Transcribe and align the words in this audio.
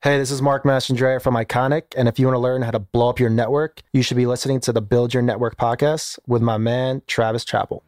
Hey, 0.00 0.16
this 0.16 0.30
is 0.30 0.40
Mark 0.40 0.62
Mastrandrea 0.62 1.20
from 1.20 1.34
Iconic, 1.34 1.82
and 1.96 2.06
if 2.06 2.20
you 2.20 2.26
want 2.26 2.36
to 2.36 2.38
learn 2.38 2.62
how 2.62 2.70
to 2.70 2.78
blow 2.78 3.08
up 3.08 3.18
your 3.18 3.30
network, 3.30 3.82
you 3.92 4.00
should 4.00 4.16
be 4.16 4.26
listening 4.26 4.60
to 4.60 4.72
the 4.72 4.80
Build 4.80 5.12
Your 5.12 5.24
Network 5.24 5.56
podcast 5.56 6.20
with 6.28 6.40
my 6.40 6.56
man, 6.56 7.02
Travis 7.08 7.44
Chappell. 7.44 7.82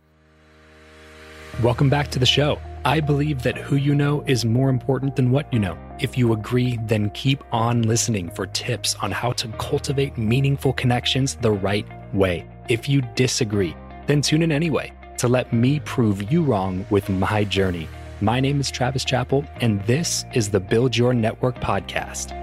Welcome 1.63 1.89
back 1.89 2.11
to 2.11 2.19
the 2.19 2.27
show. 2.27 2.59
I 2.85 2.99
believe 2.99 3.45
that 3.45 3.57
who 3.57 3.77
you 3.77 3.95
know 3.95 4.25
is 4.27 4.45
more 4.45 4.71
important 4.71 5.15
than 5.15 5.31
what 5.31 5.53
you 5.53 5.61
know. 5.61 5.79
If 6.01 6.19
you 6.19 6.33
agree, 6.33 6.81
then 6.87 7.11
keep 7.11 7.45
on 7.53 7.83
listening 7.83 8.29
for 8.33 8.45
tips 8.45 8.97
on 8.97 9.13
how 9.13 9.31
to 9.35 9.47
cultivate 9.59 10.19
meaningful 10.19 10.73
connections 10.73 11.37
the 11.37 11.53
right 11.53 11.87
way. 12.13 12.45
If 12.69 12.89
you 12.89 13.03
disagree, 13.15 13.77
then 14.09 14.21
tune 14.21 14.43
in 14.43 14.51
anyway 14.51 14.93
to 15.19 15.29
let 15.29 15.53
me 15.53 15.79
prove 15.79 16.33
you 16.33 16.43
wrong 16.43 16.85
with 16.91 17.09
my 17.09 17.45
journey 17.45 17.87
my 18.21 18.39
name 18.39 18.61
is 18.61 18.71
Travis 18.71 19.05
Chappell, 19.05 19.45
and 19.61 19.83
this 19.87 20.25
is 20.35 20.51
the 20.51 20.61
Build 20.61 20.97
Your 20.97 21.15
Network 21.15 21.57
podcast. 21.57 22.37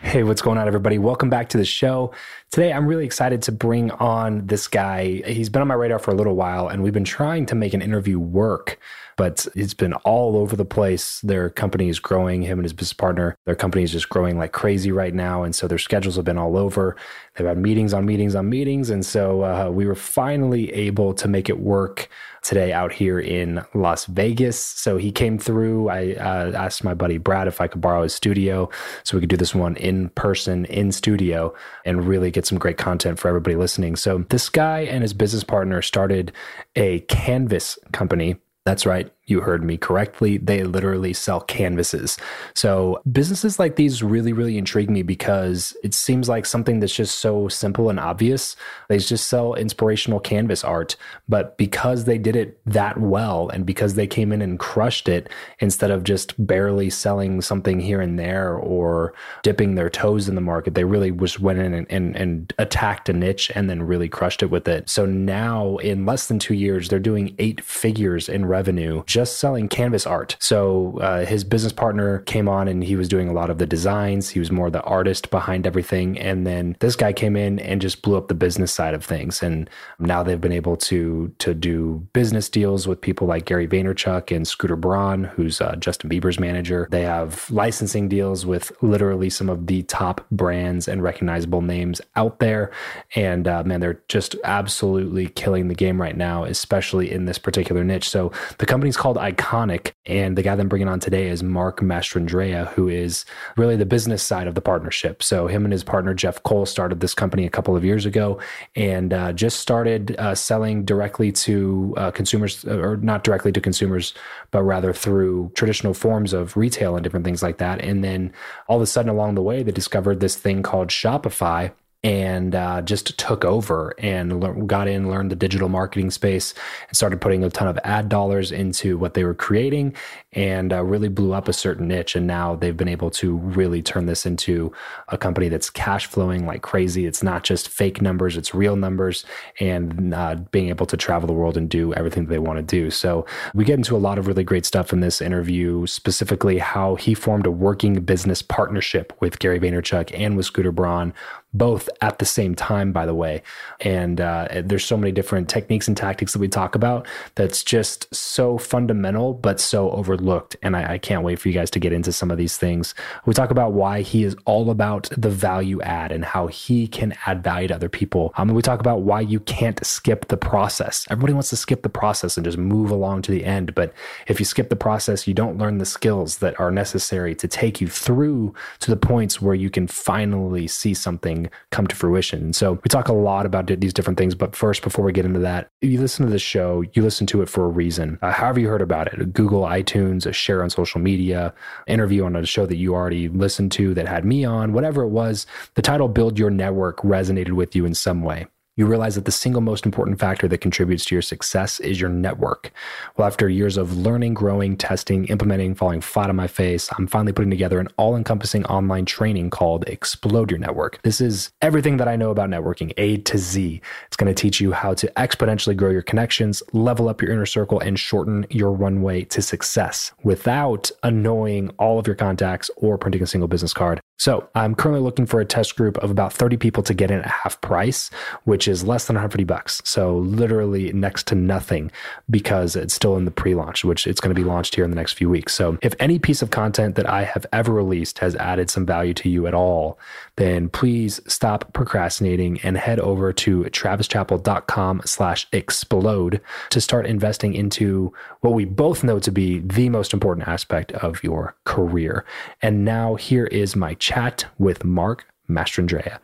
Hey, 0.00 0.22
what's 0.22 0.40
going 0.40 0.56
on, 0.56 0.66
everybody? 0.66 0.96
Welcome 0.96 1.28
back 1.28 1.50
to 1.50 1.58
the 1.58 1.66
show. 1.66 2.14
Today, 2.50 2.72
I'm 2.72 2.86
really 2.86 3.04
excited 3.04 3.42
to 3.42 3.52
bring 3.52 3.90
on 3.90 4.46
this 4.46 4.66
guy. 4.66 5.22
He's 5.26 5.50
been 5.50 5.60
on 5.60 5.68
my 5.68 5.74
radar 5.74 5.98
for 5.98 6.12
a 6.12 6.14
little 6.14 6.34
while, 6.34 6.68
and 6.68 6.82
we've 6.82 6.94
been 6.94 7.04
trying 7.04 7.44
to 7.46 7.54
make 7.54 7.74
an 7.74 7.82
interview 7.82 8.18
work 8.18 8.78
but 9.18 9.48
it's 9.56 9.74
been 9.74 9.94
all 10.04 10.36
over 10.36 10.54
the 10.54 10.64
place. 10.64 11.20
Their 11.22 11.50
company 11.50 11.88
is 11.88 11.98
growing, 11.98 12.40
him 12.42 12.60
and 12.60 12.64
his 12.64 12.72
business 12.72 12.92
partner, 12.92 13.36
their 13.46 13.56
company 13.56 13.82
is 13.82 13.90
just 13.90 14.08
growing 14.08 14.38
like 14.38 14.52
crazy 14.52 14.92
right 14.92 15.12
now. 15.12 15.42
And 15.42 15.54
so 15.54 15.66
their 15.66 15.76
schedules 15.76 16.14
have 16.14 16.24
been 16.24 16.38
all 16.38 16.56
over. 16.56 16.96
They've 17.34 17.46
had 17.46 17.58
meetings 17.58 17.92
on 17.92 18.06
meetings 18.06 18.36
on 18.36 18.48
meetings. 18.48 18.90
And 18.90 19.04
so 19.04 19.42
uh, 19.42 19.70
we 19.70 19.86
were 19.86 19.96
finally 19.96 20.72
able 20.72 21.14
to 21.14 21.26
make 21.26 21.48
it 21.48 21.58
work 21.58 22.08
today 22.42 22.72
out 22.72 22.92
here 22.92 23.18
in 23.18 23.64
Las 23.74 24.06
Vegas. 24.06 24.58
So 24.58 24.96
he 24.96 25.10
came 25.10 25.36
through. 25.36 25.88
I 25.88 26.12
uh, 26.12 26.52
asked 26.52 26.84
my 26.84 26.94
buddy 26.94 27.18
Brad 27.18 27.48
if 27.48 27.60
I 27.60 27.66
could 27.66 27.80
borrow 27.80 28.04
his 28.04 28.14
studio 28.14 28.70
so 29.02 29.16
we 29.16 29.20
could 29.20 29.30
do 29.30 29.36
this 29.36 29.54
one 29.54 29.74
in 29.76 30.10
person, 30.10 30.64
in 30.66 30.92
studio, 30.92 31.52
and 31.84 32.06
really 32.06 32.30
get 32.30 32.46
some 32.46 32.58
great 32.58 32.78
content 32.78 33.18
for 33.18 33.26
everybody 33.26 33.56
listening. 33.56 33.96
So 33.96 34.24
this 34.28 34.48
guy 34.48 34.80
and 34.80 35.02
his 35.02 35.12
business 35.12 35.42
partner 35.42 35.82
started 35.82 36.30
a 36.76 37.00
canvas 37.00 37.78
company 37.90 38.36
that's 38.68 38.84
right. 38.84 39.10
You 39.28 39.42
heard 39.42 39.62
me 39.62 39.76
correctly. 39.76 40.38
They 40.38 40.64
literally 40.64 41.12
sell 41.12 41.42
canvases. 41.42 42.16
So 42.54 43.02
businesses 43.12 43.58
like 43.58 43.76
these 43.76 44.02
really, 44.02 44.32
really 44.32 44.56
intrigue 44.56 44.88
me 44.88 45.02
because 45.02 45.76
it 45.84 45.92
seems 45.92 46.30
like 46.30 46.46
something 46.46 46.80
that's 46.80 46.94
just 46.94 47.18
so 47.18 47.46
simple 47.48 47.90
and 47.90 48.00
obvious. 48.00 48.56
They 48.88 48.98
just 48.98 49.26
sell 49.26 49.54
inspirational 49.54 50.18
canvas 50.18 50.64
art. 50.64 50.96
But 51.28 51.58
because 51.58 52.04
they 52.04 52.16
did 52.16 52.36
it 52.36 52.58
that 52.64 52.98
well 52.98 53.50
and 53.50 53.66
because 53.66 53.94
they 53.94 54.06
came 54.06 54.32
in 54.32 54.40
and 54.40 54.58
crushed 54.58 55.10
it 55.10 55.28
instead 55.58 55.90
of 55.90 56.04
just 56.04 56.34
barely 56.46 56.88
selling 56.88 57.42
something 57.42 57.80
here 57.80 58.00
and 58.00 58.18
there 58.18 58.54
or 58.54 59.12
dipping 59.42 59.74
their 59.74 59.90
toes 59.90 60.26
in 60.26 60.36
the 60.36 60.40
market, 60.40 60.74
they 60.74 60.84
really 60.84 61.10
just 61.10 61.38
went 61.38 61.58
in 61.58 61.74
and, 61.74 61.86
and, 61.90 62.16
and 62.16 62.54
attacked 62.58 63.10
a 63.10 63.12
niche 63.12 63.52
and 63.54 63.68
then 63.68 63.82
really 63.82 64.08
crushed 64.08 64.42
it 64.42 64.50
with 64.50 64.66
it. 64.66 64.88
So 64.88 65.04
now 65.04 65.76
in 65.76 66.06
less 66.06 66.28
than 66.28 66.38
two 66.38 66.54
years, 66.54 66.88
they're 66.88 66.98
doing 66.98 67.34
eight 67.38 67.60
figures 67.60 68.30
in 68.30 68.46
revenue 68.46 69.02
just 69.18 69.38
selling 69.40 69.66
canvas 69.66 70.06
art. 70.06 70.36
So 70.38 70.96
uh, 71.00 71.26
his 71.26 71.42
business 71.42 71.72
partner 71.72 72.20
came 72.20 72.48
on 72.48 72.68
and 72.68 72.84
he 72.84 72.94
was 72.94 73.08
doing 73.08 73.28
a 73.28 73.32
lot 73.32 73.50
of 73.50 73.58
the 73.58 73.66
designs. 73.66 74.30
He 74.30 74.38
was 74.38 74.52
more 74.52 74.70
the 74.70 74.82
artist 74.82 75.30
behind 75.30 75.66
everything. 75.66 76.16
And 76.16 76.46
then 76.46 76.76
this 76.78 76.94
guy 76.94 77.12
came 77.12 77.34
in 77.34 77.58
and 77.58 77.80
just 77.80 78.00
blew 78.02 78.16
up 78.16 78.28
the 78.28 78.34
business 78.34 78.72
side 78.72 78.94
of 78.94 79.04
things. 79.04 79.42
And 79.42 79.68
now 79.98 80.22
they've 80.22 80.40
been 80.40 80.52
able 80.52 80.76
to 80.76 81.34
to 81.38 81.52
do 81.52 82.06
business 82.12 82.48
deals 82.48 82.86
with 82.86 83.00
people 83.00 83.26
like 83.26 83.44
Gary 83.44 83.66
Vaynerchuk 83.66 84.34
and 84.34 84.46
Scooter 84.46 84.76
Braun, 84.76 85.24
who's 85.24 85.60
uh, 85.60 85.74
Justin 85.74 86.08
Bieber's 86.08 86.38
manager. 86.38 86.86
They 86.92 87.02
have 87.02 87.50
licensing 87.50 88.08
deals 88.08 88.46
with 88.46 88.70
literally 88.82 89.30
some 89.30 89.48
of 89.48 89.66
the 89.66 89.82
top 89.82 90.24
brands 90.30 90.86
and 90.86 91.02
recognizable 91.02 91.62
names 91.62 92.00
out 92.14 92.38
there. 92.38 92.70
And 93.16 93.48
uh, 93.48 93.64
man, 93.64 93.80
they're 93.80 94.00
just 94.06 94.36
absolutely 94.44 95.26
killing 95.30 95.66
the 95.66 95.74
game 95.74 96.00
right 96.00 96.16
now, 96.16 96.44
especially 96.44 97.10
in 97.10 97.24
this 97.24 97.38
particular 97.38 97.82
niche. 97.82 98.08
So 98.08 98.30
the 98.58 98.66
company's 98.66 98.96
called 98.96 99.07
called 99.08 99.16
Iconic. 99.16 99.92
And 100.04 100.36
the 100.36 100.42
guy 100.42 100.54
that 100.54 100.60
I'm 100.60 100.68
bringing 100.68 100.88
on 100.88 101.00
today 101.00 101.28
is 101.28 101.42
Mark 101.42 101.80
Mastrandrea, 101.80 102.68
who 102.74 102.88
is 102.88 103.24
really 103.56 103.74
the 103.74 103.86
business 103.86 104.22
side 104.22 104.46
of 104.46 104.54
the 104.54 104.60
partnership. 104.60 105.22
So 105.22 105.46
him 105.46 105.64
and 105.64 105.72
his 105.72 105.82
partner, 105.82 106.12
Jeff 106.12 106.42
Cole, 106.42 106.66
started 106.66 107.00
this 107.00 107.14
company 107.14 107.46
a 107.46 107.50
couple 107.50 107.74
of 107.74 107.86
years 107.86 108.04
ago 108.04 108.38
and 108.76 109.14
uh, 109.14 109.32
just 109.32 109.60
started 109.60 110.14
uh, 110.18 110.34
selling 110.34 110.84
directly 110.84 111.32
to 111.32 111.94
uh, 111.96 112.10
consumers, 112.10 112.66
or 112.66 112.98
not 112.98 113.24
directly 113.24 113.50
to 113.50 113.62
consumers, 113.62 114.12
but 114.50 114.62
rather 114.62 114.92
through 114.92 115.52
traditional 115.54 115.94
forms 115.94 116.34
of 116.34 116.54
retail 116.54 116.94
and 116.94 117.02
different 117.02 117.24
things 117.24 117.42
like 117.42 117.56
that. 117.56 117.80
And 117.80 118.04
then 118.04 118.30
all 118.66 118.76
of 118.76 118.82
a 118.82 118.86
sudden 118.86 119.08
along 119.08 119.36
the 119.36 119.42
way, 119.42 119.62
they 119.62 119.72
discovered 119.72 120.20
this 120.20 120.36
thing 120.36 120.62
called 120.62 120.88
Shopify 120.88 121.72
and 122.04 122.54
uh, 122.54 122.80
just 122.82 123.18
took 123.18 123.44
over 123.44 123.92
and 123.98 124.40
le- 124.40 124.62
got 124.64 124.86
in, 124.88 125.10
learned 125.10 125.30
the 125.30 125.36
digital 125.36 125.68
marketing 125.68 126.10
space, 126.10 126.54
and 126.88 126.96
started 126.96 127.20
putting 127.20 127.42
a 127.42 127.50
ton 127.50 127.68
of 127.68 127.78
ad 127.84 128.08
dollars 128.08 128.52
into 128.52 128.96
what 128.96 129.14
they 129.14 129.24
were 129.24 129.34
creating, 129.34 129.94
and 130.38 130.72
uh, 130.72 130.84
really 130.84 131.08
blew 131.08 131.32
up 131.32 131.48
a 131.48 131.52
certain 131.52 131.88
niche. 131.88 132.14
And 132.14 132.24
now 132.24 132.54
they've 132.54 132.76
been 132.76 132.88
able 132.88 133.10
to 133.10 133.38
really 133.38 133.82
turn 133.82 134.06
this 134.06 134.24
into 134.24 134.72
a 135.08 135.18
company 135.18 135.48
that's 135.48 135.68
cash 135.68 136.06
flowing 136.06 136.46
like 136.46 136.62
crazy. 136.62 137.06
It's 137.06 137.24
not 137.24 137.42
just 137.42 137.68
fake 137.68 138.00
numbers; 138.00 138.36
it's 138.36 138.54
real 138.54 138.76
numbers, 138.76 139.24
and 139.58 140.14
uh, 140.14 140.36
being 140.52 140.68
able 140.68 140.86
to 140.86 140.96
travel 140.96 141.26
the 141.26 141.32
world 141.32 141.56
and 141.56 141.68
do 141.68 141.92
everything 141.94 142.26
that 142.26 142.30
they 142.30 142.38
want 142.38 142.58
to 142.58 142.62
do. 142.62 142.88
So 142.88 143.26
we 143.52 143.64
get 143.64 143.74
into 143.78 143.96
a 143.96 143.98
lot 143.98 144.16
of 144.16 144.28
really 144.28 144.44
great 144.44 144.64
stuff 144.64 144.92
in 144.92 145.00
this 145.00 145.20
interview, 145.20 145.86
specifically 145.88 146.58
how 146.58 146.94
he 146.94 147.14
formed 147.14 147.44
a 147.44 147.50
working 147.50 148.00
business 148.02 148.40
partnership 148.40 149.12
with 149.18 149.40
Gary 149.40 149.58
Vaynerchuk 149.58 150.16
and 150.16 150.36
with 150.36 150.46
Scooter 150.46 150.70
Braun 150.70 151.12
both 151.54 151.88
at 152.02 152.18
the 152.18 152.24
same 152.24 152.54
time, 152.54 152.92
by 152.92 153.06
the 153.06 153.14
way. 153.14 153.42
And 153.80 154.20
uh, 154.20 154.48
there's 154.64 154.84
so 154.84 154.96
many 154.96 155.12
different 155.12 155.48
techniques 155.48 155.88
and 155.88 155.96
tactics 155.96 156.34
that 156.34 156.40
we 156.40 156.48
talk 156.48 156.74
about 156.74 157.06
that's 157.36 157.64
just 157.64 158.14
so 158.14 158.58
fundamental, 158.58 159.32
but 159.32 159.58
so 159.58 159.90
overlooked. 159.90 160.27
Looked 160.28 160.56
and 160.62 160.76
I, 160.76 160.94
I, 160.94 160.98
can't 160.98 161.22
wait 161.22 161.38
for 161.38 161.48
you 161.48 161.54
guys 161.54 161.70
to 161.70 161.78
get 161.78 161.90
into 161.90 162.12
some 162.12 162.30
of 162.30 162.36
these 162.36 162.58
things. 162.58 162.94
We 163.24 163.32
talk 163.32 163.50
about 163.50 163.72
why 163.72 164.02
he 164.02 164.24
is 164.24 164.36
all 164.44 164.70
about 164.70 165.08
the 165.16 165.30
value 165.30 165.80
add 165.80 166.12
and 166.12 166.22
how 166.22 166.48
he 166.48 166.86
can 166.86 167.14
add 167.24 167.42
value 167.42 167.68
to 167.68 167.74
other 167.74 167.88
people. 167.88 168.34
Um, 168.36 168.48
we 168.48 168.60
talk 168.60 168.78
about 168.78 169.00
why 169.02 169.22
you 169.22 169.40
can't 169.40 169.84
skip 169.86 170.28
the 170.28 170.36
process. 170.36 171.06
Everybody 171.10 171.32
wants 171.32 171.48
to 171.48 171.56
skip 171.56 171.82
the 171.82 171.88
process 171.88 172.36
and 172.36 172.44
just 172.44 172.58
move 172.58 172.90
along 172.90 173.22
to 173.22 173.30
the 173.30 173.42
end. 173.42 173.74
But 173.74 173.94
if 174.26 174.38
you 174.38 174.44
skip 174.44 174.68
the 174.68 174.76
process, 174.76 175.26
you 175.26 175.32
don't 175.32 175.56
learn 175.56 175.78
the 175.78 175.86
skills 175.86 176.38
that 176.38 176.60
are 176.60 176.70
necessary 176.70 177.34
to 177.36 177.48
take 177.48 177.80
you 177.80 177.88
through 177.88 178.52
to 178.80 178.90
the 178.90 178.96
points 178.96 179.40
where 179.40 179.54
you 179.54 179.70
can 179.70 179.86
finally 179.86 180.66
see 180.66 180.92
something 180.92 181.48
come 181.70 181.86
to 181.86 181.96
fruition. 181.96 182.42
And 182.42 182.56
so 182.56 182.72
we 182.72 182.88
talk 182.88 183.08
a 183.08 183.14
lot 183.14 183.46
about 183.46 183.66
these 183.66 183.94
different 183.94 184.18
things. 184.18 184.34
But 184.34 184.54
first, 184.54 184.82
before 184.82 185.06
we 185.06 185.12
get 185.12 185.24
into 185.24 185.40
that, 185.40 185.70
you 185.80 185.98
listen 185.98 186.26
to 186.26 186.30
this 186.30 186.42
show, 186.42 186.84
you 186.92 187.02
listen 187.02 187.26
to 187.28 187.40
it 187.40 187.48
for 187.48 187.64
a 187.64 187.68
reason. 187.68 188.18
Uh, 188.20 188.32
however, 188.32 188.60
you 188.60 188.68
heard 188.68 188.82
about 188.82 189.06
it 189.12 189.32
Google, 189.32 189.62
iTunes, 189.62 190.07
a 190.26 190.32
share 190.32 190.62
on 190.62 190.70
social 190.70 191.00
media, 191.00 191.54
interview 191.86 192.24
on 192.24 192.36
a 192.36 192.46
show 192.46 192.66
that 192.66 192.76
you 192.76 192.94
already 192.94 193.28
listened 193.28 193.72
to 193.72 193.94
that 193.94 194.08
had 194.08 194.24
me 194.24 194.44
on, 194.44 194.72
whatever 194.72 195.02
it 195.02 195.08
was, 195.08 195.46
the 195.74 195.82
title 195.82 196.08
Build 196.08 196.38
Your 196.38 196.50
Network 196.50 196.98
resonated 196.98 197.52
with 197.52 197.74
you 197.76 197.84
in 197.84 197.94
some 197.94 198.22
way 198.22 198.46
you 198.78 198.86
realize 198.86 199.16
that 199.16 199.24
the 199.24 199.32
single 199.32 199.60
most 199.60 199.84
important 199.84 200.20
factor 200.20 200.46
that 200.46 200.58
contributes 200.58 201.04
to 201.04 201.14
your 201.14 201.20
success 201.20 201.80
is 201.80 202.00
your 202.00 202.08
network. 202.08 202.70
Well, 203.16 203.26
after 203.26 203.48
years 203.48 203.76
of 203.76 203.98
learning, 203.98 204.34
growing, 204.34 204.76
testing, 204.76 205.24
implementing, 205.24 205.74
falling 205.74 206.00
flat 206.00 206.30
on 206.30 206.36
my 206.36 206.46
face, 206.46 206.88
I'm 206.96 207.08
finally 207.08 207.32
putting 207.32 207.50
together 207.50 207.80
an 207.80 207.88
all 207.96 208.14
encompassing 208.14 208.64
online 208.66 209.04
training 209.04 209.50
called 209.50 209.82
Explode 209.88 210.52
Your 210.52 210.60
Network. 210.60 211.02
This 211.02 211.20
is 211.20 211.50
everything 211.60 211.96
that 211.96 212.06
I 212.06 212.14
know 212.14 212.30
about 212.30 212.50
networking, 212.50 212.92
A 212.98 213.16
to 213.16 213.36
Z. 213.36 213.80
It's 214.06 214.16
going 214.16 214.32
to 214.32 214.40
teach 214.40 214.60
you 214.60 214.70
how 214.70 214.94
to 214.94 215.08
exponentially 215.16 215.76
grow 215.76 215.90
your 215.90 216.02
connections, 216.02 216.62
level 216.72 217.08
up 217.08 217.20
your 217.20 217.32
inner 217.32 217.46
circle, 217.46 217.80
and 217.80 217.98
shorten 217.98 218.46
your 218.48 218.70
runway 218.70 219.24
to 219.24 219.42
success 219.42 220.12
without 220.22 220.88
annoying 221.02 221.70
all 221.80 221.98
of 221.98 222.06
your 222.06 222.14
contacts 222.14 222.70
or 222.76 222.96
printing 222.96 223.24
a 223.24 223.26
single 223.26 223.48
business 223.48 223.74
card. 223.74 224.00
So 224.20 224.48
I'm 224.54 224.74
currently 224.74 225.00
looking 225.00 225.26
for 225.26 225.40
a 225.40 225.44
test 225.44 225.76
group 225.76 225.96
of 225.98 226.10
about 226.10 226.32
30 226.32 226.56
people 226.56 226.82
to 226.84 226.94
get 226.94 227.10
in 227.10 227.20
at 227.20 227.26
half 227.26 227.60
price, 227.60 228.10
which 228.44 228.67
is 228.68 228.84
less 228.84 229.06
than 229.06 229.14
150 229.14 229.44
bucks. 229.44 229.82
So 229.84 230.18
literally 230.18 230.92
next 230.92 231.26
to 231.28 231.34
nothing 231.34 231.90
because 232.30 232.76
it's 232.76 232.94
still 232.94 233.16
in 233.16 233.24
the 233.24 233.30
pre-launch, 233.30 233.84
which 233.84 234.06
it's 234.06 234.20
going 234.20 234.34
to 234.34 234.40
be 234.40 234.46
launched 234.46 234.74
here 234.74 234.84
in 234.84 234.90
the 234.90 234.96
next 234.96 235.14
few 235.14 235.28
weeks. 235.28 235.54
So 235.54 235.78
if 235.82 235.94
any 235.98 236.18
piece 236.18 236.42
of 236.42 236.50
content 236.50 236.94
that 236.96 237.08
I 237.08 237.24
have 237.24 237.46
ever 237.52 237.72
released 237.72 238.18
has 238.18 238.36
added 238.36 238.70
some 238.70 238.86
value 238.86 239.14
to 239.14 239.28
you 239.28 239.46
at 239.46 239.54
all, 239.54 239.98
then 240.36 240.68
please 240.68 241.20
stop 241.26 241.72
procrastinating 241.72 242.60
and 242.62 242.76
head 242.76 243.00
over 243.00 243.32
to 243.32 243.64
travischappell.com 243.64 245.02
slash 245.04 245.46
explode 245.52 246.40
to 246.70 246.80
start 246.80 247.06
investing 247.06 247.54
into 247.54 248.12
what 248.40 248.54
we 248.54 248.64
both 248.64 249.02
know 249.02 249.18
to 249.18 249.30
be 249.30 249.58
the 249.60 249.88
most 249.88 250.12
important 250.12 250.46
aspect 250.46 250.92
of 250.92 251.22
your 251.24 251.56
career. 251.64 252.24
And 252.62 252.84
now 252.84 253.14
here 253.16 253.46
is 253.46 253.74
my 253.74 253.94
chat 253.94 254.44
with 254.58 254.84
Mark 254.84 255.26
Mastrandrea. 255.48 256.18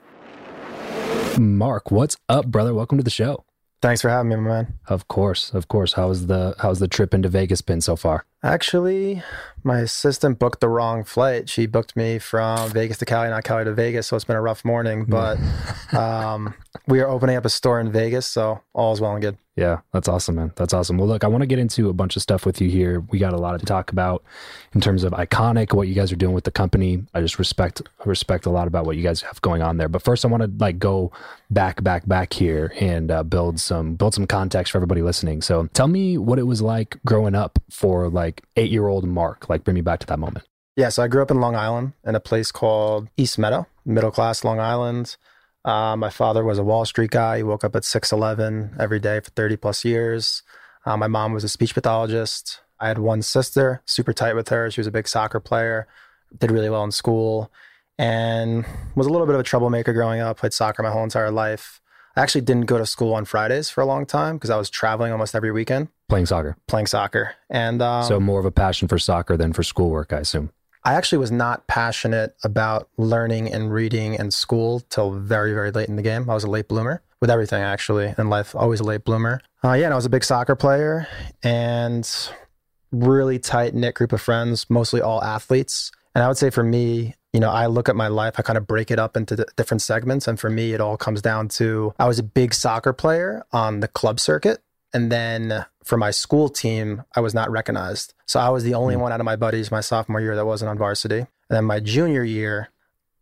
Mark, 1.39 1.91
what's 1.91 2.17
up, 2.29 2.47
brother? 2.47 2.75
Welcome 2.75 2.99
to 2.99 3.05
the 3.05 3.11
show. 3.11 3.45
Thanks 3.83 4.01
for 4.01 4.09
having 4.09 4.31
me, 4.31 4.37
my 4.37 4.49
man. 4.49 4.79
Of 4.87 5.09
course, 5.09 5.53
of 5.53 5.69
course. 5.69 5.95
How's 5.95 6.27
the 6.27 6.55
how's 6.61 6.79
the 6.79 6.89
trip 6.89 7.13
into 7.13 7.29
Vegas 7.29 7.61
been 7.61 7.81
so 7.81 7.97
far? 7.97 8.25
Actually, 8.43 9.23
my 9.63 9.81
assistant 9.81 10.39
booked 10.39 10.61
the 10.61 10.69
wrong 10.69 11.05
flight. 11.05 11.51
She 11.51 11.67
booked 11.67 11.97
me 11.97 12.19
from 12.19 12.71
Vegas 12.71 12.99
to 12.99 13.05
Cali, 13.05 13.29
not 13.29 13.45
Cali 13.45 13.65
to 13.65 13.75
Vegas. 13.75 14.07
So 14.07 14.17
it's 14.17 14.25
been 14.25 14.37
a 14.37 14.41
rough 14.41 14.65
morning. 14.65 15.05
But 15.07 15.39
um, 15.93 16.55
we 16.87 17.01
are 17.01 17.09
opening 17.09 17.37
up 17.37 17.45
a 17.45 17.51
store 17.51 17.81
in 17.81 17.91
Vegas, 17.91 18.27
so 18.27 18.63
all 18.73 18.93
is 18.93 19.01
well 19.01 19.13
and 19.13 19.23
good. 19.23 19.37
Yeah, 19.57 19.81
that's 19.93 20.09
awesome, 20.09 20.35
man. 20.35 20.53
That's 20.57 20.75
awesome. 20.75 20.99
Well, 20.99 21.07
look, 21.07 21.23
I 21.23 21.29
want 21.29 21.43
to 21.43 21.47
get 21.47 21.61
into 21.61 21.89
a 21.89 21.93
bunch 21.93 22.17
of 22.17 22.23
stuff 22.23 22.45
with 22.45 22.61
you 22.61 22.69
here. 22.69 23.01
We 23.11 23.21
got 23.21 23.33
a 23.33 23.37
lot 23.37 23.59
to 23.59 23.65
talk 23.65 23.93
about 23.93 24.25
in 24.75 24.81
terms 24.81 25.05
of 25.05 25.13
iconic, 25.13 25.73
what 25.73 25.87
you 25.87 25.95
guys 25.95 26.11
are 26.11 26.17
doing 26.17 26.35
with 26.35 26.43
the 26.43 26.51
company. 26.51 27.05
I 27.15 27.21
just 27.21 27.39
respect 27.39 27.81
respect 28.05 28.47
a 28.47 28.51
lot 28.51 28.67
about 28.67 28.85
what 28.85 28.97
you 28.97 29.05
guys 29.05 29.23
have 29.23 29.41
going 29.43 29.63
on 29.63 29.77
there. 29.77 29.89
But 29.89 30.03
first, 30.03 30.25
I 30.25 30.29
want 30.29 30.43
to 30.43 30.51
like 30.59 30.81
go 30.81 31.13
back, 31.51 31.85
back, 31.85 32.07
back 32.09 32.33
here 32.33 32.73
and 32.81 33.13
uh, 33.13 33.23
build 33.23 33.61
some 33.61 33.95
build 33.95 34.15
some 34.15 34.27
context 34.27 34.73
for 34.73 34.79
everybody 34.79 35.03
listening. 35.03 35.41
So, 35.41 35.69
tell 35.73 35.89
me 35.89 36.19
what 36.19 36.41
it 36.41 36.45
was 36.45 36.61
like 36.61 36.97
growing 37.07 37.37
up 37.37 37.61
for 37.71 38.09
like 38.09 38.43
eight 38.57 38.73
year 38.73 38.89
old 38.89 39.05
Mark. 39.05 39.49
Like, 39.49 39.63
bring 39.63 39.77
me 39.77 39.83
back 39.83 40.01
to 40.01 40.07
that 40.09 40.19
moment. 40.19 40.47
Yeah, 40.77 40.89
so 40.89 41.05
I 41.05 41.09
grew 41.09 41.23
up 41.23 41.31
in 41.31 41.41
Long 41.41 41.55
Island 41.55 41.93
in 42.05 42.17
a 42.17 42.21
place 42.21 42.51
called 42.51 43.09
East 43.17 43.39
Meadow, 43.39 43.69
middle 43.85 44.11
class 44.11 44.43
Long 44.43 44.59
Island. 44.59 45.17
Uh, 45.65 45.97
my 45.97 46.11
father 46.11 46.45
was 46.45 46.59
a 46.59 46.65
Wall 46.65 46.85
Street 46.85 47.11
guy. 47.11 47.39
He 47.39 47.43
woke 47.43 47.65
up 47.65 47.75
at 47.75 47.83
6'11 47.83 48.79
every 48.79 49.01
day 49.01 49.21
for 49.21 49.31
30 49.31 49.57
plus 49.57 49.85
years. 49.85 50.43
Uh, 50.85 50.97
my 50.97 51.07
mom 51.07 51.33
was 51.33 51.45
a 51.45 51.49
speech 51.49 51.75
pathologist. 51.75 52.61
I 52.79 52.89
had 52.89 52.99
one 52.99 53.23
sister, 53.23 53.83
super 53.87 54.13
tight 54.13 54.35
with 54.35 54.49
her. 54.51 54.71
She 54.71 54.81
was 54.81 54.87
a 54.87 54.91
big 54.91 55.09
soccer 55.09 55.41
player, 55.41 55.87
did 56.39 56.51
really 56.51 56.69
well 56.69 56.85
in 56.85 56.91
school, 56.91 57.51
and 57.99 58.67
was 58.95 59.07
a 59.07 59.11
little 59.11 59.27
bit 59.27 59.35
of 59.35 59.41
a 59.41 59.45
troublemaker 59.45 59.93
growing 59.93 60.21
up. 60.21 60.39
Played 60.39 60.53
soccer 60.53 60.83
my 60.83 60.91
whole 60.91 61.05
entire 61.05 61.31
life. 61.31 61.81
I 62.17 62.21
actually 62.21 62.43
didn't 62.43 62.67
go 62.67 62.79
to 62.79 62.87
school 62.87 63.15
on 63.15 63.25
Fridays 63.25 63.71
for 63.71 63.81
a 63.81 63.87
long 63.87 64.07
time 64.07 64.37
because 64.37 64.51
I 64.51 64.57
was 64.57 64.71
traveling 64.71 65.13
almost 65.13 65.35
every 65.35 65.51
weekend. 65.51 65.89
Playing 66.09 66.27
soccer. 66.27 66.57
Playing 66.69 66.87
soccer. 66.87 67.35
And 67.51 67.83
um, 67.83 68.05
so 68.05 68.21
more 68.21 68.39
of 68.39 68.45
a 68.45 68.53
passion 68.53 68.87
for 68.87 68.99
soccer 68.99 69.37
than 69.37 69.53
for 69.53 69.63
schoolwork, 69.63 70.13
I 70.13 70.19
assume. 70.19 70.51
I 70.87 70.95
actually 70.95 71.19
was 71.19 71.33
not 71.33 71.67
passionate 71.67 72.37
about 72.45 72.91
learning 72.99 73.51
and 73.51 73.73
reading 73.73 74.19
and 74.19 74.35
school 74.35 74.81
till 74.91 75.13
very, 75.13 75.55
very 75.55 75.71
late 75.71 75.89
in 75.89 75.97
the 75.97 76.03
game. 76.03 76.29
I 76.29 76.35
was 76.35 76.45
a 76.45 76.51
late 76.51 76.69
bloomer 76.69 77.03
with 77.23 77.31
everything, 77.31 77.63
actually, 77.63 78.15
in 78.19 78.29
life, 78.29 78.55
always 78.55 78.81
a 78.81 78.85
late 78.85 79.03
bloomer. 79.03 79.41
Uh, 79.65 79.73
yeah, 79.73 79.87
and 79.87 79.95
I 79.95 79.97
was 79.97 80.05
a 80.05 80.11
big 80.11 80.25
soccer 80.25 80.55
player 80.55 81.09
and 81.43 82.07
really 82.93 83.39
tight 83.39 83.75
knit 83.75 83.95
group 83.95 84.13
of 84.13 84.21
friends, 84.21 84.69
mostly 84.69 85.01
all 85.01 85.25
athletes. 85.25 85.91
And 86.15 86.23
I 86.23 86.29
would 86.29 86.37
say 86.37 86.51
for 86.51 86.63
me, 86.63 87.15
you 87.33 87.41
know, 87.41 87.51
I 87.51 87.67
look 87.67 87.89
at 87.89 87.97
my 87.97 88.09
life, 88.09 88.35
I 88.37 88.43
kind 88.43 88.59
of 88.59 88.67
break 88.67 88.91
it 88.91 88.99
up 88.99 89.17
into 89.17 89.47
different 89.57 89.81
segments. 89.81 90.29
And 90.29 90.39
for 90.39 90.51
me, 90.51 90.75
it 90.75 90.83
all 90.83 90.99
comes 90.99 91.23
down 91.23 91.49
to 91.49 91.95
I 91.99 92.07
was 92.07 92.19
a 92.19 92.23
big 92.23 92.53
soccer 92.53 92.93
player 92.93 93.43
on 93.53 93.81
the 93.81 93.89
club 93.89 94.21
circuit. 94.21 94.61
And 94.95 95.11
then 95.11 95.67
for 95.83 95.99
my 95.99 96.13
school 96.13 96.49
team, 96.49 97.03
I 97.15 97.21
was 97.21 97.35
not 97.35 97.51
recognized. 97.51 98.15
So 98.27 98.39
I 98.39 98.49
was 98.49 98.63
the 98.63 98.75
only 98.75 98.95
mm. 98.95 99.01
one 99.01 99.13
out 99.13 99.21
of 99.21 99.27
my 99.27 99.37
buddies 99.37 99.71
my 99.71 99.81
sophomore 99.81 100.21
year 100.21 100.37
that 100.37 100.47
wasn't 100.47 100.71
on 100.71 100.79
varsity. 100.79 101.19
And 101.19 101.29
then 101.51 101.65
my 101.65 101.81
junior 101.81 102.23
year, 102.23 102.71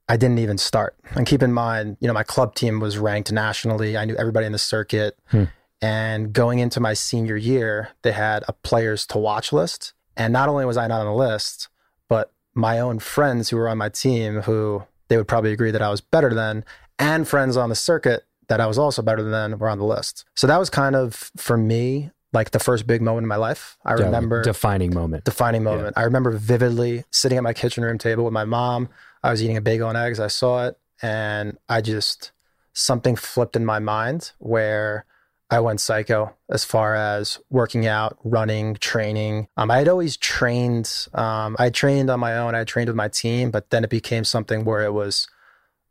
I 0.09 0.19
didn't 0.19 0.39
even 0.39 0.59
start. 0.59 0.95
And 1.17 1.27
keep 1.27 1.43
in 1.43 1.53
mind, 1.53 1.97
you 1.99 2.07
know, 2.07 2.15
my 2.15 2.23
club 2.23 2.55
team 2.55 2.79
was 2.79 2.99
ranked 2.99 3.33
nationally. 3.33 3.97
I 3.97 4.05
knew 4.05 4.17
everybody 4.17 4.45
in 4.45 4.53
the 4.53 4.59
circuit. 4.59 5.19
Hmm. 5.29 5.45
And 5.81 6.33
going 6.33 6.59
into 6.59 6.79
my 6.79 6.93
senior 6.93 7.37
year, 7.37 7.89
they 8.03 8.13
had 8.13 8.45
a 8.47 8.53
players 8.53 9.07
to 9.07 9.19
watch 9.19 9.53
list. 9.53 9.95
And 10.17 10.33
not 10.33 10.51
only 10.51 10.67
was 10.67 10.77
I 10.77 10.87
not 10.87 11.01
on 11.01 11.07
the 11.07 11.15
list, 11.15 11.69
but 12.09 12.33
my 12.55 12.79
own 12.79 12.99
friends 12.99 13.49
who 13.49 13.57
were 13.57 13.69
on 13.69 13.79
my 13.79 13.89
team, 13.89 14.43
who 14.43 14.85
they 15.09 15.17
would 15.17 15.27
probably 15.27 15.53
agree 15.53 15.71
that 15.71 15.83
I 15.83 15.89
was 15.89 16.03
better 16.03 16.35
than, 16.35 16.65
and 16.99 17.27
friends 17.27 17.57
on 17.57 17.71
the 17.71 17.75
circuit 17.75 18.27
that 18.49 18.61
I 18.61 18.67
was 18.67 18.79
also 18.79 19.03
better 19.03 19.23
than 19.23 19.59
were 19.59 19.69
on 19.69 19.79
the 19.79 19.85
list. 19.85 20.25
So 20.35 20.47
that 20.47 20.59
was 20.59 20.71
kind 20.71 20.97
of 20.97 21.31
for 21.37 21.57
me 21.57 22.11
like 22.33 22.51
the 22.51 22.59
first 22.59 22.87
big 22.87 23.03
moment 23.03 23.25
in 23.25 23.29
my 23.29 23.37
life. 23.37 23.77
I 23.85 23.97
yeah, 23.97 24.05
remember 24.05 24.43
defining 24.43 24.95
moment. 24.95 25.25
Defining 25.25 25.63
moment. 25.63 25.95
Yeah. 25.97 26.03
I 26.03 26.05
remember 26.05 26.31
vividly 26.33 27.05
sitting 27.11 27.39
at 27.39 27.45
my 27.45 27.53
kitchen 27.53 27.85
room 27.85 27.99
table 27.99 28.25
with 28.25 28.33
my 28.33 28.45
mom. 28.45 28.89
I 29.23 29.31
was 29.31 29.43
eating 29.43 29.57
a 29.57 29.61
bagel 29.61 29.89
and 29.89 29.99
eggs. 29.99 30.19
I 30.19 30.29
saw 30.29 30.67
it 30.67 30.79
and 31.03 31.59
I 31.69 31.81
just 31.81 32.33
something 32.73 33.17
flipped 33.17 33.57
in 33.57 33.65
my 33.65 33.79
mind 33.79 34.33
where 34.39 35.05
I 35.51 35.61
went 35.61 35.83
psycho 35.83 36.35
as 36.51 36.65
far 36.65 36.95
as 36.95 37.39
working 37.51 37.87
out, 37.87 38.17
running, 38.25 38.75
training. 38.77 39.49
Um, 39.59 39.71
I 39.71 39.79
had 39.79 39.89
always 39.89 40.17
trained. 40.17 41.09
Um, 41.13 41.57
I 41.59 41.69
trained 41.69 42.09
on 42.09 42.21
my 42.21 42.39
own. 42.39 42.55
I 42.55 42.65
trained 42.65 42.89
with 42.89 42.97
my 42.97 43.09
team, 43.09 43.51
but 43.51 43.69
then 43.69 43.85
it 43.85 43.91
became 43.91 44.25
something 44.25 44.65
where 44.65 44.83
it 44.83 44.95
was 44.95 45.29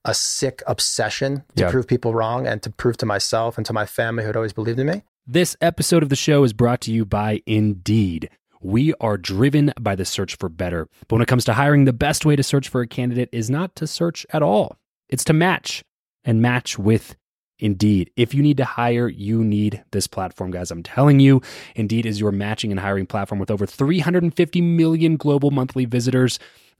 a 0.05 0.13
sick 0.13 0.63
obsession 0.67 1.43
to 1.55 1.69
prove 1.69 1.87
people 1.87 2.13
wrong 2.13 2.47
and 2.47 2.61
to 2.63 2.69
prove 2.69 2.97
to 2.97 3.05
myself 3.05 3.57
and 3.57 3.65
to 3.65 3.73
my 3.73 3.85
family 3.85 4.23
who 4.23 4.27
had 4.27 4.35
always 4.35 4.53
believed 4.53 4.79
in 4.79 4.87
me. 4.87 5.03
This 5.27 5.55
episode 5.61 6.01
of 6.01 6.09
the 6.09 6.15
show 6.15 6.43
is 6.43 6.53
brought 6.53 6.81
to 6.81 6.91
you 6.91 7.05
by 7.05 7.41
Indeed. 7.45 8.29
We 8.61 8.93
are 8.95 9.17
driven 9.17 9.73
by 9.79 9.95
the 9.95 10.05
search 10.05 10.35
for 10.35 10.49
better. 10.49 10.87
But 11.07 11.15
when 11.15 11.21
it 11.21 11.27
comes 11.27 11.45
to 11.45 11.53
hiring, 11.53 11.85
the 11.85 11.93
best 11.93 12.25
way 12.25 12.35
to 12.35 12.43
search 12.43 12.69
for 12.69 12.81
a 12.81 12.87
candidate 12.87 13.29
is 13.31 13.49
not 13.49 13.75
to 13.77 13.87
search 13.87 14.25
at 14.31 14.43
all, 14.43 14.77
it's 15.09 15.23
to 15.25 15.33
match 15.33 15.83
and 16.23 16.41
match 16.41 16.77
with 16.77 17.15
Indeed. 17.59 18.09
If 18.15 18.33
you 18.33 18.41
need 18.41 18.57
to 18.57 18.65
hire, 18.65 19.07
you 19.07 19.43
need 19.43 19.83
this 19.91 20.07
platform, 20.07 20.49
guys. 20.49 20.71
I'm 20.71 20.81
telling 20.81 21.19
you, 21.19 21.41
Indeed 21.75 22.07
is 22.07 22.19
your 22.19 22.31
matching 22.31 22.71
and 22.71 22.79
hiring 22.79 23.05
platform 23.05 23.37
with 23.37 23.51
over 23.51 23.67
350 23.67 24.61
million 24.61 25.15
global 25.15 25.51
monthly 25.51 25.85
visitors, 25.85 26.39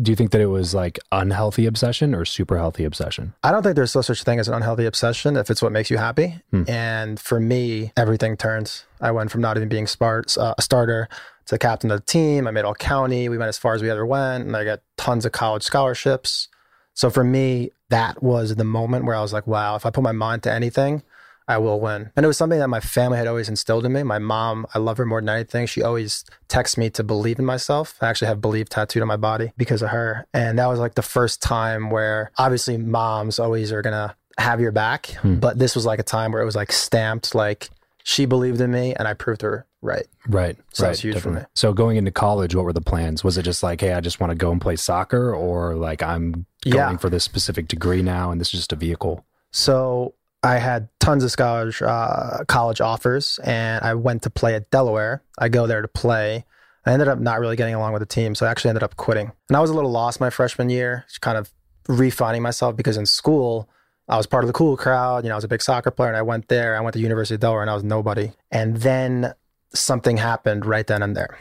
Do 0.00 0.10
you 0.10 0.16
think 0.16 0.32
that 0.32 0.40
it 0.40 0.46
was 0.46 0.74
like 0.74 0.98
unhealthy 1.12 1.66
obsession 1.66 2.14
or 2.14 2.24
super 2.24 2.58
healthy 2.58 2.84
obsession? 2.84 3.34
I 3.42 3.52
don't 3.52 3.62
think 3.62 3.76
there's 3.76 3.94
no 3.94 4.00
such 4.00 4.22
thing 4.24 4.40
as 4.40 4.48
an 4.48 4.54
unhealthy 4.54 4.86
obsession 4.86 5.36
if 5.36 5.50
it's 5.50 5.62
what 5.62 5.72
makes 5.72 5.90
you 5.90 5.98
happy. 5.98 6.40
Hmm. 6.50 6.64
And 6.68 7.20
for 7.20 7.38
me, 7.38 7.92
everything 7.96 8.36
turns. 8.36 8.84
I 9.00 9.12
went 9.12 9.30
from 9.30 9.40
not 9.40 9.56
even 9.56 9.68
being 9.68 9.86
smart, 9.86 10.36
uh, 10.36 10.54
a 10.58 10.62
starter 10.62 11.08
to 11.46 11.58
captain 11.58 11.90
of 11.90 12.00
the 12.00 12.06
team. 12.06 12.48
I 12.48 12.50
made 12.50 12.64
all 12.64 12.74
county. 12.74 13.28
We 13.28 13.38
went 13.38 13.48
as 13.48 13.58
far 13.58 13.74
as 13.74 13.82
we 13.82 13.90
ever 13.90 14.04
went, 14.04 14.46
and 14.46 14.56
I 14.56 14.64
got 14.64 14.80
tons 14.96 15.24
of 15.24 15.32
college 15.32 15.62
scholarships. 15.62 16.48
So 16.94 17.10
for 17.10 17.24
me, 17.24 17.70
that 17.90 18.22
was 18.22 18.56
the 18.56 18.64
moment 18.64 19.04
where 19.04 19.16
I 19.16 19.20
was 19.20 19.32
like, 19.32 19.46
wow, 19.46 19.76
if 19.76 19.84
I 19.84 19.90
put 19.90 20.02
my 20.02 20.12
mind 20.12 20.42
to 20.44 20.52
anything, 20.52 21.02
I 21.46 21.58
will 21.58 21.78
win. 21.80 22.10
And 22.16 22.24
it 22.24 22.26
was 22.26 22.36
something 22.36 22.58
that 22.58 22.68
my 22.68 22.80
family 22.80 23.18
had 23.18 23.26
always 23.26 23.48
instilled 23.48 23.84
in 23.84 23.92
me. 23.92 24.02
My 24.02 24.18
mom, 24.18 24.66
I 24.74 24.78
love 24.78 24.96
her 24.98 25.04
more 25.04 25.20
than 25.20 25.28
anything. 25.28 25.66
She 25.66 25.82
always 25.82 26.24
texts 26.48 26.78
me 26.78 26.90
to 26.90 27.04
believe 27.04 27.38
in 27.38 27.44
myself. 27.44 27.96
I 28.00 28.08
actually 28.08 28.28
have 28.28 28.40
believe 28.40 28.68
tattooed 28.68 29.02
on 29.02 29.08
my 29.08 29.16
body 29.16 29.52
because 29.56 29.82
of 29.82 29.90
her. 29.90 30.26
And 30.32 30.58
that 30.58 30.66
was 30.66 30.78
like 30.78 30.94
the 30.94 31.02
first 31.02 31.42
time 31.42 31.90
where 31.90 32.30
obviously 32.38 32.78
moms 32.78 33.38
always 33.38 33.72
are 33.72 33.82
going 33.82 33.92
to 33.92 34.14
have 34.38 34.60
your 34.60 34.72
back. 34.72 35.06
Hmm. 35.20 35.34
But 35.36 35.58
this 35.58 35.74
was 35.74 35.84
like 35.84 35.98
a 35.98 36.04
time 36.04 36.32
where 36.32 36.40
it 36.40 36.46
was 36.46 36.56
like 36.56 36.72
stamped, 36.72 37.34
like 37.34 37.68
she 38.04 38.24
believed 38.24 38.60
in 38.60 38.70
me 38.70 38.94
and 38.94 39.06
I 39.06 39.14
proved 39.14 39.42
her 39.42 39.66
right. 39.82 40.06
Right. 40.26 40.56
So 40.72 40.84
right, 40.84 40.90
that's 40.90 41.00
huge 41.00 41.14
definitely. 41.14 41.40
for 41.40 41.44
me. 41.44 41.50
So 41.54 41.72
going 41.74 41.98
into 41.98 42.10
college, 42.10 42.54
what 42.54 42.64
were 42.64 42.72
the 42.72 42.80
plans? 42.80 43.22
Was 43.22 43.36
it 43.36 43.42
just 43.42 43.62
like, 43.62 43.82
hey, 43.82 43.92
I 43.92 44.00
just 44.00 44.18
want 44.18 44.30
to 44.30 44.34
go 44.34 44.50
and 44.50 44.60
play 44.60 44.76
soccer 44.76 45.34
or 45.34 45.74
like 45.74 46.02
I'm 46.02 46.46
going 46.64 46.74
yeah. 46.76 46.96
for 46.96 47.10
this 47.10 47.24
specific 47.24 47.68
degree 47.68 48.02
now 48.02 48.30
and 48.30 48.40
this 48.40 48.48
is 48.48 48.60
just 48.60 48.72
a 48.72 48.76
vehicle? 48.76 49.24
So 49.52 50.14
I 50.44 50.58
had 50.58 50.88
tons 51.00 51.24
of 51.24 51.34
college 51.36 51.80
uh, 51.80 52.44
college 52.46 52.80
offers, 52.80 53.40
and 53.42 53.82
I 53.82 53.94
went 53.94 54.22
to 54.22 54.30
play 54.30 54.54
at 54.54 54.70
Delaware. 54.70 55.22
I 55.38 55.48
go 55.48 55.66
there 55.66 55.80
to 55.80 55.88
play. 55.88 56.44
I 56.84 56.92
ended 56.92 57.08
up 57.08 57.18
not 57.18 57.40
really 57.40 57.56
getting 57.56 57.74
along 57.74 57.94
with 57.94 58.00
the 58.00 58.06
team, 58.06 58.34
so 58.34 58.44
I 58.44 58.50
actually 58.50 58.68
ended 58.68 58.82
up 58.82 58.96
quitting. 58.96 59.32
And 59.48 59.56
I 59.56 59.60
was 59.60 59.70
a 59.70 59.74
little 59.74 59.90
lost 59.90 60.20
my 60.20 60.28
freshman 60.28 60.68
year, 60.68 61.06
kind 61.20 61.38
of 61.38 61.50
refining 61.88 62.42
myself 62.42 62.76
because 62.76 62.98
in 62.98 63.06
school 63.06 63.68
I 64.06 64.18
was 64.18 64.26
part 64.26 64.44
of 64.44 64.48
the 64.48 64.52
cool 64.52 64.76
crowd. 64.76 65.24
You 65.24 65.30
know, 65.30 65.34
I 65.34 65.38
was 65.38 65.44
a 65.44 65.48
big 65.48 65.62
soccer 65.62 65.90
player, 65.90 66.10
and 66.10 66.16
I 66.16 66.22
went 66.22 66.48
there. 66.48 66.76
I 66.76 66.80
went 66.80 66.92
to 66.92 67.00
University 67.00 67.36
of 67.36 67.40
Delaware, 67.40 67.62
and 67.62 67.70
I 67.70 67.74
was 67.74 67.84
nobody. 67.84 68.32
And 68.50 68.76
then 68.76 69.32
something 69.74 70.18
happened 70.18 70.66
right 70.66 70.86
then 70.86 71.02
and 71.02 71.16
there. 71.16 71.38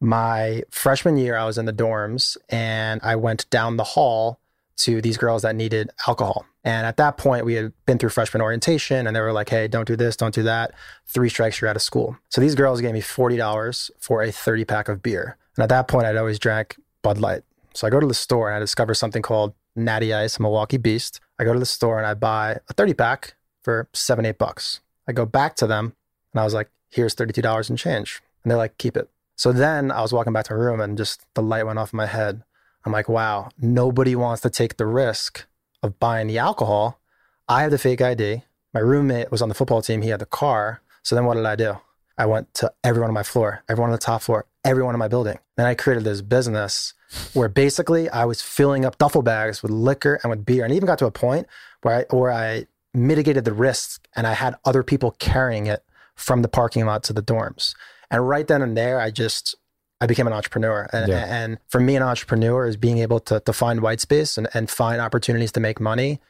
My 0.00 0.62
freshman 0.70 1.18
year, 1.18 1.36
I 1.36 1.44
was 1.44 1.58
in 1.58 1.66
the 1.66 1.72
dorms, 1.72 2.38
and 2.48 3.00
I 3.02 3.16
went 3.16 3.50
down 3.50 3.76
the 3.76 3.84
hall 3.84 4.40
to 4.78 5.00
these 5.00 5.16
girls 5.16 5.42
that 5.42 5.56
needed 5.56 5.90
alcohol. 6.06 6.46
And 6.64 6.86
at 6.86 6.96
that 6.98 7.16
point, 7.16 7.44
we 7.44 7.54
had 7.54 7.72
been 7.86 7.98
through 7.98 8.10
freshman 8.10 8.40
orientation 8.40 9.06
and 9.06 9.14
they 9.14 9.20
were 9.20 9.32
like, 9.32 9.48
hey, 9.48 9.68
don't 9.68 9.86
do 9.86 9.96
this, 9.96 10.16
don't 10.16 10.34
do 10.34 10.42
that. 10.44 10.72
Three 11.06 11.28
strikes, 11.28 11.60
you're 11.60 11.70
out 11.70 11.76
of 11.76 11.82
school. 11.82 12.16
So 12.28 12.40
these 12.40 12.54
girls 12.54 12.80
gave 12.80 12.92
me 12.92 13.00
$40 13.00 13.90
for 13.98 14.22
a 14.22 14.30
30 14.30 14.64
pack 14.64 14.88
of 14.88 15.02
beer. 15.02 15.36
And 15.56 15.62
at 15.62 15.68
that 15.70 15.88
point, 15.88 16.06
I'd 16.06 16.16
always 16.16 16.38
drank 16.38 16.76
Bud 17.02 17.18
Light. 17.18 17.42
So 17.74 17.86
I 17.86 17.90
go 17.90 18.00
to 18.00 18.06
the 18.06 18.14
store 18.14 18.48
and 18.48 18.56
I 18.56 18.60
discover 18.60 18.94
something 18.94 19.22
called 19.22 19.54
Natty 19.74 20.12
Ice 20.12 20.38
Milwaukee 20.38 20.76
Beast. 20.76 21.20
I 21.38 21.44
go 21.44 21.52
to 21.52 21.58
the 21.58 21.66
store 21.66 21.98
and 21.98 22.06
I 22.06 22.14
buy 22.14 22.58
a 22.68 22.72
30 22.74 22.94
pack 22.94 23.34
for 23.62 23.88
seven, 23.92 24.26
eight 24.26 24.38
bucks. 24.38 24.80
I 25.06 25.12
go 25.12 25.26
back 25.26 25.56
to 25.56 25.66
them 25.66 25.94
and 26.32 26.40
I 26.40 26.44
was 26.44 26.54
like, 26.54 26.70
here's 26.90 27.14
$32 27.14 27.70
in 27.70 27.76
change. 27.76 28.20
And 28.42 28.50
they're 28.50 28.58
like, 28.58 28.78
keep 28.78 28.96
it. 28.96 29.08
So 29.36 29.52
then 29.52 29.92
I 29.92 30.02
was 30.02 30.12
walking 30.12 30.32
back 30.32 30.46
to 30.46 30.54
my 30.54 30.60
room 30.60 30.80
and 30.80 30.98
just 30.98 31.24
the 31.34 31.42
light 31.42 31.64
went 31.64 31.78
off 31.78 31.92
in 31.92 31.96
my 31.96 32.06
head. 32.06 32.42
I'm 32.84 32.92
like, 32.92 33.08
wow, 33.08 33.50
nobody 33.60 34.14
wants 34.16 34.42
to 34.42 34.50
take 34.50 34.76
the 34.76 34.86
risk 34.86 35.46
of 35.82 35.98
buying 35.98 36.26
the 36.26 36.38
alcohol. 36.38 37.00
I 37.48 37.62
had 37.62 37.72
the 37.72 37.78
fake 37.78 38.00
ID. 38.00 38.42
My 38.74 38.80
roommate 38.80 39.30
was 39.30 39.42
on 39.42 39.48
the 39.48 39.54
football 39.54 39.82
team. 39.82 40.02
He 40.02 40.10
had 40.10 40.20
the 40.20 40.26
car. 40.26 40.82
So 41.02 41.14
then 41.14 41.24
what 41.24 41.34
did 41.34 41.46
I 41.46 41.56
do? 41.56 41.78
I 42.16 42.26
went 42.26 42.52
to 42.54 42.72
everyone 42.82 43.10
on 43.10 43.14
my 43.14 43.22
floor, 43.22 43.62
everyone 43.68 43.90
on 43.90 43.96
the 43.96 43.98
top 43.98 44.22
floor, 44.22 44.46
everyone 44.64 44.94
in 44.94 44.98
my 44.98 45.08
building. 45.08 45.38
Then 45.56 45.66
I 45.66 45.74
created 45.74 46.04
this 46.04 46.20
business 46.20 46.94
where 47.32 47.48
basically 47.48 48.08
I 48.10 48.24
was 48.24 48.42
filling 48.42 48.84
up 48.84 48.98
duffel 48.98 49.22
bags 49.22 49.62
with 49.62 49.70
liquor 49.70 50.18
and 50.22 50.30
with 50.30 50.44
beer. 50.44 50.64
And 50.64 50.74
even 50.74 50.86
got 50.86 50.98
to 50.98 51.06
a 51.06 51.10
point 51.10 51.46
where 51.82 52.06
I, 52.10 52.14
where 52.14 52.32
I 52.32 52.66
mitigated 52.92 53.44
the 53.44 53.52
risk 53.52 54.06
and 54.16 54.26
I 54.26 54.34
had 54.34 54.56
other 54.64 54.82
people 54.82 55.12
carrying 55.18 55.66
it 55.66 55.84
from 56.16 56.42
the 56.42 56.48
parking 56.48 56.84
lot 56.84 57.04
to 57.04 57.12
the 57.12 57.22
dorms. 57.22 57.74
And 58.10 58.28
right 58.28 58.46
then 58.46 58.62
and 58.62 58.76
there, 58.76 59.00
I 59.00 59.10
just 59.10 59.54
I 60.00 60.06
became 60.06 60.26
an 60.26 60.32
entrepreneur. 60.32 60.88
And, 60.92 61.08
yeah. 61.08 61.24
and 61.26 61.58
for 61.68 61.80
me, 61.80 61.96
an 61.96 62.02
entrepreneur 62.02 62.66
is 62.66 62.76
being 62.76 62.98
able 62.98 63.20
to, 63.20 63.40
to 63.40 63.52
find 63.52 63.80
white 63.80 64.00
space 64.00 64.38
and, 64.38 64.48
and 64.54 64.70
find 64.70 65.00
opportunities 65.00 65.52
to 65.52 65.60
make 65.60 65.80
money. 65.80 66.20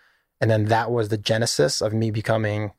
And 0.40 0.50
then 0.50 0.66
that 0.66 0.90
was 0.90 1.08
the 1.08 1.18
genesis 1.18 1.80
of 1.80 1.92
me 1.92 2.10
becoming 2.10 2.72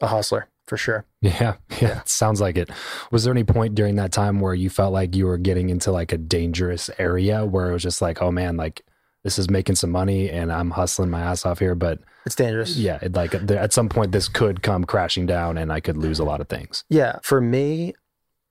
a 0.00 0.08
hustler 0.08 0.48
for 0.66 0.76
sure. 0.76 1.04
Yeah, 1.20 1.30
yeah, 1.40 1.54
yeah. 1.80 2.02
Sounds 2.04 2.40
like 2.40 2.56
it. 2.56 2.68
Was 3.12 3.22
there 3.22 3.32
any 3.32 3.44
point 3.44 3.76
during 3.76 3.94
that 3.96 4.10
time 4.10 4.40
where 4.40 4.54
you 4.54 4.70
felt 4.70 4.92
like 4.92 5.14
you 5.14 5.26
were 5.26 5.38
getting 5.38 5.70
into 5.70 5.92
like 5.92 6.12
a 6.12 6.18
dangerous 6.18 6.90
area 6.98 7.46
where 7.46 7.70
it 7.70 7.72
was 7.72 7.82
just 7.82 8.02
like, 8.02 8.20
oh 8.20 8.32
man, 8.32 8.56
like 8.56 8.82
this 9.22 9.38
is 9.38 9.48
making 9.48 9.76
some 9.76 9.90
money 9.90 10.28
and 10.28 10.52
I'm 10.52 10.70
hustling 10.70 11.10
my 11.10 11.20
ass 11.20 11.46
off 11.46 11.60
here, 11.60 11.76
but 11.76 12.00
it's 12.26 12.34
dangerous. 12.34 12.76
Yeah, 12.76 12.98
it, 13.02 13.12
like 13.12 13.34
at 13.34 13.72
some 13.72 13.88
point 13.88 14.10
this 14.10 14.28
could 14.28 14.62
come 14.62 14.84
crashing 14.84 15.26
down 15.26 15.58
and 15.58 15.72
I 15.72 15.78
could 15.78 15.96
lose 15.96 16.18
a 16.18 16.24
lot 16.24 16.40
of 16.40 16.48
things. 16.48 16.84
Yeah, 16.88 17.18
for 17.22 17.40
me, 17.40 17.94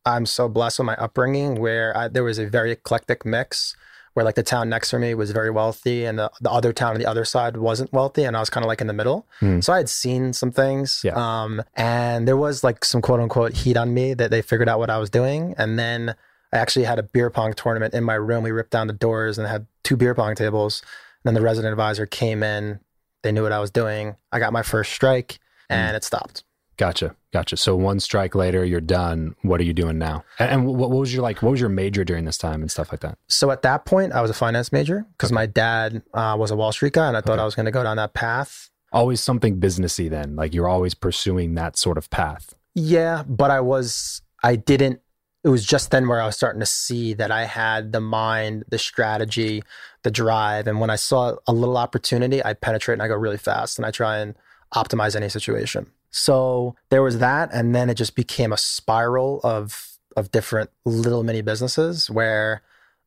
I'm 0.06 0.26
so 0.26 0.48
blessed 0.50 0.80
with 0.80 0.88
my 0.88 0.96
upbringing 0.96 1.56
where 1.56 1.96
I, 1.96 2.08
there 2.08 2.24
was 2.24 2.40
a 2.40 2.48
very 2.48 2.72
eclectic 2.72 3.26
mix 3.26 3.76
where 4.14 4.26
like 4.26 4.36
the 4.36 4.44
town 4.44 4.68
next 4.70 4.90
to 4.90 5.00
me 5.00 5.14
was 5.14 5.32
very 5.32 5.50
wealthy 5.50 6.06
and 6.06 6.20
the, 6.20 6.30
the 6.42 6.52
other 6.52 6.74
town 6.74 6.94
on 6.94 7.00
the 7.00 7.06
other 7.06 7.24
side 7.24 7.56
wasn't 7.58 7.92
wealthy 7.94 8.24
and 8.24 8.36
I 8.36 8.40
was 8.40 8.50
kind 8.50 8.64
of 8.64 8.68
like 8.68 8.82
in 8.82 8.88
the 8.88 8.94
middle. 8.94 9.26
Mm. 9.40 9.64
So 9.64 9.72
I 9.72 9.78
had 9.78 9.90
seen 9.90 10.34
some 10.34 10.52
things. 10.52 11.02
Yeah. 11.04 11.14
Um, 11.16 11.64
and 11.76 12.28
there 12.28 12.36
was 12.36 12.64
like 12.64 12.84
some 12.84 13.02
quote 13.02 13.20
unquote 13.20 13.54
heat 13.54 13.78
on 13.78 13.94
me 13.94 14.14
that 14.16 14.32
they 14.32 14.42
figured 14.42 14.68
out 14.68 14.80
what 14.80 14.90
I 14.90 14.98
was 14.98 15.10
doing. 15.10 15.56
And 15.58 15.80
then 15.80 16.16
I 16.52 16.58
actually 16.58 16.86
had 16.86 17.00
a 17.00 17.04
beer 17.04 17.30
pong 17.30 17.54
tournament 17.54 17.94
in 17.94 18.04
my 18.04 18.16
room. 18.16 18.44
We 18.44 18.52
ripped 18.52 18.72
down 18.72 18.88
the 18.88 18.94
doors 18.94 19.38
and 19.38 19.48
had 19.48 19.66
two 19.84 19.96
beer 19.96 20.14
pong 20.14 20.36
tables. 20.36 20.82
And 21.24 21.30
then 21.30 21.34
the 21.34 21.46
resident 21.46 21.72
advisor 21.72 22.06
came 22.06 22.44
in. 22.44 22.82
They 23.24 23.32
knew 23.32 23.44
what 23.44 23.52
I 23.52 23.60
was 23.60 23.72
doing. 23.72 24.18
I 24.32 24.40
got 24.40 24.52
my 24.52 24.64
first 24.64 24.92
strike 24.92 25.40
and 25.70 25.94
mm. 25.94 25.98
it 25.98 26.04
stopped. 26.04 26.44
Gotcha. 26.82 27.16
Gotcha. 27.32 27.58
So 27.58 27.76
one 27.76 28.00
strike 28.00 28.34
later, 28.34 28.66
you're 28.66 28.82
done. 28.82 29.36
What 29.44 29.62
are 29.62 29.64
you 29.64 29.72
doing 29.72 30.00
now? 30.00 30.24
And, 30.40 30.50
and 30.50 30.66
what, 30.66 30.90
what 30.90 31.00
was 31.00 31.14
your 31.14 31.22
like? 31.22 31.44
What 31.44 31.52
was 31.52 31.60
your 31.60 31.70
major 31.70 32.04
during 32.04 32.26
this 32.26 32.40
time 32.40 32.62
and 32.62 32.72
stuff 32.72 32.92
like 32.92 33.02
that? 33.02 33.20
So 33.28 33.52
at 33.52 33.62
that 33.62 33.86
point, 33.86 34.14
I 34.14 34.22
was 34.22 34.32
a 34.32 34.34
finance 34.34 34.72
major 34.72 35.06
because 35.12 35.32
my 35.32 35.46
dad 35.46 36.02
uh, 36.12 36.36
was 36.40 36.50
a 36.50 36.56
Wall 36.56 36.72
Street 36.72 36.94
guy, 36.94 37.08
and 37.08 37.16
I 37.16 37.22
thought 37.22 37.38
I 37.38 37.46
was 37.46 37.54
going 37.54 37.68
to 37.68 37.72
go 37.72 37.84
down 37.84 37.98
that 37.98 38.16
path. 38.16 38.72
Always 38.92 39.22
something 39.22 39.60
businessy. 39.60 40.10
Then, 40.10 40.36
like 40.36 40.56
you're 40.56 40.68
always 40.68 40.96
pursuing 40.96 41.54
that 41.54 41.78
sort 41.78 42.00
of 42.00 42.10
path. 42.10 42.56
Yeah, 42.74 43.26
but 43.28 43.52
I 43.52 43.60
was, 43.60 44.24
I 44.42 44.56
didn't. 44.56 45.02
It 45.44 45.50
was 45.50 45.64
just 45.64 45.92
then 45.92 46.08
where 46.08 46.20
I 46.20 46.26
was 46.26 46.36
starting 46.36 46.62
to 46.62 46.66
see 46.66 47.14
that 47.14 47.30
I 47.30 47.46
had 47.46 47.92
the 47.92 48.02
mind, 48.02 48.64
the 48.70 48.80
strategy, 48.80 49.62
the 50.02 50.10
drive, 50.10 50.66
and 50.66 50.80
when 50.80 50.90
I 50.90 50.96
saw 50.96 51.36
a 51.46 51.54
little 51.54 51.78
opportunity, 51.78 52.44
I 52.44 52.56
penetrate 52.56 52.96
and 52.96 53.04
I 53.04 53.08
go 53.08 53.14
really 53.14 53.38
fast, 53.38 53.78
and 53.78 53.86
I 53.86 53.92
try 53.92 54.18
and 54.18 54.34
optimize 54.74 55.16
any 55.16 55.30
situation. 55.30 55.92
So 56.12 56.76
there 56.90 57.02
was 57.02 57.20
that, 57.20 57.50
and 57.54 57.74
then 57.74 57.90
it 57.90 57.96
just 57.96 58.16
became 58.16 58.54
a 58.54 58.58
spiral 58.58 59.40
of 59.44 59.88
of 60.18 60.30
different 60.32 60.70
little 60.86 61.24
mini 61.24 61.42
businesses 61.42 62.10
where 62.10 62.62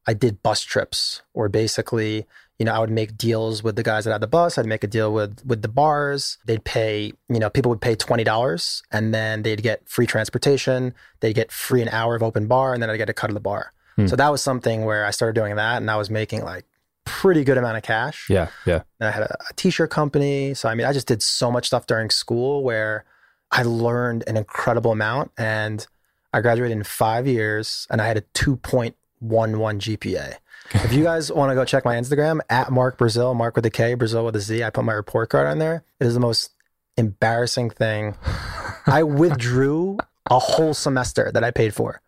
I 0.06 0.14
did 0.14 0.42
bus 0.42 0.62
trips, 0.62 1.20
or 1.34 1.50
basically, 1.50 2.26
you 2.58 2.64
know, 2.64 2.72
I 2.72 2.78
would 2.78 2.90
make 2.90 3.18
deals 3.18 3.62
with 3.62 3.76
the 3.76 3.82
guys 3.82 4.04
that 4.04 4.12
had 4.12 4.22
the 4.22 4.26
bus. 4.26 4.56
I'd 4.56 4.66
make 4.66 4.84
a 4.84 4.86
deal 4.86 5.12
with 5.12 5.44
with 5.44 5.62
the 5.62 5.68
bars. 5.68 6.38
They'd 6.46 6.64
pay, 6.64 7.12
you 7.28 7.38
know, 7.38 7.50
people 7.50 7.70
would 7.70 7.80
pay 7.82 7.94
twenty 7.94 8.24
dollars, 8.24 8.82
and 8.90 9.12
then 9.12 9.42
they'd 9.42 9.62
get 9.62 9.86
free 9.88 10.06
transportation. 10.06 10.94
They'd 11.20 11.34
get 11.34 11.52
free 11.52 11.82
an 11.82 11.88
hour 11.88 12.16
of 12.16 12.22
open 12.22 12.46
bar, 12.46 12.72
and 12.72 12.82
then 12.82 12.90
I'd 12.90 12.96
get 12.96 13.10
a 13.10 13.14
cut 13.14 13.30
of 13.30 13.34
the 13.34 13.40
bar. 13.40 13.72
Hmm. 13.96 14.06
So 14.06 14.16
that 14.16 14.30
was 14.30 14.42
something 14.42 14.84
where 14.84 15.04
I 15.04 15.10
started 15.10 15.34
doing 15.34 15.56
that, 15.56 15.76
and 15.76 15.90
I 15.90 15.96
was 15.96 16.10
making 16.10 16.42
like 16.42 16.64
pretty 17.04 17.44
good 17.44 17.58
amount 17.58 17.76
of 17.76 17.82
cash. 17.82 18.28
Yeah. 18.28 18.48
Yeah. 18.66 18.82
And 19.00 19.08
I 19.08 19.10
had 19.12 19.22
a, 19.22 19.36
a 19.50 19.52
t-shirt 19.54 19.90
company. 19.90 20.54
So 20.54 20.68
I 20.68 20.74
mean, 20.74 20.86
I 20.86 20.92
just 20.92 21.06
did 21.06 21.22
so 21.22 21.50
much 21.50 21.66
stuff 21.66 21.86
during 21.86 22.10
school 22.10 22.62
where 22.62 23.04
I 23.50 23.62
learned 23.62 24.24
an 24.26 24.36
incredible 24.36 24.92
amount. 24.92 25.30
And 25.38 25.86
I 26.32 26.40
graduated 26.40 26.76
in 26.76 26.82
five 26.82 27.26
years, 27.28 27.86
and 27.90 28.02
I 28.02 28.06
had 28.08 28.16
a 28.16 28.22
two 28.32 28.56
point 28.56 28.96
one 29.20 29.58
one 29.58 29.78
GPA. 29.78 30.34
if 30.72 30.92
you 30.92 31.04
guys 31.10 31.30
want 31.30 31.50
to 31.50 31.54
go 31.54 31.64
check 31.64 31.84
my 31.84 31.94
Instagram 31.94 32.40
at 32.50 32.72
Mark 32.72 32.98
Brazil, 32.98 33.34
Mark 33.34 33.54
with 33.54 33.64
a 33.66 33.70
K, 33.70 33.94
Brazil 33.94 34.24
with 34.24 34.34
a 34.34 34.40
Z, 34.40 34.64
I 34.64 34.70
put 34.70 34.84
my 34.84 34.94
report 34.94 35.30
card 35.30 35.46
on 35.46 35.58
there. 35.58 35.84
It 36.00 36.06
is 36.06 36.14
the 36.14 36.20
most 36.20 36.50
embarrassing 36.96 37.70
thing. 37.70 38.16
I 38.86 39.02
withdrew 39.04 39.98
a 40.28 40.38
whole 40.38 40.74
semester 40.74 41.30
that 41.32 41.44
I 41.44 41.50
paid 41.50 41.74
for 41.74 42.00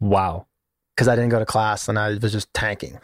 Wow. 0.00 0.46
Because 0.94 1.08
I 1.08 1.14
didn't 1.16 1.30
go 1.30 1.38
to 1.38 1.46
class 1.46 1.88
and 1.88 1.98
I 1.98 2.14
was 2.14 2.32
just 2.32 2.52
tanking. 2.54 2.98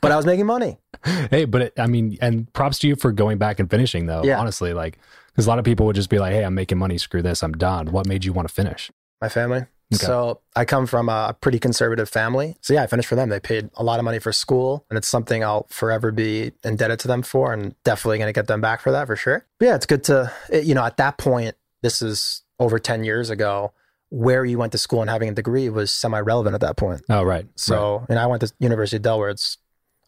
but 0.00 0.12
I 0.12 0.16
was 0.16 0.26
making 0.26 0.46
money. 0.46 0.78
Hey, 1.30 1.44
but 1.44 1.62
it, 1.62 1.72
I 1.78 1.86
mean, 1.86 2.18
and 2.20 2.52
props 2.52 2.80
to 2.80 2.88
you 2.88 2.96
for 2.96 3.12
going 3.12 3.38
back 3.38 3.60
and 3.60 3.70
finishing 3.70 4.06
though. 4.06 4.24
Yeah. 4.24 4.40
Honestly, 4.40 4.72
like, 4.72 4.98
because 5.28 5.46
a 5.46 5.48
lot 5.48 5.60
of 5.60 5.64
people 5.64 5.86
would 5.86 5.94
just 5.94 6.10
be 6.10 6.18
like, 6.18 6.32
"Hey, 6.32 6.44
I'm 6.44 6.54
making 6.56 6.76
money. 6.76 6.98
Screw 6.98 7.22
this. 7.22 7.44
I'm 7.44 7.52
done." 7.52 7.92
What 7.92 8.06
made 8.06 8.24
you 8.24 8.32
want 8.32 8.48
to 8.48 8.52
finish? 8.54 8.90
my 9.20 9.28
family. 9.28 9.58
Okay. 9.94 10.04
So 10.04 10.40
I 10.56 10.64
come 10.64 10.86
from 10.86 11.08
a 11.08 11.36
pretty 11.40 11.58
conservative 11.60 12.08
family. 12.08 12.56
So 12.60 12.74
yeah, 12.74 12.82
I 12.82 12.88
finished 12.88 13.08
for 13.08 13.14
them. 13.14 13.28
They 13.30 13.38
paid 13.40 13.70
a 13.76 13.82
lot 13.84 13.98
of 14.00 14.04
money 14.04 14.18
for 14.18 14.32
school, 14.32 14.84
and 14.90 14.96
it's 14.98 15.08
something 15.08 15.42
I'll 15.44 15.66
forever 15.70 16.10
be 16.10 16.50
indebted 16.64 16.98
to 17.00 17.08
them 17.08 17.22
for, 17.22 17.52
and 17.52 17.74
definitely 17.84 18.18
going 18.18 18.28
to 18.28 18.32
get 18.38 18.48
them 18.48 18.60
back 18.60 18.80
for 18.80 18.90
that 18.90 19.06
for 19.06 19.14
sure. 19.16 19.46
But 19.60 19.66
yeah, 19.66 19.74
it's 19.76 19.86
good 19.86 20.02
to 20.04 20.32
it- 20.50 20.64
you 20.64 20.74
know 20.74 20.84
at 20.84 20.96
that 20.96 21.16
point. 21.16 21.54
This 21.82 22.02
is 22.02 22.42
over 22.58 22.80
ten 22.80 23.04
years 23.04 23.30
ago. 23.30 23.72
Where 24.10 24.44
you 24.44 24.58
went 24.58 24.72
to 24.72 24.78
school 24.78 25.00
and 25.02 25.10
having 25.10 25.28
a 25.28 25.34
degree 25.34 25.68
was 25.68 25.90
semi-relevant 25.92 26.54
at 26.54 26.60
that 26.62 26.76
point. 26.76 27.02
Oh, 27.10 27.22
right. 27.22 27.46
So, 27.56 28.06
and 28.08 28.18
I 28.18 28.26
went 28.26 28.40
to 28.40 28.50
University 28.58 28.96
of 28.96 29.02
Delaware. 29.02 29.28
It's 29.30 29.58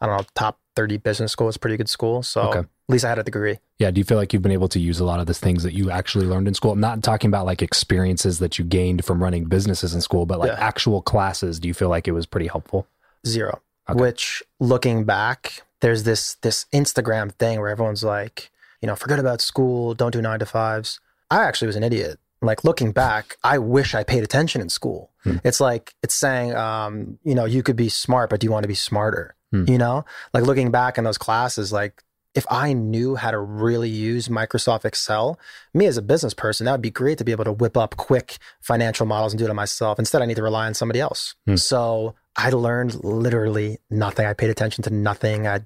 I 0.00 0.06
don't 0.06 0.16
know 0.16 0.24
top 0.34 0.58
thirty 0.74 0.96
business 0.96 1.32
school. 1.32 1.48
It's 1.48 1.56
a 1.58 1.60
pretty 1.60 1.76
good 1.76 1.88
school. 1.90 2.22
So 2.22 2.40
Okay. 2.48 2.58
at 2.60 2.66
least 2.88 3.04
I 3.04 3.10
had 3.10 3.18
a 3.18 3.22
degree. 3.22 3.58
Yeah. 3.78 3.90
Do 3.90 3.98
you 4.00 4.04
feel 4.04 4.16
like 4.16 4.32
you've 4.32 4.40
been 4.42 4.52
able 4.52 4.68
to 4.68 4.78
use 4.80 5.00
a 5.00 5.04
lot 5.04 5.20
of 5.20 5.26
the 5.26 5.34
things 5.34 5.62
that 5.64 5.74
you 5.74 5.90
actually 5.90 6.24
learned 6.26 6.48
in 6.48 6.54
school? 6.54 6.72
I'm 6.72 6.80
not 6.80 7.02
talking 7.02 7.28
about 7.28 7.44
like 7.44 7.60
experiences 7.60 8.38
that 8.38 8.58
you 8.58 8.64
gained 8.64 9.04
from 9.04 9.22
running 9.22 9.44
businesses 9.44 9.94
in 9.94 10.00
school, 10.00 10.24
but 10.24 10.38
like 10.38 10.52
Yeah. 10.52 10.58
actual 10.58 11.02
classes. 11.02 11.60
Do 11.60 11.68
you 11.68 11.74
feel 11.74 11.90
like 11.90 12.08
it 12.08 12.12
was 12.12 12.24
pretty 12.26 12.46
helpful? 12.46 12.86
zero 13.26 13.60
Okay. 13.88 14.00
which 14.00 14.42
looking 14.60 15.04
back 15.04 15.62
there's 15.80 16.04
this 16.04 16.34
this 16.42 16.64
instagram 16.72 17.32
thing 17.32 17.58
where 17.60 17.68
everyone's 17.68 18.04
like 18.04 18.50
you 18.80 18.86
know 18.86 18.94
forget 18.94 19.18
about 19.18 19.40
school 19.40 19.94
don't 19.94 20.12
do 20.12 20.22
nine 20.22 20.38
to 20.38 20.46
fives 20.46 21.00
i 21.30 21.42
actually 21.44 21.66
was 21.66 21.74
an 21.76 21.82
idiot 21.82 22.18
like 22.42 22.64
looking 22.64 22.92
back 22.92 23.36
i 23.44 23.58
wish 23.58 23.94
i 23.94 24.02
paid 24.04 24.22
attention 24.24 24.60
in 24.60 24.68
school 24.68 25.10
Hmm. 25.24 25.36
it's 25.44 25.60
like 25.60 25.94
it's 26.02 26.14
saying 26.14 26.54
um 26.54 27.18
you 27.24 27.34
know 27.34 27.44
you 27.44 27.62
could 27.62 27.76
be 27.76 27.90
smart 27.90 28.30
but 28.30 28.40
do 28.40 28.46
you 28.46 28.50
want 28.50 28.64
to 28.64 28.68
be 28.68 28.74
smarter 28.74 29.34
Hmm. 29.52 29.64
you 29.68 29.76
know 29.78 30.04
like 30.32 30.44
looking 30.44 30.70
back 30.70 30.96
in 30.96 31.04
those 31.04 31.18
classes 31.18 31.72
like 31.72 32.02
if 32.36 32.46
I 32.48 32.72
knew 32.74 33.16
how 33.16 33.32
to 33.32 33.38
really 33.40 33.88
use 33.88 34.28
Microsoft 34.28 34.84
Excel, 34.84 35.36
me 35.74 35.86
as 35.86 35.96
a 35.96 36.02
business 36.02 36.32
person, 36.32 36.64
that 36.66 36.70
would 36.70 36.80
be 36.80 36.88
great 36.88 37.18
to 37.18 37.24
be 37.24 37.32
able 37.32 37.42
to 37.42 37.50
whip 37.52 37.76
up 37.76 37.96
quick 37.96 38.38
financial 38.60 39.04
models 39.04 39.32
and 39.32 39.38
do 39.40 39.46
it 39.50 39.52
myself. 39.52 39.98
Instead, 39.98 40.22
I 40.22 40.26
need 40.26 40.36
to 40.36 40.42
rely 40.44 40.66
on 40.66 40.74
somebody 40.74 41.00
else. 41.00 41.34
Hmm. 41.48 41.56
So 41.56 42.14
I 42.36 42.50
learned 42.50 43.02
literally 43.02 43.78
nothing. 43.90 44.26
I 44.26 44.34
paid 44.34 44.48
attention 44.48 44.84
to 44.84 44.90
nothing. 44.90 45.48
I 45.48 45.62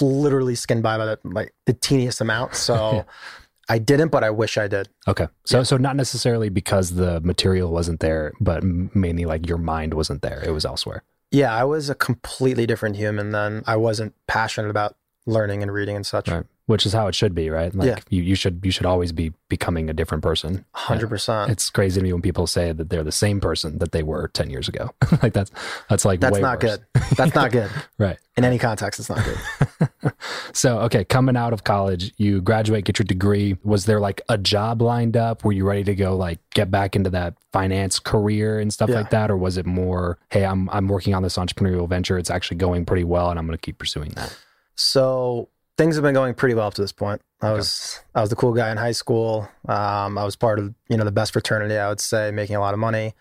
literally 0.00 0.54
skimmed 0.54 0.84
by 0.84 0.96
by 0.96 1.06
the, 1.06 1.18
like 1.24 1.52
the 1.66 1.72
teeniest 1.72 2.20
amount. 2.20 2.54
So 2.54 3.04
I 3.68 3.78
didn't, 3.78 4.08
but 4.08 4.22
I 4.22 4.30
wish 4.30 4.58
I 4.58 4.68
did. 4.68 4.88
Okay. 5.08 5.26
So, 5.44 5.62
so 5.62 5.76
not 5.76 5.96
necessarily 5.96 6.48
because 6.48 6.94
the 6.94 7.20
material 7.20 7.72
wasn't 7.72 8.00
there, 8.00 8.32
but 8.40 8.62
mainly 8.62 9.24
like 9.24 9.48
your 9.48 9.58
mind 9.58 9.94
wasn't 9.94 10.22
there. 10.22 10.42
It 10.46 10.52
was 10.52 10.64
elsewhere. 10.64 11.02
Yeah, 11.32 11.54
I 11.54 11.64
was 11.64 11.90
a 11.90 11.94
completely 11.94 12.66
different 12.66 12.96
human 12.96 13.32
then. 13.32 13.64
I 13.66 13.76
wasn't 13.76 14.14
passionate 14.28 14.70
about 14.70 14.96
learning 15.26 15.62
and 15.62 15.72
reading 15.72 15.96
and 15.96 16.06
such. 16.06 16.28
Right. 16.28 16.44
Which 16.66 16.84
is 16.84 16.92
how 16.92 17.06
it 17.06 17.14
should 17.14 17.32
be, 17.34 17.48
right? 17.48 17.72
Like 17.74 17.86
Yeah. 17.88 17.98
you, 18.08 18.22
you 18.22 18.34
should 18.34 18.60
you 18.64 18.72
should 18.72 18.86
always 18.86 19.12
be 19.12 19.32
becoming 19.48 19.88
a 19.88 19.92
different 19.94 20.24
person. 20.24 20.64
Hundred 20.72 21.08
percent. 21.08 21.50
It's 21.52 21.70
crazy 21.70 22.00
to 22.00 22.04
me 22.04 22.12
when 22.12 22.22
people 22.22 22.46
say 22.48 22.72
that 22.72 22.90
they're 22.90 23.04
the 23.04 23.12
same 23.12 23.40
person 23.40 23.78
that 23.78 23.92
they 23.92 24.02
were 24.02 24.28
ten 24.28 24.50
years 24.50 24.68
ago. 24.68 24.90
like 25.22 25.32
that's 25.32 25.52
that's 25.88 26.04
like 26.04 26.18
That's 26.20 26.38
not 26.38 26.60
worse. 26.62 26.78
good. 26.94 27.06
That's 27.16 27.34
not 27.36 27.52
good. 27.52 27.70
Right. 27.98 28.18
In 28.36 28.44
any 28.44 28.58
context, 28.58 28.98
it's 29.00 29.08
not 29.08 29.24
good. 29.24 29.38
So 30.52 30.78
okay, 30.80 31.04
coming 31.04 31.36
out 31.36 31.52
of 31.52 31.64
college, 31.64 32.12
you 32.16 32.40
graduate, 32.40 32.84
get 32.86 32.98
your 32.98 33.04
degree. 33.04 33.58
Was 33.62 33.84
there 33.84 34.00
like 34.00 34.22
a 34.28 34.38
job 34.38 34.80
lined 34.80 35.16
up? 35.16 35.44
Were 35.44 35.52
you 35.52 35.66
ready 35.66 35.84
to 35.84 35.94
go 35.94 36.16
like 36.16 36.38
get 36.54 36.70
back 36.70 36.96
into 36.96 37.10
that 37.10 37.34
finance 37.52 37.98
career 37.98 38.58
and 38.58 38.72
stuff 38.72 38.88
Yeah. 38.88 38.96
like 38.96 39.10
that, 39.10 39.30
or 39.30 39.36
was 39.36 39.56
it 39.58 39.66
more, 39.66 40.18
hey, 40.30 40.44
I'm 40.44 40.68
I'm 40.70 40.88
working 40.88 41.14
on 41.14 41.22
this 41.22 41.36
entrepreneurial 41.36 41.88
venture. 41.88 42.16
It's 42.18 42.30
actually 42.30 42.56
going 42.56 42.86
pretty 42.86 43.04
well, 43.04 43.28
and 43.30 43.38
I'm 43.38 43.46
going 43.46 43.56
to 43.58 43.60
keep 43.60 43.78
pursuing 43.78 44.10
that. 44.16 44.36
So 44.76 45.48
things 45.76 45.96
have 45.96 46.02
been 46.02 46.14
going 46.14 46.34
pretty 46.34 46.54
well 46.54 46.66
up 46.66 46.74
to 46.74 46.82
this 46.82 46.92
point. 46.92 47.20
I 47.40 47.52
was 47.52 48.00
I 48.14 48.20
was 48.20 48.30
the 48.30 48.36
cool 48.36 48.54
guy 48.54 48.70
in 48.70 48.76
high 48.76 48.92
school. 48.92 49.48
Um, 49.68 50.16
I 50.18 50.24
was 50.24 50.36
part 50.36 50.58
of 50.58 50.74
you 50.88 50.96
know 50.96 51.04
the 51.04 51.12
best 51.12 51.32
fraternity. 51.32 51.76
I 51.76 51.88
would 51.88 52.00
say 52.00 52.30
making 52.30 52.56
a 52.56 52.60
lot 52.60 52.74
of 52.74 52.80
money, 52.80 53.14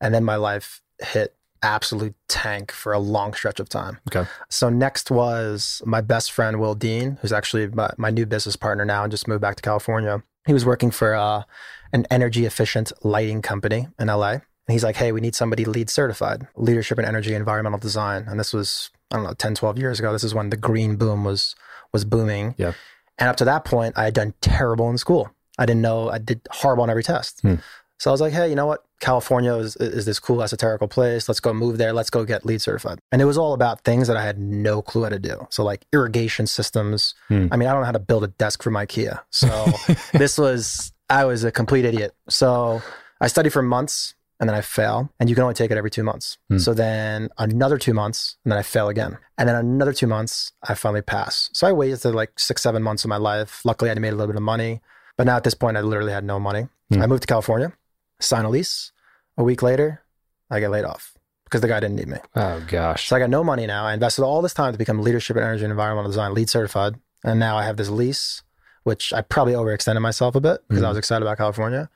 and 0.00 0.14
then 0.14 0.24
my 0.24 0.36
life 0.36 0.82
hit 1.00 1.34
absolute 1.62 2.14
tank 2.28 2.72
for 2.72 2.92
a 2.92 2.98
long 2.98 3.32
stretch 3.34 3.60
of 3.60 3.68
time. 3.68 3.98
Okay. 4.08 4.28
So 4.50 4.68
next 4.68 5.10
was 5.10 5.80
my 5.86 6.00
best 6.00 6.32
friend 6.32 6.60
Will 6.60 6.74
Dean, 6.74 7.18
who's 7.22 7.32
actually 7.32 7.68
my, 7.68 7.90
my 7.96 8.10
new 8.10 8.26
business 8.26 8.56
partner 8.56 8.84
now, 8.84 9.04
and 9.04 9.10
just 9.10 9.28
moved 9.28 9.40
back 9.40 9.56
to 9.56 9.62
California. 9.62 10.22
He 10.44 10.52
was 10.52 10.66
working 10.66 10.90
for 10.90 11.14
uh, 11.14 11.44
an 11.92 12.06
energy 12.10 12.46
efficient 12.46 12.90
lighting 13.04 13.42
company 13.42 13.86
in 13.98 14.08
LA. 14.08 14.30
And 14.32 14.74
he's 14.74 14.84
like, 14.84 14.96
hey, 14.96 15.12
we 15.12 15.20
need 15.20 15.36
somebody 15.36 15.64
LEED 15.64 15.88
certified, 15.88 16.48
leadership 16.56 16.98
in 16.98 17.04
energy 17.04 17.34
environmental 17.34 17.78
design. 17.78 18.24
And 18.26 18.40
this 18.40 18.52
was, 18.52 18.90
I 19.12 19.16
don't 19.16 19.24
know, 19.24 19.34
10, 19.34 19.54
12 19.54 19.78
years 19.78 19.98
ago. 20.00 20.12
This 20.12 20.24
is 20.24 20.34
when 20.34 20.50
the 20.50 20.56
green 20.56 20.96
boom 20.96 21.24
was 21.24 21.54
was 21.92 22.04
booming. 22.04 22.54
Yeah. 22.58 22.72
And 23.18 23.28
up 23.28 23.36
to 23.36 23.44
that 23.44 23.64
point, 23.64 23.96
I 23.96 24.04
had 24.04 24.14
done 24.14 24.34
terrible 24.40 24.90
in 24.90 24.98
school. 24.98 25.30
I 25.58 25.66
didn't 25.66 25.82
know, 25.82 26.10
I 26.10 26.18
did 26.18 26.40
horrible 26.50 26.82
on 26.82 26.90
every 26.90 27.02
test. 27.02 27.40
Hmm. 27.42 27.56
So 27.98 28.10
I 28.10 28.12
was 28.12 28.20
like, 28.20 28.32
hey, 28.32 28.48
you 28.48 28.56
know 28.56 28.66
what? 28.66 28.82
California 28.98 29.54
is, 29.54 29.76
is 29.76 30.06
this 30.06 30.18
cool 30.18 30.38
esoterical 30.38 30.90
place. 30.90 31.28
Let's 31.28 31.38
go 31.38 31.54
move 31.54 31.78
there. 31.78 31.92
Let's 31.92 32.10
go 32.10 32.24
get 32.24 32.44
LEED 32.44 32.60
certified. 32.60 32.98
And 33.12 33.22
it 33.22 33.26
was 33.26 33.38
all 33.38 33.52
about 33.52 33.82
things 33.84 34.08
that 34.08 34.16
I 34.16 34.24
had 34.24 34.40
no 34.40 34.82
clue 34.82 35.04
how 35.04 35.10
to 35.10 35.20
do. 35.20 35.46
So 35.50 35.62
like 35.62 35.86
irrigation 35.92 36.48
systems. 36.48 37.14
Hmm. 37.28 37.46
I 37.52 37.56
mean, 37.56 37.68
I 37.68 37.72
don't 37.72 37.82
know 37.82 37.86
how 37.86 37.92
to 37.92 38.00
build 38.00 38.24
a 38.24 38.28
desk 38.28 38.62
from 38.62 38.74
IKEA. 38.74 39.20
So 39.30 39.66
this 40.18 40.36
was, 40.36 40.92
I 41.08 41.26
was 41.26 41.44
a 41.44 41.52
complete 41.52 41.84
idiot. 41.84 42.12
So 42.28 42.82
I 43.20 43.28
studied 43.28 43.52
for 43.52 43.62
months 43.62 44.14
and 44.42 44.48
then 44.48 44.56
I 44.56 44.60
fail 44.60 45.08
and 45.20 45.30
you 45.30 45.36
can 45.36 45.42
only 45.42 45.54
take 45.54 45.70
it 45.70 45.76
every 45.76 45.90
two 45.90 46.02
months. 46.02 46.36
Hmm. 46.48 46.58
So 46.58 46.74
then 46.74 47.28
another 47.38 47.78
two 47.78 47.94
months 47.94 48.38
and 48.44 48.50
then 48.50 48.58
I 48.58 48.62
fail 48.62 48.88
again. 48.88 49.16
And 49.38 49.48
then 49.48 49.54
another 49.54 49.92
two 49.92 50.08
months, 50.08 50.50
I 50.68 50.74
finally 50.74 51.00
pass. 51.00 51.48
So 51.52 51.68
I 51.68 51.70
wasted 51.70 52.12
like 52.12 52.40
six, 52.40 52.60
seven 52.60 52.82
months 52.82 53.04
of 53.04 53.08
my 53.08 53.18
life. 53.18 53.64
Luckily, 53.64 53.88
I 53.88 53.94
made 53.94 54.08
a 54.08 54.16
little 54.16 54.26
bit 54.26 54.36
of 54.36 54.42
money. 54.42 54.80
But 55.16 55.26
now 55.26 55.36
at 55.36 55.44
this 55.44 55.54
point, 55.54 55.76
I 55.76 55.80
literally 55.80 56.10
had 56.12 56.24
no 56.24 56.40
money. 56.40 56.66
Hmm. 56.92 57.02
I 57.02 57.06
moved 57.06 57.22
to 57.22 57.28
California, 57.28 57.72
sign 58.18 58.44
a 58.44 58.50
lease. 58.50 58.90
A 59.38 59.44
week 59.44 59.62
later, 59.62 60.02
I 60.50 60.58
get 60.58 60.72
laid 60.72 60.84
off 60.84 61.14
because 61.44 61.60
the 61.60 61.68
guy 61.68 61.78
didn't 61.78 61.94
need 61.94 62.08
me. 62.08 62.18
Oh 62.34 62.64
gosh. 62.66 63.06
So 63.06 63.14
I 63.14 63.20
got 63.20 63.30
no 63.30 63.44
money 63.44 63.68
now. 63.68 63.84
I 63.84 63.94
invested 63.94 64.24
all 64.24 64.42
this 64.42 64.54
time 64.54 64.72
to 64.72 64.78
become 64.78 65.02
leadership 65.02 65.36
in 65.36 65.44
energy 65.44 65.62
and 65.62 65.70
environmental 65.70 66.10
design 66.10 66.34
LEED 66.34 66.50
certified. 66.50 66.96
And 67.22 67.38
now 67.38 67.56
I 67.56 67.62
have 67.62 67.76
this 67.76 67.90
lease, 67.90 68.42
which 68.82 69.12
I 69.12 69.20
probably 69.20 69.52
overextended 69.52 70.02
myself 70.02 70.34
a 70.34 70.40
bit 70.40 70.62
because 70.66 70.82
I 70.82 70.88
was 70.88 70.98
excited 70.98 71.22
about 71.22 71.38
California. 71.38 71.88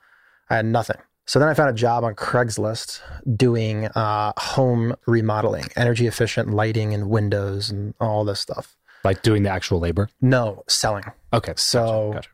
I 0.49 0.55
had 0.55 0.65
nothing. 0.65 0.95
So 1.27 1.39
then 1.39 1.49
I 1.49 1.53
found 1.53 1.69
a 1.69 1.73
job 1.73 2.05
on 2.05 2.15
Craigslist 2.15 3.01
doing 3.35 3.85
uh, 3.87 4.31
home 4.37 4.95
remodeling, 5.05 5.65
energy 5.75 6.07
efficient 6.07 6.53
lighting 6.53 6.93
and 6.93 7.09
windows 7.09 7.69
and 7.69 7.93
all 7.99 8.23
this 8.23 8.39
stuff. 8.39 8.77
Like 9.03 9.23
doing 9.23 9.43
the 9.43 9.49
actual 9.49 9.79
labor. 9.79 10.09
No, 10.21 10.63
selling. 10.69 11.03
Okay. 11.33 11.53
So 11.57 12.13
Gotcha. 12.13 12.29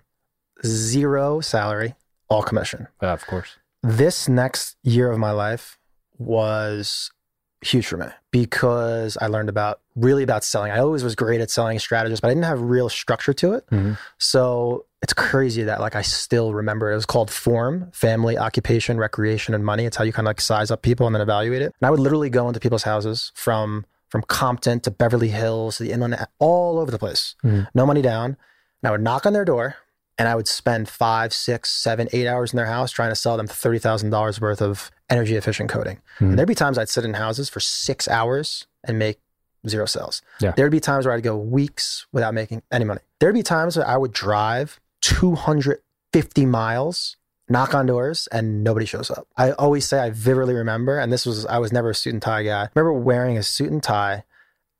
zero 0.64 1.42
salary, 1.42 1.96
all 2.30 2.44
commission. 2.44 2.88
Yeah, 3.02 3.14
of 3.14 3.26
course. 3.26 3.58
This 3.82 4.30
next 4.30 4.78
year 4.84 5.12
of 5.12 5.18
my 5.18 5.32
life 5.32 5.80
was 6.20 7.12
huge 7.66 7.86
for 7.88 7.98
me 7.98 8.08
because 8.32 9.18
I 9.22 9.28
learned 9.28 9.50
about 9.50 9.80
really 9.96 10.24
about 10.24 10.44
selling. 10.44 10.72
I 10.72 10.80
always 10.80 11.04
was 11.04 11.16
great 11.16 11.42
at 11.42 11.50
selling 11.52 11.80
strategists, 11.80 12.22
but 12.22 12.28
I 12.28 12.32
didn't 12.32 12.46
have 12.46 12.62
real 12.62 12.90
structure 12.90 13.34
to 13.34 13.54
it. 13.54 13.66
Mhm. 13.68 13.98
So 14.18 14.86
it's 15.02 15.14
crazy 15.14 15.64
that 15.64 15.80
like 15.82 15.96
I 15.96 16.02
still 16.02 16.54
remember 16.54 16.90
it. 16.90 16.94
It 16.94 16.96
was 16.96 17.06
called 17.06 17.30
form, 17.30 17.90
family, 17.92 18.38
occupation, 18.38 18.98
recreation, 18.98 19.54
and 19.54 19.64
money. 19.66 19.86
It's 19.86 19.98
how 19.98 20.04
you 20.04 20.14
kind 20.14 20.26
of 20.28 20.30
like 20.30 20.42
size 20.42 20.72
up 20.72 20.82
people 20.82 21.06
and 21.06 21.16
then 21.16 21.22
evaluate 21.22 21.62
it. 21.62 21.74
And 21.80 21.88
I 21.88 21.92
would 21.92 22.00
literally 22.00 22.30
go 22.30 22.48
into 22.48 22.60
people's 22.60 22.84
houses 22.84 23.32
from 23.36 23.86
from 24.10 24.22
Compton 24.24 24.80
to 24.82 24.92
Beverly 24.92 25.30
Hills 25.30 25.78
to 25.78 25.84
the 25.84 25.92
inland, 25.92 26.16
all 26.38 26.78
over 26.78 26.92
the 26.92 27.00
place. 27.00 27.36
Mhm. 27.44 27.68
No 27.74 27.86
money 27.88 28.04
down. 28.04 28.38
And 28.82 28.88
I 28.88 28.92
would 28.92 29.02
knock 29.02 29.26
on 29.26 29.34
their 29.34 29.46
door 29.46 29.76
and 30.18 30.28
I 30.28 30.36
would 30.36 30.48
spend 30.48 30.88
five, 30.90 31.34
six, 31.34 31.72
seven, 31.72 32.08
eight 32.14 32.28
hours 32.28 32.54
in 32.54 32.58
their 32.58 32.68
house 32.68 32.92
trying 32.92 33.10
to 33.10 33.16
sell 33.16 33.36
them 33.38 33.48
thirty 33.48 33.80
thousand 33.80 34.10
dollars 34.12 34.40
worth 34.40 34.62
of 34.62 34.92
energy 35.10 35.36
efficient 35.36 35.70
coding. 35.70 36.00
Mhm. 36.20 36.30
And 36.30 36.38
there'd 36.38 36.48
be 36.48 36.56
times 36.56 36.78
I'd 36.78 36.90
sit 36.90 37.06
in 37.06 37.16
houses 37.16 37.50
for 37.50 37.60
six 37.60 38.08
hours 38.08 38.68
and 38.84 39.00
make 39.00 39.20
zero 39.68 39.86
sales. 39.86 40.22
Yeah. 40.40 40.52
There'd 40.56 40.72
be 40.72 40.80
times 40.80 41.06
where 41.06 41.16
I'd 41.16 41.24
go 41.24 41.38
weeks 41.38 42.06
without 42.12 42.34
making 42.34 42.64
any 42.72 42.86
money. 42.86 43.00
There'd 43.20 43.34
be 43.34 43.44
times 43.44 43.78
where 43.78 43.88
I 43.88 43.96
would 43.98 44.12
drive 44.14 44.80
250 45.02 46.46
miles, 46.46 47.18
knock 47.50 47.74
on 47.74 47.86
doors, 47.86 48.28
and 48.32 48.64
nobody 48.64 48.86
shows 48.86 49.10
up. 49.12 49.28
I 49.38 49.52
always 49.54 49.86
say 49.86 50.00
I 50.00 50.10
vividly 50.10 50.54
remember, 50.54 50.98
and 51.00 51.12
this 51.12 51.26
was 51.26 51.46
I 51.46 51.58
was 51.60 51.72
never 51.72 51.92
a 51.92 51.96
suit 51.96 52.14
and 52.14 52.22
tie 52.22 52.44
guy. 52.44 52.64
I 52.64 52.70
remember 52.76 52.94
wearing 52.94 53.38
a 53.38 53.44
suit 53.44 53.72
and 53.72 53.82
tie, 53.82 54.24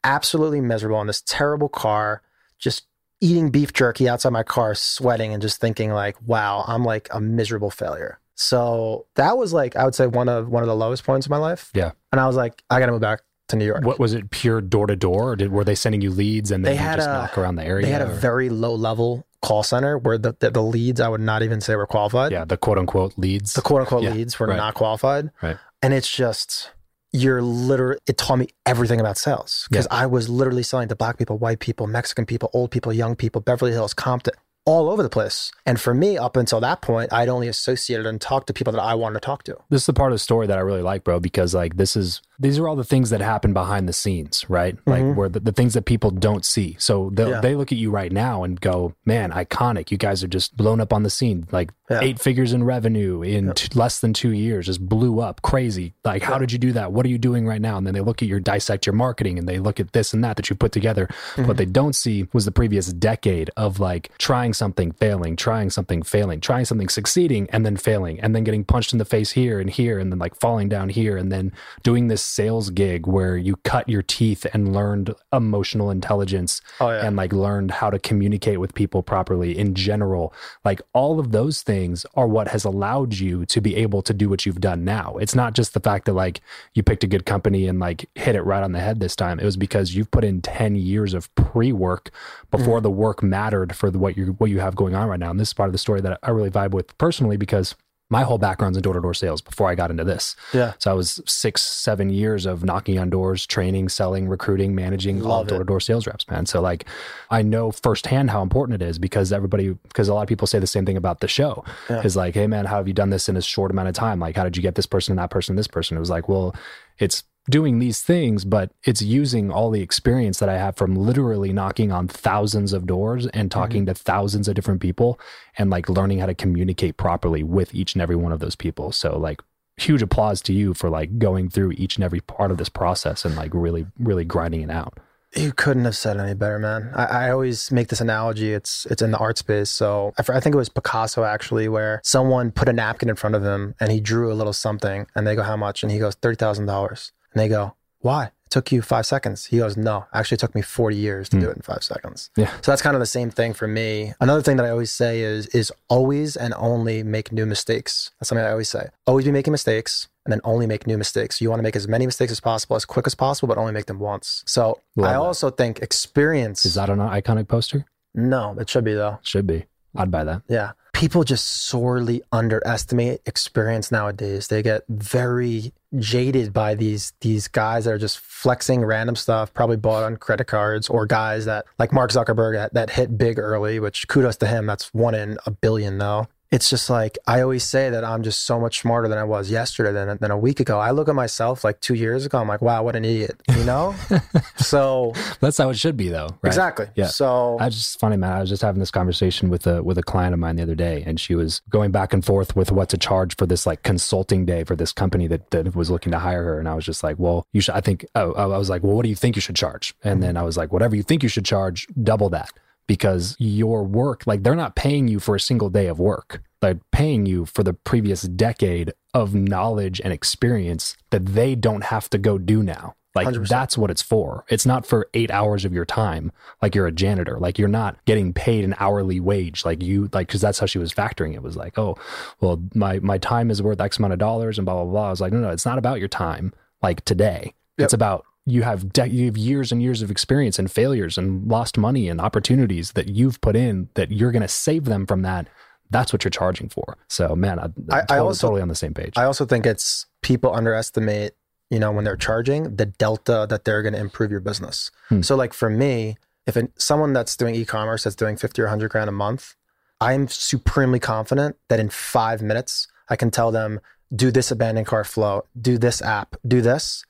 absolutely 0.04 0.62
miserable 0.62 1.00
in 1.02 1.08
this 1.08 1.24
terrible 1.26 1.70
car, 1.70 2.22
just 2.60 2.84
eating 3.24 3.50
beef 3.50 3.72
jerky 3.74 4.10
outside 4.10 4.30
my 4.32 4.44
car, 4.44 4.76
sweating 4.76 5.34
and 5.34 5.42
just 5.42 5.60
thinking 5.62 5.92
like, 5.92 6.16
wow, 6.26 6.64
I'm 6.68 6.84
like 6.84 7.08
a 7.12 7.20
miserable 7.22 7.70
failure. 7.72 8.20
So 8.36 9.06
that 9.16 9.38
was 9.38 9.54
like 9.54 9.76
I 9.76 9.86
would 9.86 9.96
say 9.96 10.08
one 10.08 10.28
of 10.30 10.50
one 10.50 10.64
of 10.64 10.68
the 10.68 10.76
lowest 10.76 11.04
points 11.04 11.26
of 11.26 11.30
my 11.30 11.38
life. 11.38 11.70
Yeah. 11.74 11.92
And 12.12 12.20
I 12.20 12.28
was 12.28 12.36
like, 12.36 12.64
I 12.70 12.80
gotta 12.80 12.92
move 12.92 13.02
back 13.02 13.22
to 13.50 13.56
New 13.56 13.66
York. 13.66 13.84
What 13.86 14.00
was 14.00 14.14
it? 14.14 14.30
Pure 14.32 14.62
door 14.62 14.88
to 14.88 14.96
door, 14.96 15.36
did 15.36 15.52
were 15.52 15.64
they 15.64 15.76
sending 15.76 16.02
you 16.02 16.10
leads 16.12 16.52
and 16.52 16.66
then 16.66 16.72
They 16.72 16.78
you 16.78 16.84
had 16.84 16.96
just 16.98 17.10
a- 17.10 17.14
knock 17.14 17.38
around 17.38 17.56
the 17.56 17.64
area? 17.66 17.86
They 17.86 17.92
had 17.92 18.02
a 18.02 18.10
or- 18.12 18.16
very 18.16 18.50
low 18.50 18.74
level 18.76 19.26
call 19.42 19.62
center 19.62 19.98
where 19.98 20.18
the, 20.18 20.34
the, 20.40 20.50
the 20.52 20.64
leads 20.64 21.00
I 21.02 21.10
would 21.10 21.20
not 21.22 21.44
even 21.44 21.60
say 21.62 21.76
were 21.76 21.86
qualified. 21.88 22.32
yeah, 22.32 22.46
the 22.46 22.58
quote 22.58 22.78
unquote 22.78 23.14
leads. 23.18 23.54
The 23.54 23.62
quote 23.62 23.82
unquote 23.82 24.04
Yeah, 24.04 24.12
leads 24.14 24.40
were 24.40 24.48
right. 24.48 24.56
not 24.58 24.74
qualified. 24.74 25.32
Right. 25.42 25.58
And 25.82 25.94
it's 25.94 26.10
just 26.10 26.72
you're 27.14 27.42
literally 27.42 28.00
it 28.08 28.18
taught 28.18 28.38
me 28.38 28.48
everything 28.66 29.00
about 29.00 29.18
sales. 29.18 29.68
Because 29.70 29.88
I 29.92 30.08
was 30.08 30.28
literally 30.28 30.64
selling 30.64 30.90
to 30.90 30.96
black 30.96 31.18
people, 31.18 31.38
white 31.38 31.60
people, 31.60 31.88
Mexican 31.88 32.26
people, 32.26 32.50
old 32.54 32.72
people, 32.72 32.92
young 32.92 33.16
people, 33.16 33.40
Beverly 33.40 33.72
Hills, 33.72 33.94
Compton, 33.94 34.34
all 34.66 34.90
over 34.90 35.04
the 35.04 35.10
place. 35.10 35.52
And 35.66 35.80
for 35.80 35.94
me, 35.94 36.18
up 36.18 36.38
until 36.38 36.60
that 36.62 36.82
point, 36.82 37.12
I'd 37.12 37.28
only 37.30 37.48
associated 37.48 38.06
and 38.06 38.20
talked 38.22 38.48
to 38.48 38.54
people 38.54 38.72
that 38.74 38.82
I 38.82 38.96
wanted 38.96 39.16
to 39.16 39.26
talk 39.26 39.44
to. 39.44 39.58
this 39.70 39.82
is 39.82 39.86
the 39.88 39.94
part 39.94 40.12
of 40.12 40.16
the 40.16 40.20
story 40.20 40.48
that 40.48 40.58
I 40.58 40.62
really 40.62 40.82
like, 40.82 41.04
bro, 41.04 41.20
because 41.20 41.54
like 41.54 41.76
this 41.78 41.96
is 41.96 42.22
these 42.40 42.58
are 42.60 42.68
all 42.68 42.76
the 42.76 42.84
things 42.84 43.10
that 43.12 43.22
happen 43.22 43.54
behind 43.54 43.88
the 43.88 43.94
scenes, 43.94 44.44
right? 44.50 44.76
Like 44.86 45.04
Mhm. 45.04 45.16
where 45.16 45.30
the, 45.30 45.40
the 45.40 45.52
things 45.52 45.76
that 45.76 45.86
people 45.86 46.10
don't 46.12 46.44
see. 46.44 46.76
So 46.80 47.10
they 47.14 47.30
Yeah. 47.30 47.40
they 47.42 47.56
look 47.56 47.72
at 47.72 47.78
you 47.78 47.92
right 47.92 48.12
now 48.12 48.44
and 48.44 48.60
go, 48.60 48.94
"Man, 49.06 49.32
iconic! 49.32 49.92
You 49.92 49.98
guys 49.98 50.24
are 50.24 50.28
just 50.28 50.58
blown 50.58 50.82
up 50.82 50.92
on 50.92 51.04
the 51.04 51.10
scene. 51.10 51.48
Like 51.52 51.72
Yeah. 51.90 52.00
eight 52.02 52.20
figures 52.20 52.52
in 52.54 52.64
revenue 52.64 53.22
in 53.22 53.54
t- 53.54 53.70
less 53.76 54.00
than 54.00 54.14
two 54.14 54.32
years, 54.32 54.66
just 54.66 54.88
blew 54.88 55.20
up, 55.20 55.42
crazy. 55.42 55.94
Like, 56.04 56.24
how 56.24 56.38
did 56.38 56.52
you 56.52 56.58
do 56.58 56.72
that? 56.74 56.92
What 56.92 57.06
are 57.06 57.10
you 57.10 57.18
doing 57.20 57.46
right 57.46 57.62
now?" 57.62 57.78
And 57.78 57.86
then 57.86 57.94
they 57.94 58.02
look 58.02 58.22
at 58.22 58.28
your 58.28 58.40
dissect 58.40 58.86
your 58.88 58.94
marketing 58.94 59.38
and 59.38 59.48
they 59.48 59.60
look 59.60 59.80
at 59.80 59.94
this 59.94 60.14
and 60.14 60.24
that 60.24 60.36
that 60.38 60.50
you 60.50 60.56
put 60.56 60.72
together. 60.72 61.08
Mm-hmm. 61.36 61.48
What 61.48 61.58
they 61.58 61.66
don't 61.66 61.96
see 61.96 62.28
was 62.34 62.46
the 62.46 62.52
previous 62.52 62.88
decade 62.92 63.52
of 63.56 63.80
like 63.80 64.10
trying 64.18 64.53
something, 64.54 64.92
failing, 64.92 65.36
trying 65.36 65.70
something, 65.70 66.04
failing, 66.04 66.40
trying 66.40 66.66
something, 66.66 66.90
succeeding, 66.90 67.50
and 67.52 67.66
then 67.66 67.78
failing, 67.78 68.20
and 68.20 68.36
then 68.36 68.44
getting 68.44 68.64
punched 68.64 68.94
in 68.94 69.00
the 69.00 69.06
face 69.06 69.32
here 69.32 69.60
and 69.60 69.70
here, 69.70 70.00
and 70.00 70.12
then 70.12 70.20
like 70.20 70.36
falling 70.40 70.70
down 70.70 70.90
here, 70.90 71.18
and 71.18 71.32
then 71.32 71.52
doing 71.84 72.08
this 72.08 72.22
sales 72.22 72.70
gig 72.70 73.08
where 73.08 73.38
you 73.38 73.56
cut 73.58 73.88
your 73.90 74.02
teeth 74.02 74.46
and 74.54 74.74
learned 74.74 75.14
emotional 75.32 75.90
intelligence 75.90 76.62
Oh 76.80 76.90
yeah. 76.90 77.06
and 77.06 77.16
like 77.16 77.34
learned 77.34 77.72
how 77.72 77.90
to 77.90 78.00
communicate 78.00 78.60
with 78.60 78.74
people 78.74 79.04
properly 79.04 79.58
in 79.58 79.74
general. 79.74 80.34
Like 80.64 80.82
all 80.94 81.20
of 81.20 81.32
those 81.32 81.62
things 81.62 82.06
are 82.16 82.28
what 82.28 82.50
has 82.50 82.64
allowed 82.64 83.16
you 83.16 83.46
to 83.48 83.62
be 83.62 83.76
able 83.76 84.02
to 84.04 84.14
do 84.14 84.30
what 84.30 84.46
you've 84.46 84.62
done 84.62 84.84
now. 84.84 85.18
It's 85.18 85.36
not 85.36 85.54
just 85.54 85.74
the 85.74 85.80
fact 85.80 86.06
that 86.06 86.14
like 86.14 86.42
you 86.74 86.84
picked 86.84 87.04
a 87.04 87.08
good 87.08 87.26
company 87.26 87.68
and 87.68 87.80
like 87.80 88.10
hit 88.16 88.36
it 88.36 88.42
right 88.42 88.64
on 88.64 88.72
the 88.72 88.80
head 88.80 89.00
this 89.00 89.16
time. 89.16 89.40
It 89.40 89.46
was 89.46 89.58
because 89.58 89.96
you've 89.96 90.12
put 90.12 90.24
in 90.24 90.42
10 90.42 90.76
years 90.76 91.14
of 91.14 91.34
pre-work 91.36 92.12
before 92.52 92.80
mm. 92.80 92.84
the 92.84 92.92
work 92.92 93.24
mattered 93.24 93.76
for 93.76 93.90
the, 93.90 94.00
what 94.00 94.18
you 94.18 94.36
what 94.44 94.52
you 94.52 94.60
have 94.60 94.76
going 94.76 94.94
on 94.96 95.08
right 95.08 95.20
now. 95.20 95.32
And 95.32 95.40
this 95.40 95.48
is 95.50 95.54
part 95.54 95.70
of 95.70 95.74
the 95.74 95.80
story 95.80 96.02
that 96.02 96.20
I 96.22 96.30
really 96.32 96.50
vibe 96.52 96.72
with 96.72 96.98
personally 96.98 97.38
because 97.38 97.76
my 98.10 98.22
whole 98.24 98.38
background's 98.38 98.78
in 98.78 98.84
door-to-door 98.84 99.14
sales 99.16 99.42
before 99.42 99.70
I 99.70 99.76
got 99.76 99.90
into 99.90 100.04
this. 100.04 100.36
yeah. 100.54 100.74
So 100.78 100.92
I 100.92 100.94
was 100.94 101.20
six, 101.26 101.64
seven 101.64 102.10
years 102.12 102.46
of 102.46 102.64
knocking 102.64 103.00
on 103.00 103.10
doors, 103.10 103.48
training, 103.48 103.90
selling, 103.90 104.28
recruiting, 104.28 104.76
managing 104.76 105.22
all 105.24 105.30
Love 105.30 105.48
it. 105.48 105.50
door 105.50 105.60
to 105.60 105.66
door 105.66 105.80
sales 105.80 106.06
reps, 106.06 106.30
man. 106.30 106.46
So 106.46 106.62
like 106.62 106.86
I 107.32 107.42
know 107.42 107.72
firsthand 107.72 108.30
how 108.30 108.44
important 108.44 108.82
it 108.82 108.86
is 108.86 109.00
because 109.00 109.32
everybody, 109.34 109.70
because 109.88 110.10
a 110.10 110.14
lot 110.14 110.22
of 110.22 110.28
people 110.28 110.46
say 110.46 110.60
the 110.60 110.68
same 110.68 110.86
thing 110.86 110.98
about 110.98 111.22
the 111.22 111.28
show 111.28 111.64
Yeah. 111.90 112.02
is 112.04 112.16
like, 112.16 112.36
hey 112.36 112.46
man, 112.46 112.66
how 112.66 112.76
have 112.78 112.88
you 112.88 112.94
done 112.94 113.10
this 113.10 113.30
in 113.30 113.36
a 113.38 113.42
short 113.42 113.72
amount 113.72 113.88
of 113.88 113.96
time? 113.96 114.20
Like, 114.20 114.36
how 114.36 114.44
did 114.44 114.56
you 114.58 114.62
get 114.62 114.76
this 114.76 114.86
person 114.86 115.14
and 115.14 115.20
that 115.20 115.32
person 115.32 115.54
and 115.54 115.58
this 115.58 115.68
person? 115.68 115.98
It 115.98 116.02
was 116.02 116.12
like, 116.12 116.30
well, 116.30 116.54
it's 117.00 117.24
doing 117.50 117.80
these 117.80 118.02
things, 118.02 118.46
but 118.46 118.72
it's 118.84 119.02
using 119.02 119.52
all 119.52 119.70
the 119.70 119.82
experience 119.82 120.40
that 120.40 120.50
I 120.50 120.58
have 120.58 120.78
from 120.78 120.96
literally 120.96 121.52
knocking 121.52 121.92
on 121.92 122.08
thousands 122.08 122.74
of 122.74 122.86
doors 122.86 123.26
and 123.28 123.50
mm-hmm. 123.50 123.60
talking 123.60 123.86
to 123.86 123.94
thousands 123.94 124.48
of 124.48 124.56
different 124.56 124.82
people 124.82 125.20
and 125.58 125.70
like 125.70 125.90
learning 125.90 126.20
how 126.20 126.26
to 126.26 126.36
communicate 126.36 126.98
properly 126.98 127.44
with 127.44 127.76
each 127.76 127.96
and 127.96 128.02
every 128.02 128.16
one 128.16 128.32
of 128.32 128.40
those 128.40 128.56
people. 128.56 128.92
So 128.92 129.18
like 129.18 129.42
huge 129.78 130.02
applause 130.02 130.42
to 130.44 130.54
you 130.54 130.74
for 130.74 130.90
like 130.90 131.20
going 131.20 131.50
through 131.50 131.72
each 131.72 131.98
and 131.98 132.04
every 132.04 132.22
part 132.22 132.52
of 132.52 132.58
this 132.58 132.70
process 132.70 133.26
and 133.26 133.36
like 133.36 133.52
really, 133.54 133.88
really 134.00 134.24
grinding 134.24 134.62
it 134.62 134.72
out. 134.72 134.98
You 135.36 135.52
couldn't 135.52 135.86
have 135.86 135.96
said 135.96 136.18
any 136.18 136.36
better, 136.36 136.60
man. 136.60 136.92
I, 136.94 137.06
I 137.06 137.32
always 137.32 137.72
make 137.72 137.88
this 137.88 138.00
analogy. 138.00 138.54
It's 138.54 138.86
it's 138.92 139.02
in 139.02 139.10
the 139.10 139.18
art 139.18 139.40
space. 139.40 139.72
So 139.72 140.14
I 140.18 140.40
think 140.40 140.54
it 140.54 140.58
was 140.60 140.70
Picasso 140.70 141.24
actually, 141.24 141.68
where 141.68 142.02
someone 142.04 142.52
put 142.52 142.70
a 142.70 142.74
napkin 142.74 143.10
in 143.10 143.16
front 143.16 143.36
of 143.36 143.44
him 143.44 143.74
and 143.80 143.92
he 143.92 144.00
drew 144.00 144.32
a 144.32 144.36
little 144.36 144.54
something, 144.54 145.08
and 145.16 145.26
they 145.26 145.36
go, 145.36 145.42
"How 145.42 145.58
much?" 145.58 145.82
And 145.82 145.92
he 145.92 145.98
goes, 145.98 146.14
thirty 146.14 146.36
thousand 146.36 146.68
dollars. 146.68 147.12
And 147.34 147.42
they 147.42 147.48
go, 147.48 147.76
"Why?" 148.00 148.26
It 148.46 148.52
took 148.52 148.72
you 148.72 148.82
five 148.82 149.06
seconds. 149.06 149.46
He 149.46 149.58
goes, 149.58 149.76
"No, 149.76 150.06
actually, 150.14 150.36
it 150.36 150.40
took 150.40 150.56
me 150.56 150.62
forty 150.62 150.96
years 150.96 151.30
to 151.30 151.38
hmm. 151.38 151.44
do 151.44 151.50
it 151.50 151.56
in 151.56 151.62
five 151.62 151.84
seconds." 151.84 152.30
Yeah. 152.38 152.52
So 152.62 152.72
that's 152.72 152.82
kind 152.82 152.96
of 152.96 153.00
the 153.00 153.06
same 153.06 153.30
thing 153.30 153.54
for 153.54 153.68
me. 153.68 154.14
Another 154.20 154.42
thing 154.42 154.58
that 154.58 154.66
I 154.66 154.70
always 154.70 154.92
say 154.92 155.22
is 155.22 155.48
is 155.48 155.72
always 155.90 156.36
and 156.36 156.54
only 156.58 157.04
make 157.04 157.32
new 157.32 157.46
mistakes. 157.46 158.12
That's 158.20 158.30
something 158.30 158.46
I 158.46 158.52
always 158.52 158.70
say. 158.70 158.90
Always 159.08 159.26
be 159.26 159.32
making 159.32 159.52
mistakes 159.52 160.08
and 160.26 160.32
then 160.32 160.42
only 160.44 160.68
make 160.68 160.88
new 160.88 160.98
mistakes. 160.98 161.42
You 161.42 161.50
want 161.50 161.60
to 161.60 161.64
make 161.64 161.76
as 161.76 161.88
many 161.88 162.06
mistakes 162.06 162.32
as 162.32 162.40
possible, 162.40 162.76
as 162.76 162.86
quick 162.86 163.08
as 163.08 163.16
possible, 163.16 163.48
but 163.48 163.58
only 163.58 163.74
make 163.74 163.88
them 163.88 164.00
once. 164.00 164.44
So 164.46 164.80
Love 164.96 165.10
I 165.10 165.14
that. 165.14 165.20
also 165.20 165.50
think 165.50 165.80
experience. 165.80 166.66
Is 166.66 166.76
that 166.76 166.90
an 166.90 167.00
iconic 167.00 167.48
poster? 167.48 167.86
no, 168.16 168.56
it 168.60 168.70
should 168.70 168.84
be 168.84 168.94
though. 168.94 169.20
Should 169.24 169.48
be. 169.48 169.66
I'd 169.96 170.12
buy 170.12 170.24
that. 170.24 170.42
Yeah. 170.48 170.72
People 171.04 171.26
just 171.26 171.66
sorely 171.66 172.22
underestimate 172.32 173.20
experience 173.26 173.92
nowadays. 173.92 174.48
They 174.48 174.64
get 174.64 174.84
very 174.88 175.74
jaded 176.00 176.54
by 176.54 176.76
these 176.76 177.12
these 177.20 177.50
guys 177.50 177.84
that 177.84 177.92
are 177.92 177.98
just 177.98 178.20
flexing 178.20 178.86
random 178.86 179.18
stuff, 179.18 179.54
probably 179.54 179.76
bought 179.76 180.04
on 180.04 180.16
credit 180.16 180.46
cards, 180.46 180.88
or 180.88 181.06
guys 181.06 181.44
that 181.44 181.66
like 181.78 181.92
Mark 181.92 182.12
Zuckerberg 182.12 182.54
that, 182.54 182.74
that 182.74 182.92
hit 182.92 183.18
big 183.18 183.38
early, 183.38 183.82
which 183.82 184.08
kudos 184.08 184.38
to 184.38 184.48
him. 184.48 184.66
That's 184.66 184.94
one 184.94 185.14
in 185.14 185.38
a 185.46 185.52
billion 185.52 185.98
though. 185.98 186.30
It's 186.54 186.70
just 186.70 186.88
like 186.88 187.18
I 187.26 187.42
always 187.42 187.64
say 187.64 187.90
that 187.90 188.04
I'm 188.04 188.22
just 188.22 188.46
so 188.46 188.60
much 188.60 188.82
smarter 188.82 189.08
than 189.08 189.18
I 189.18 189.24
was 189.24 189.50
yesterday 189.50 189.92
than 189.92 190.20
than 190.20 190.30
a 190.30 190.38
week 190.38 190.60
ago. 190.60 190.80
I 190.80 190.92
look 190.92 191.10
at 191.10 191.16
myself 191.16 191.64
like 191.64 191.82
two 191.82 191.96
years 191.96 192.28
ago, 192.28 192.38
I'm 192.38 192.48
like, 192.48 192.62
wow, 192.62 192.84
what 192.84 192.96
an 192.96 193.04
idiot. 193.04 193.42
You 193.50 193.64
know? 193.64 193.96
so 194.58 195.14
That's 195.40 195.58
how 195.58 195.72
it 195.72 195.80
should 195.80 195.98
be 195.98 196.10
though. 196.10 196.28
Right? 196.44 196.50
exactly. 196.50 196.86
Yeah. 196.94 197.08
So 197.08 197.58
I 197.60 197.66
was 197.66 197.74
just 197.74 198.00
funny, 198.00 198.18
man. 198.18 198.34
I 198.34 198.40
was 198.40 198.50
just 198.50 198.62
having 198.62 198.80
this 198.80 198.92
conversation 198.92 199.50
with 199.50 199.66
a 199.66 199.82
with 199.82 199.98
a 199.98 200.04
client 200.04 200.36
of 200.36 200.40
mine 200.40 200.58
the 200.58 200.62
other 200.62 200.76
day, 200.76 201.04
and 201.08 201.20
she 201.20 201.34
was 201.34 201.64
going 201.72 201.90
back 201.90 202.14
and 202.14 202.24
forth 202.24 202.56
with 202.56 202.72
what 202.72 202.88
to 202.90 203.00
charge 203.00 203.36
for 203.36 203.48
this 203.48 203.66
like 203.66 203.82
consulting 203.82 204.46
day 204.46 204.64
for 204.64 204.76
this 204.76 204.94
company 204.94 205.26
that, 205.26 205.50
that 205.50 205.76
was 205.76 205.90
looking 205.90 206.12
to 206.12 206.20
hire 206.20 206.44
her. 206.44 206.60
And 206.60 206.70
I 206.70 206.76
was 206.76 206.86
just 206.86 207.04
like, 207.04 207.18
well, 207.18 207.48
you 207.52 207.62
should. 207.62 207.74
I 207.74 207.82
think. 207.82 208.06
Oh, 208.14 208.34
I 208.34 208.46
was 208.46 208.70
like, 208.70 208.84
well, 208.84 208.96
what 208.96 209.02
do 209.02 209.10
you 209.10 209.16
think 209.16 209.36
you 209.36 209.42
should 209.42 209.56
charge? 209.56 209.96
And 210.04 210.22
then 210.22 210.38
I 210.38 210.44
was 210.44 210.56
like, 210.56 210.72
whatever 210.72 210.96
you 210.96 211.02
think 211.02 211.24
you 211.24 211.30
should 211.30 211.46
charge, 211.46 211.88
double 212.04 212.30
that 212.30 212.52
because 212.88 213.36
your 213.40 213.84
work, 213.84 214.26
like 214.28 214.44
they're 214.44 214.56
not 214.56 214.76
paying 214.76 215.08
you 215.08 215.20
for 215.20 215.36
a 215.36 215.40
single 215.40 215.70
day 215.70 215.88
of 215.88 216.00
work. 216.00 216.42
They're 216.62 216.80
paying 216.92 217.26
you 217.26 217.46
for 217.46 217.64
the 217.64 217.74
previous 217.74 218.22
decade 218.24 218.94
of 219.14 219.34
knowledge 219.36 220.00
and 220.04 220.14
experience 220.14 220.96
that 221.12 221.26
they 221.26 221.56
don't 221.56 221.84
have 221.86 222.10
to 222.12 222.18
go 222.18 222.38
do 222.38 222.64
now. 222.64 222.96
Like 223.16 223.28
100%. 223.28 223.48
that's 223.48 223.78
what 223.78 223.92
it's 223.92 224.02
for. 224.02 224.44
It's 224.50 224.66
not 224.66 224.88
for 224.88 225.08
eight 225.14 225.30
hours 225.30 225.66
of 225.66 225.74
your 225.74 225.86
time, 225.86 226.32
like 226.64 226.74
you're 226.74 226.88
a 226.88 226.92
janitor. 226.92 227.38
Like 227.38 227.60
you're 227.60 227.68
not 227.68 228.04
getting 228.06 228.34
paid 228.34 228.64
an 228.64 228.74
hourly 228.80 229.20
wage. 229.20 229.66
Like 229.66 229.84
you, 229.84 230.10
like 230.14 230.28
because 230.28 230.42
that's 230.42 230.58
how 230.58 230.66
she 230.66 230.80
was 230.80 230.92
factoring. 230.92 231.36
It 231.36 231.44
was 231.44 231.56
like, 231.56 231.78
oh, 231.78 231.96
well, 232.42 232.60
my 232.74 232.98
my 233.00 233.20
time 233.20 233.52
is 233.52 233.62
worth 233.62 233.80
X 233.80 234.00
amount 234.00 234.14
of 234.14 234.20
dollars, 234.20 234.58
and 234.58 234.66
blah 234.66 234.74
blah 234.74 234.86
blah. 234.86 235.08
I 235.08 235.10
was 235.12 235.22
like, 235.22 235.32
no, 235.32 235.42
no, 235.42 235.52
it's 235.52 235.66
not 235.66 235.78
about 235.78 236.00
your 236.00 236.08
time. 236.08 236.54
Like 236.82 237.06
today, 237.06 237.54
Yep. 237.78 237.86
it's 237.86 237.94
about 237.94 238.26
you 238.46 238.64
have 238.64 238.92
de- 238.92 239.10
you 239.10 239.26
have 239.26 239.38
years 239.38 239.72
and 239.72 239.82
years 239.82 240.02
of 240.02 240.12
experience 240.12 240.60
and 240.60 240.72
failures 240.72 241.18
and 241.18 241.48
lost 241.48 241.78
money 241.78 242.10
and 242.10 242.20
opportunities 242.20 242.92
that 242.94 243.10
you've 243.10 243.40
put 243.42 243.56
in 243.56 243.90
that 243.94 244.12
you're 244.12 244.32
going 244.32 244.42
to 244.42 244.48
save 244.48 244.86
them 244.86 245.06
from 245.06 245.22
that 245.22 245.48
that's 245.94 246.12
what 246.12 246.24
you're 246.24 246.32
charging 246.32 246.68
for. 246.68 246.98
So, 247.08 247.36
man, 247.36 247.60
I, 247.60 247.64
I 247.64 248.02
totally, 248.02 248.20
also- 248.20 248.48
totally 248.48 248.62
on 248.62 248.68
the 248.68 248.76
same 248.76 248.94
page. 248.94 249.14
I 249.16 249.24
also 249.24 249.46
think 249.46 249.66
it's 249.66 250.08
people 250.22 250.54
underestimate, 250.54 251.34
you 251.70 251.80
know, 251.80 251.92
when 251.92 252.04
they're 252.04 252.18
charging 252.18 252.76
the 252.76 252.86
delta 252.86 253.46
that 253.50 253.64
they're 253.64 253.82
going 253.82 253.94
to 253.94 254.00
improve 254.00 254.32
your 254.32 254.40
business. 254.42 254.92
Hmm. 255.10 255.22
So, 255.22 255.36
like 255.36 255.54
for 255.54 255.70
me, 255.70 256.18
if 256.46 256.58
it, 256.58 256.72
someone 256.78 257.14
that's 257.14 257.38
doing 257.38 257.56
e-commerce 257.56 258.04
that's 258.04 258.16
doing 258.16 258.36
50 258.36 258.62
or 258.62 258.66
100 258.66 258.90
grand 258.90 259.08
a 259.08 259.14
month, 259.14 259.56
I'm 260.02 260.28
supremely 260.28 261.00
confident 261.00 261.56
that 261.70 261.80
in 261.80 261.90
five 261.90 262.42
minutes, 262.42 262.88
I 263.08 263.16
can 263.16 263.32
tell 263.32 263.52
them, 263.52 263.80
do 264.14 264.32
this 264.32 264.52
abandoned 264.52 264.88
cart 264.88 265.08
flow, 265.08 265.46
do 265.60 265.78
this 265.78 266.02
app, 266.02 266.36
do 266.46 266.62
this. 266.62 267.06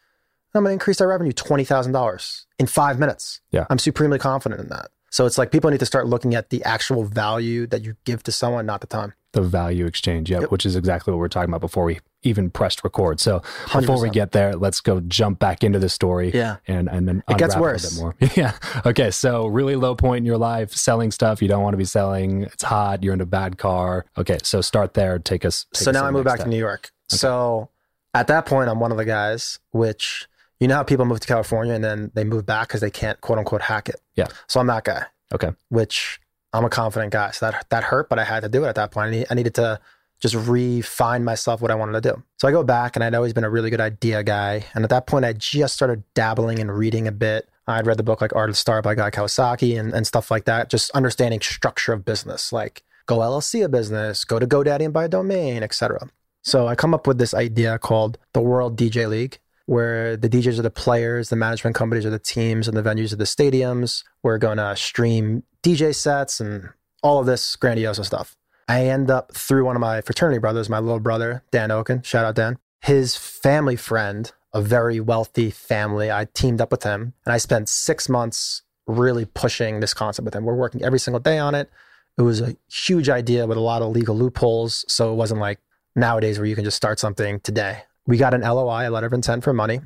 I'm 0.55 0.63
going 0.63 0.69
to 0.71 0.73
increase 0.73 1.01
our 1.01 1.07
revenue 1.07 1.31
$20,000 1.31 2.45
in 2.59 2.67
five 2.67 2.99
minutes. 2.99 3.41
Yeah. 3.51 3.65
I'm 3.69 3.79
supremely 3.79 4.19
confident 4.19 4.61
in 4.61 4.69
that. 4.69 4.89
So 5.09 5.25
it's 5.27 5.37
like 5.37 5.51
people 5.51 5.69
need 5.69 5.79
to 5.79 5.85
start 5.85 6.07
looking 6.07 6.33
at 6.33 6.49
the 6.49 6.63
actual 6.63 7.03
value 7.03 7.67
that 7.67 7.83
you 7.83 7.95
give 8.03 8.23
to 8.23 8.31
someone, 8.31 8.65
not 8.65 8.81
the 8.81 8.87
time. 8.87 9.13
the 9.33 9.41
value 9.41 9.87
exchange, 9.87 10.29
yeah, 10.29 10.41
Yep. 10.41 10.51
which 10.51 10.63
is 10.65 10.75
exactly 10.75 11.11
what 11.11 11.17
we 11.17 11.21
we're 11.21 11.27
talking 11.27 11.49
about 11.49 11.61
before 11.61 11.83
we 11.85 11.99
even 12.21 12.51
pressed 12.51 12.83
record. 12.83 13.19
So 13.19 13.41
before 13.73 13.99
we 13.99 14.11
get 14.11 14.31
there, 14.31 14.53
let's 14.53 14.79
go 14.79 14.99
jump 15.01 15.39
back 15.39 15.63
into 15.63 15.79
the 15.79 15.89
story. 15.89 16.29
Yeah. 16.31 16.57
And 16.67 16.87
and 16.87 17.07
then 17.07 17.23
It 17.27 17.39
gets 17.39 17.55
worse. 17.55 17.83
a 17.83 17.95
bit 17.95 17.99
more. 18.01 18.15
yeah. 18.35 18.53
Okay. 18.85 19.09
So 19.09 19.47
really 19.47 19.75
low 19.75 19.95
point 19.95 20.19
in 20.19 20.25
your 20.27 20.37
life, 20.37 20.71
selling 20.73 21.09
stuff 21.09 21.41
you 21.41 21.47
don't 21.47 21.63
want 21.63 21.73
to 21.73 21.77
be 21.79 21.85
selling. 21.85 22.43
It's 22.43 22.61
hot. 22.63 23.01
You're 23.03 23.15
in 23.15 23.21
a 23.21 23.25
bad 23.25 23.57
car. 23.57 24.05
Okay. 24.19 24.37
So 24.43 24.61
start 24.61 24.93
there. 24.93 25.17
Take 25.17 25.45
us. 25.45 25.65
take 25.73 25.83
so 25.83 25.89
us 25.89 25.95
now 25.95 26.03
I 26.03 26.07
the 26.07 26.11
moved 26.13 26.25
back 26.25 26.35
step. 26.37 26.45
to 26.45 26.49
New 26.51 26.57
York. 26.59 26.91
So 27.09 27.69
at 28.13 28.27
that 28.27 28.45
point, 28.45 28.69
I'm 28.69 28.79
one 28.79 28.91
of 28.91 28.97
the 28.97 29.05
guys, 29.05 29.57
which 29.71 30.27
you 30.59 30.67
know 30.67 30.75
how 30.75 30.83
people 30.83 31.05
move 31.05 31.19
to 31.19 31.27
California 31.27 31.73
and 31.73 31.83
then 31.83 32.11
they 32.13 32.23
move 32.23 32.45
back 32.45 32.67
because 32.67 32.81
they 32.81 32.91
can't 32.91 33.19
quote 33.21 33.39
unquote 33.39 33.61
hack 33.61 33.89
it. 33.89 34.01
Yeah. 34.15 34.27
So 34.47 34.59
I'm 34.59 34.67
that 34.67 34.83
guy. 34.83 35.05
Okay. 35.33 35.51
Which 35.69 36.19
I'm 36.53 36.65
a 36.65 36.69
confident 36.69 37.11
guy. 37.11 37.31
So 37.31 37.49
that 37.49 37.69
that 37.69 37.83
hurt, 37.83 38.09
but 38.09 38.19
I 38.19 38.23
had 38.23 38.43
to 38.43 38.49
do 38.49 38.63
it 38.63 38.67
at 38.67 38.75
that 38.75 38.91
point. 38.91 39.07
I, 39.07 39.11
need, 39.11 39.27
I 39.31 39.33
needed 39.33 39.55
to 39.55 39.79
just 40.19 40.35
refine 40.35 41.23
myself 41.23 41.61
what 41.61 41.69
I 41.69 41.75
wanted 41.75 42.01
to 42.01 42.13
do. 42.13 42.23
So 42.37 42.47
I 42.47 42.51
go 42.51 42.63
back 42.63 42.95
and 42.95 43.03
I'd 43.03 43.13
always 43.13 43.33
been 43.33 43.43
a 43.43 43.49
really 43.49 43.69
good 43.69 43.81
idea 43.81 44.23
guy. 44.23 44.65
And 44.73 44.83
at 44.83 44.89
that 44.89 45.05
point, 45.05 45.25
I 45.25 45.33
just 45.33 45.73
started 45.73 46.03
dabbling 46.13 46.59
and 46.59 46.73
reading 46.73 47.07
a 47.07 47.11
bit. 47.11 47.49
I'd 47.67 47.85
read 47.85 47.97
the 47.97 48.03
book 48.03 48.21
like 48.21 48.33
Art 48.35 48.49
of 48.49 48.55
the 48.55 48.59
Start 48.59 48.85
by 48.85 48.95
Guy 48.95 49.09
Kawasaki 49.09 49.77
and, 49.77 49.93
and 49.93 50.07
stuff 50.07 50.31
like 50.31 50.45
that, 50.45 50.69
just 50.69 50.91
understanding 50.91 51.41
structure 51.41 51.91
of 51.91 52.05
business, 52.05 52.53
like 52.53 52.83
go 53.05 53.17
LLC 53.17 53.65
a 53.65 53.69
business, 53.69 54.23
go 54.23 54.39
to 54.39 54.47
GoDaddy 54.47 54.85
and 54.85 54.93
buy 54.93 55.05
a 55.05 55.09
domain, 55.09 55.61
etc. 55.61 56.09
So 56.41 56.67
I 56.67 56.75
come 56.75 56.93
up 56.93 57.07
with 57.07 57.17
this 57.17 57.33
idea 57.33 57.77
called 57.79 58.17
the 58.33 58.41
World 58.41 58.77
DJ 58.77 59.09
League, 59.09 59.39
where 59.65 60.17
the 60.17 60.29
DJs 60.29 60.59
are 60.59 60.63
the 60.63 60.69
players, 60.69 61.29
the 61.29 61.35
management 61.35 61.75
companies 61.75 62.05
are 62.05 62.09
the 62.09 62.19
teams, 62.19 62.67
and 62.67 62.75
the 62.75 62.83
venues 62.83 63.13
are 63.13 63.17
the 63.17 63.23
stadiums. 63.23 64.03
We're 64.21 64.37
going 64.37 64.57
to 64.57 64.75
stream 64.75 65.43
DJ 65.63 65.95
sets 65.95 66.39
and 66.39 66.69
all 67.01 67.19
of 67.19 67.25
this 67.25 67.55
grandiose 67.55 68.05
stuff. 68.05 68.35
I 68.67 68.85
end 68.87 69.11
up 69.11 69.33
through 69.33 69.65
one 69.65 69.75
of 69.75 69.81
my 69.81 70.01
fraternity 70.01 70.39
brothers, 70.39 70.69
my 70.69 70.79
little 70.79 70.99
brother, 70.99 71.43
Dan 71.51 71.71
Oken, 71.71 72.01
shout 72.01 72.25
out 72.25 72.35
Dan, 72.35 72.57
his 72.81 73.15
family 73.15 73.75
friend, 73.75 74.31
a 74.53 74.61
very 74.61 74.99
wealthy 74.99 75.49
family. 75.49 76.11
I 76.11 76.27
teamed 76.33 76.61
up 76.61 76.71
with 76.71 76.83
him 76.83 77.13
and 77.25 77.33
I 77.33 77.37
spent 77.37 77.69
six 77.69 78.07
months 78.07 78.61
really 78.87 79.25
pushing 79.25 79.79
this 79.79 79.93
concept 79.93 80.25
with 80.25 80.35
him. 80.35 80.45
We're 80.45 80.55
working 80.55 80.83
every 80.83 80.99
single 80.99 81.19
day 81.19 81.37
on 81.37 81.55
it. 81.55 81.69
It 82.17 82.21
was 82.21 82.41
a 82.41 82.55
huge 82.71 83.09
idea 83.09 83.47
with 83.47 83.57
a 83.57 83.61
lot 83.61 83.81
of 83.81 83.91
legal 83.91 84.15
loopholes. 84.15 84.85
So 84.87 85.11
it 85.11 85.15
wasn't 85.15 85.41
like 85.41 85.59
nowadays 85.95 86.37
where 86.37 86.45
you 86.45 86.55
can 86.55 86.63
just 86.63 86.77
start 86.77 86.99
something 86.99 87.39
today. 87.39 87.83
We 88.07 88.17
got 88.17 88.33
an 88.33 88.41
LOI, 88.41 88.89
a 88.89 88.91
letter 88.91 89.07
of 89.07 89.13
intent 89.13 89.43
for 89.43 89.53
money. 89.53 89.81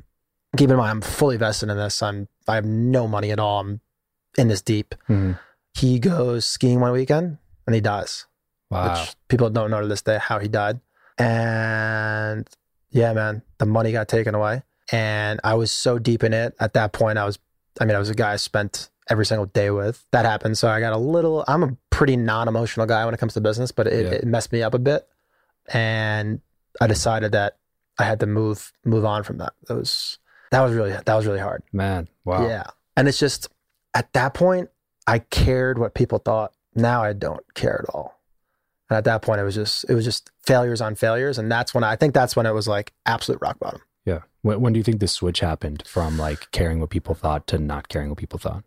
Keep 0.56 0.70
in 0.70 0.76
mind, 0.76 0.90
I'm 0.90 1.00
fully 1.02 1.36
vested 1.36 1.68
in 1.68 1.76
this. 1.76 2.02
I'm 2.02 2.28
I 2.48 2.54
have 2.56 2.64
no 2.64 3.06
money 3.06 3.30
at 3.30 3.38
all. 3.38 3.60
I'm 3.60 3.80
in 4.36 4.48
this 4.48 4.62
deep. 4.62 4.94
Mhm. 5.08 5.38
He 5.74 5.98
goes 5.98 6.44
skiing 6.46 6.80
one 6.80 6.92
weekend 6.92 7.38
and 7.66 7.74
he 7.74 7.80
dies, 7.80 8.26
Wow. 8.70 8.90
which 9.00 9.14
people 9.28 9.50
don't 9.50 9.70
know 9.70 9.80
to 9.80 9.86
this 9.86 10.02
day 10.02 10.18
how 10.20 10.38
he 10.38 10.48
died. 10.48 10.80
And 11.18 12.48
yeah, 12.90 13.12
man, 13.12 13.42
the 13.58 13.66
money 13.66 13.92
got 13.92 14.08
taken 14.08 14.34
away. 14.34 14.62
And 14.90 15.38
I 15.44 15.54
was 15.54 15.70
so 15.70 15.98
deep 15.98 16.24
in 16.24 16.32
it 16.32 16.54
at 16.58 16.72
that 16.72 16.92
point. 16.92 17.18
I 17.18 17.24
was, 17.26 17.38
I 17.80 17.84
mean, 17.84 17.94
I 17.94 17.98
was 17.98 18.08
a 18.10 18.14
guy 18.14 18.32
I 18.32 18.36
spent 18.36 18.88
every 19.10 19.26
single 19.26 19.46
day 19.46 19.70
with. 19.70 20.04
That 20.12 20.24
happened. 20.24 20.56
So 20.56 20.68
I 20.68 20.80
got 20.80 20.94
a 20.94 20.98
little, 20.98 21.44
I'm 21.46 21.62
a 21.62 21.76
pretty 21.90 22.16
non 22.16 22.48
emotional 22.48 22.86
guy 22.86 23.04
when 23.04 23.12
it 23.14 23.18
comes 23.20 23.34
to 23.34 23.40
business, 23.42 23.70
but 23.70 23.86
it, 23.86 24.06
Yeah. 24.06 24.12
it 24.12 24.24
messed 24.24 24.50
me 24.52 24.62
up 24.62 24.72
a 24.74 24.78
bit. 24.78 25.06
And 25.72 26.40
I 26.80 26.86
decided 26.86 27.32
that 27.32 27.58
I 27.98 28.04
had 28.04 28.20
to 28.20 28.26
move, 28.26 28.72
move 28.84 29.04
on 29.04 29.24
from 29.24 29.38
that. 29.38 29.52
That 29.68 29.76
was, 29.76 30.18
that 30.50 30.60
was 30.60 30.72
really, 30.74 30.90
that 30.90 31.14
was 31.14 31.26
really 31.26 31.40
hard. 31.40 31.62
Man. 31.72 32.08
Wow. 32.24 32.46
Yeah. 32.46 32.64
And 32.96 33.08
it's 33.08 33.18
just 33.18 33.48
at 33.94 34.12
that 34.12 34.34
point, 34.34 34.70
I 35.06 35.20
cared 35.20 35.78
what 35.78 35.94
people 35.94 36.18
thought. 36.18 36.52
Now 36.74 37.02
I 37.02 37.12
don't 37.12 37.54
care 37.54 37.84
at 37.86 37.94
all. 37.94 38.20
And 38.90 38.96
at 38.96 39.04
that 39.04 39.22
point, 39.22 39.40
it 39.40 39.44
was 39.44 39.54
just 39.54 39.84
it 39.88 39.94
was 39.94 40.04
just 40.04 40.30
failures 40.46 40.80
on 40.80 40.94
failures, 40.94 41.38
and 41.38 41.50
that's 41.50 41.74
when 41.74 41.84
I 41.84 41.96
think 41.96 42.14
that's 42.14 42.34
when 42.34 42.46
it 42.46 42.52
was 42.52 42.66
like 42.66 42.94
absolute 43.04 43.40
rock 43.42 43.58
bottom. 43.58 43.82
Yeah. 44.04 44.20
When, 44.42 44.60
when 44.60 44.72
do 44.72 44.78
you 44.78 44.84
think 44.84 45.00
the 45.00 45.08
switch 45.08 45.40
happened 45.40 45.82
from 45.86 46.16
like 46.16 46.50
caring 46.52 46.80
what 46.80 46.90
people 46.90 47.14
thought 47.14 47.46
to 47.48 47.58
not 47.58 47.88
caring 47.88 48.08
what 48.08 48.18
people 48.18 48.38
thought? 48.38 48.64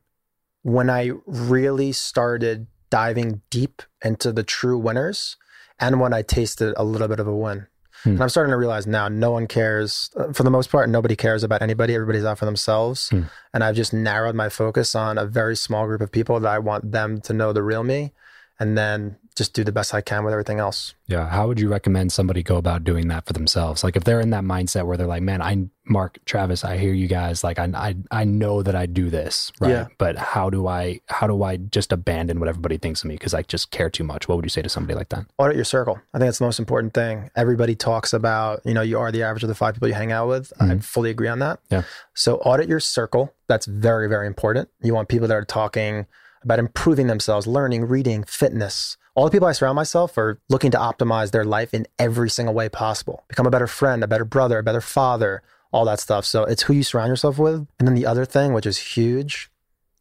When 0.61 0.89
I 0.89 1.11
really 1.25 1.91
started 1.91 2.67
diving 2.91 3.41
deep 3.49 3.81
into 4.03 4.31
the 4.31 4.43
true 4.43 4.77
winners, 4.77 5.37
and 5.79 5.99
when 5.99 6.13
I 6.13 6.21
tasted 6.21 6.75
a 6.77 6.83
little 6.83 7.07
bit 7.07 7.19
of 7.19 7.27
a 7.27 7.35
win. 7.35 7.67
Hmm. 8.03 8.11
And 8.11 8.21
I'm 8.23 8.29
starting 8.29 8.51
to 8.51 8.57
realize 8.57 8.87
now 8.87 9.07
no 9.07 9.31
one 9.31 9.47
cares. 9.47 10.09
uh, 10.15 10.33
For 10.33 10.43
the 10.43 10.49
most 10.49 10.71
part, 10.71 10.89
nobody 10.89 11.15
cares 11.15 11.43
about 11.43 11.61
anybody. 11.61 11.93
Everybody's 11.93 12.25
out 12.25 12.39
for 12.39 12.45
themselves. 12.45 13.09
Hmm. 13.09 13.23
And 13.53 13.63
I've 13.63 13.75
just 13.75 13.93
narrowed 13.93 14.35
my 14.35 14.49
focus 14.49 14.95
on 14.95 15.17
a 15.17 15.25
very 15.25 15.55
small 15.55 15.85
group 15.85 16.01
of 16.01 16.11
people 16.11 16.39
that 16.39 16.51
I 16.51 16.59
want 16.59 16.91
them 16.91 17.21
to 17.21 17.33
know 17.33 17.53
the 17.53 17.63
real 17.63 17.83
me 17.83 18.13
and 18.59 18.77
then 18.77 19.17
just 19.35 19.53
do 19.53 19.63
the 19.63 19.71
best 19.71 19.93
I 19.93 20.01
can 20.01 20.25
with 20.25 20.33
everything 20.33 20.59
else. 20.59 20.93
Yeah. 21.07 21.29
How 21.29 21.47
would 21.47 21.59
you 21.59 21.69
recommend 21.69 22.11
somebody 22.11 22.43
go 22.43 22.57
about 22.57 22.83
doing 22.83 23.07
that 23.07 23.25
for 23.25 23.31
themselves? 23.33 23.81
Like 23.83 23.95
if 23.95 24.03
they're 24.03 24.19
in 24.19 24.31
that 24.31 24.43
mindset 24.43 24.85
where 24.85 24.97
they're 24.97 25.07
like, 25.07 25.21
man, 25.23 25.41
I, 25.41 25.67
Mark, 25.85 26.19
Travis, 26.25 26.65
I 26.65 26.77
hear 26.77 26.93
you 26.93 27.07
guys. 27.07 27.41
Like 27.43 27.57
I, 27.57 27.69
I, 27.73 27.95
I 28.11 28.23
know 28.25 28.61
that 28.61 28.75
I 28.75 28.85
do 28.87 29.09
this, 29.09 29.51
right? 29.61 29.69
Yeah. 29.71 29.87
But 29.97 30.17
how 30.17 30.49
do 30.49 30.67
I, 30.67 30.99
how 31.07 31.27
do 31.27 31.43
I 31.43 31.55
just 31.57 31.93
abandon 31.93 32.39
what 32.41 32.49
everybody 32.49 32.77
thinks 32.77 33.03
of 33.03 33.07
me? 33.09 33.17
Cause 33.17 33.33
I 33.33 33.41
just 33.43 33.71
care 33.71 33.89
too 33.89 34.03
much. 34.03 34.27
What 34.27 34.35
would 34.35 34.45
you 34.45 34.49
say 34.49 34.61
to 34.61 34.69
somebody 34.69 34.95
like 34.95 35.09
that? 35.09 35.25
Audit 35.37 35.55
your 35.55 35.65
circle. 35.65 35.99
I 36.13 36.17
think 36.17 36.27
that's 36.27 36.39
the 36.39 36.45
most 36.45 36.59
important 36.59 36.93
thing. 36.93 37.29
Everybody 37.35 37.73
talks 37.75 38.11
about, 38.13 38.61
you 38.65 38.73
know, 38.73 38.81
you 38.81 38.99
are 38.99 39.11
the 39.13 39.23
average 39.23 39.43
of 39.43 39.49
the 39.49 39.55
five 39.55 39.75
people 39.75 39.87
you 39.87 39.93
hang 39.93 40.11
out 40.11 40.27
with. 40.27 40.51
I 40.59 40.65
Mhm. 40.65 40.83
fully 40.83 41.09
agree 41.09 41.29
on 41.29 41.39
that. 41.39 41.59
Yeah. 41.69 41.83
So 42.13 42.35
audit 42.39 42.67
your 42.67 42.81
circle. 42.81 43.33
That's 43.47 43.65
very, 43.65 44.07
very 44.09 44.27
important. 44.27 44.67
You 44.81 44.93
want 44.93 45.07
people 45.07 45.27
that 45.29 45.35
are 45.35 45.45
talking 45.45 46.05
about 46.43 46.59
improving 46.59 47.07
themselves, 47.07 47.47
learning, 47.47 47.85
reading, 47.85 48.23
fitness. 48.23 48.97
All 49.13 49.25
the 49.25 49.31
people 49.31 49.47
I 49.47 49.51
surround 49.51 49.75
myself 49.75 50.17
are 50.17 50.39
looking 50.47 50.71
to 50.71 50.77
optimize 50.77 51.31
their 51.31 51.43
life 51.43 51.73
in 51.73 51.85
every 51.99 52.29
single 52.29 52.53
way 52.53 52.69
possible. 52.69 53.25
Become 53.27 53.45
a 53.45 53.51
better 53.51 53.67
friend, 53.67 54.03
a 54.03 54.07
better 54.07 54.23
brother, 54.23 54.59
a 54.59 54.63
better 54.63 54.79
father, 54.79 55.41
all 55.73 55.83
that 55.85 55.99
stuff. 55.99 56.25
So 56.25 56.43
it's 56.43 56.63
who 56.63 56.73
you 56.73 56.83
surround 56.83 57.09
yourself 57.09 57.37
with. 57.37 57.67
And 57.77 57.87
then 57.87 57.95
the 57.95 58.05
other 58.05 58.23
thing, 58.23 58.53
which 58.53 58.65
is 58.65 58.77
huge, 58.77 59.51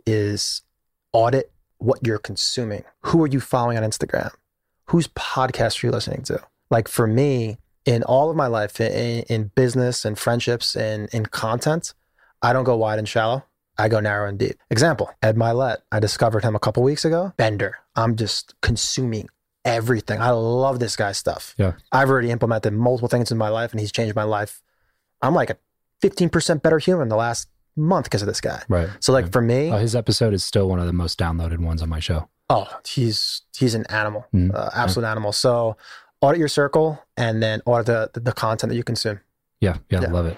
is 0.07 0.63
audit 1.13 1.51
what 1.79 2.07
you're 2.07 2.19
consuming. 2.19 2.85
Who 3.03 3.23
are 3.25 3.27
you 3.27 3.41
following 3.41 3.77
on 3.77 3.83
Instagram? 3.83 4.31
Whose 4.87 5.09
podcast 5.09 5.83
are 5.83 5.89
you 5.89 5.93
listening 5.93 6.23
to? 6.25 6.41
Like 6.71 6.87
for 6.87 7.07
me, 7.07 7.59
in 7.85 8.03
all 8.05 8.31
of 8.31 8.37
my 8.37 8.47
life, 8.47 8.81
in, 8.81 9.25
in 9.25 9.51
business 9.55 10.05
and 10.05 10.19
friendships 10.19 10.77
and 10.77 11.09
in 11.13 11.27
content, 11.27 11.95
I 12.43 12.53
don't 12.53 12.65
go 12.65 12.77
wide 12.77 12.99
and 12.99 13.09
shallow. 13.09 13.45
I 13.81 13.89
go 13.89 14.01
narrow 14.01 14.29
and 14.29 14.39
deep. 14.39 14.57
Example, 14.71 15.11
Ed 15.23 15.37
Mylett. 15.37 15.79
I 15.91 16.01
discovered 16.01 16.45
him 16.45 16.55
a 16.55 16.59
couple 16.59 16.83
weeks 16.83 17.05
ago. 17.05 17.33
Bender. 17.37 17.79
I'm 17.97 18.17
just 18.17 18.55
consuming 18.63 19.29
everything. 19.65 20.21
I 20.21 20.31
love 20.31 20.79
this 20.81 20.97
guy's 20.97 21.19
stuff. 21.19 21.55
Yeah. 21.59 21.73
I've 21.93 22.09
already 22.11 22.31
implemented 22.31 22.73
multiple 22.73 23.09
things 23.09 23.31
in 23.31 23.39
my 23.39 23.49
life 23.49 23.73
and 23.73 23.81
he's 23.81 23.93
changed 23.93 24.15
my 24.17 24.23
life. 24.25 24.63
I'm 25.23 25.35
like 25.35 25.51
a 25.51 25.57
15% 26.03 26.63
better 26.63 26.79
human 26.79 27.09
the 27.09 27.17
last 27.17 27.49
month 27.77 28.05
because 28.05 28.23
of 28.23 28.27
this 28.29 28.41
guy. 28.41 28.63
Right. 28.69 28.89
So 29.01 29.13
like 29.13 29.31
for 29.33 29.43
me, 29.43 29.71
Uh, 29.71 29.79
his 29.79 29.95
episode 29.95 30.33
is 30.35 30.43
still 30.45 30.69
one 30.69 30.79
of 30.81 30.87
the 30.87 30.93
most 30.93 31.19
downloaded 31.19 31.59
ones 31.59 31.83
on 31.83 31.89
my 31.89 32.01
show. 32.01 32.29
Oh, 32.49 32.69
he's 32.87 33.43
he's 33.57 33.75
an 33.75 33.85
animal, 33.91 34.27
Mm. 34.35 34.55
uh, 34.55 34.71
absolute 34.75 35.07
animal. 35.07 35.33
So 35.33 35.77
audit 36.21 36.39
your 36.39 36.49
circle 36.49 37.03
and 37.17 37.43
then 37.43 37.61
audit 37.67 37.87
the, 37.87 38.11
the, 38.15 38.21
the 38.21 38.33
content 38.33 38.71
that 38.71 38.77
you 38.77 38.83
consume. 38.83 39.21
Yeah. 39.61 39.77
Yeah. 39.91 40.01
Yeah. 40.03 40.11
Love 40.11 40.27
it. 40.27 40.37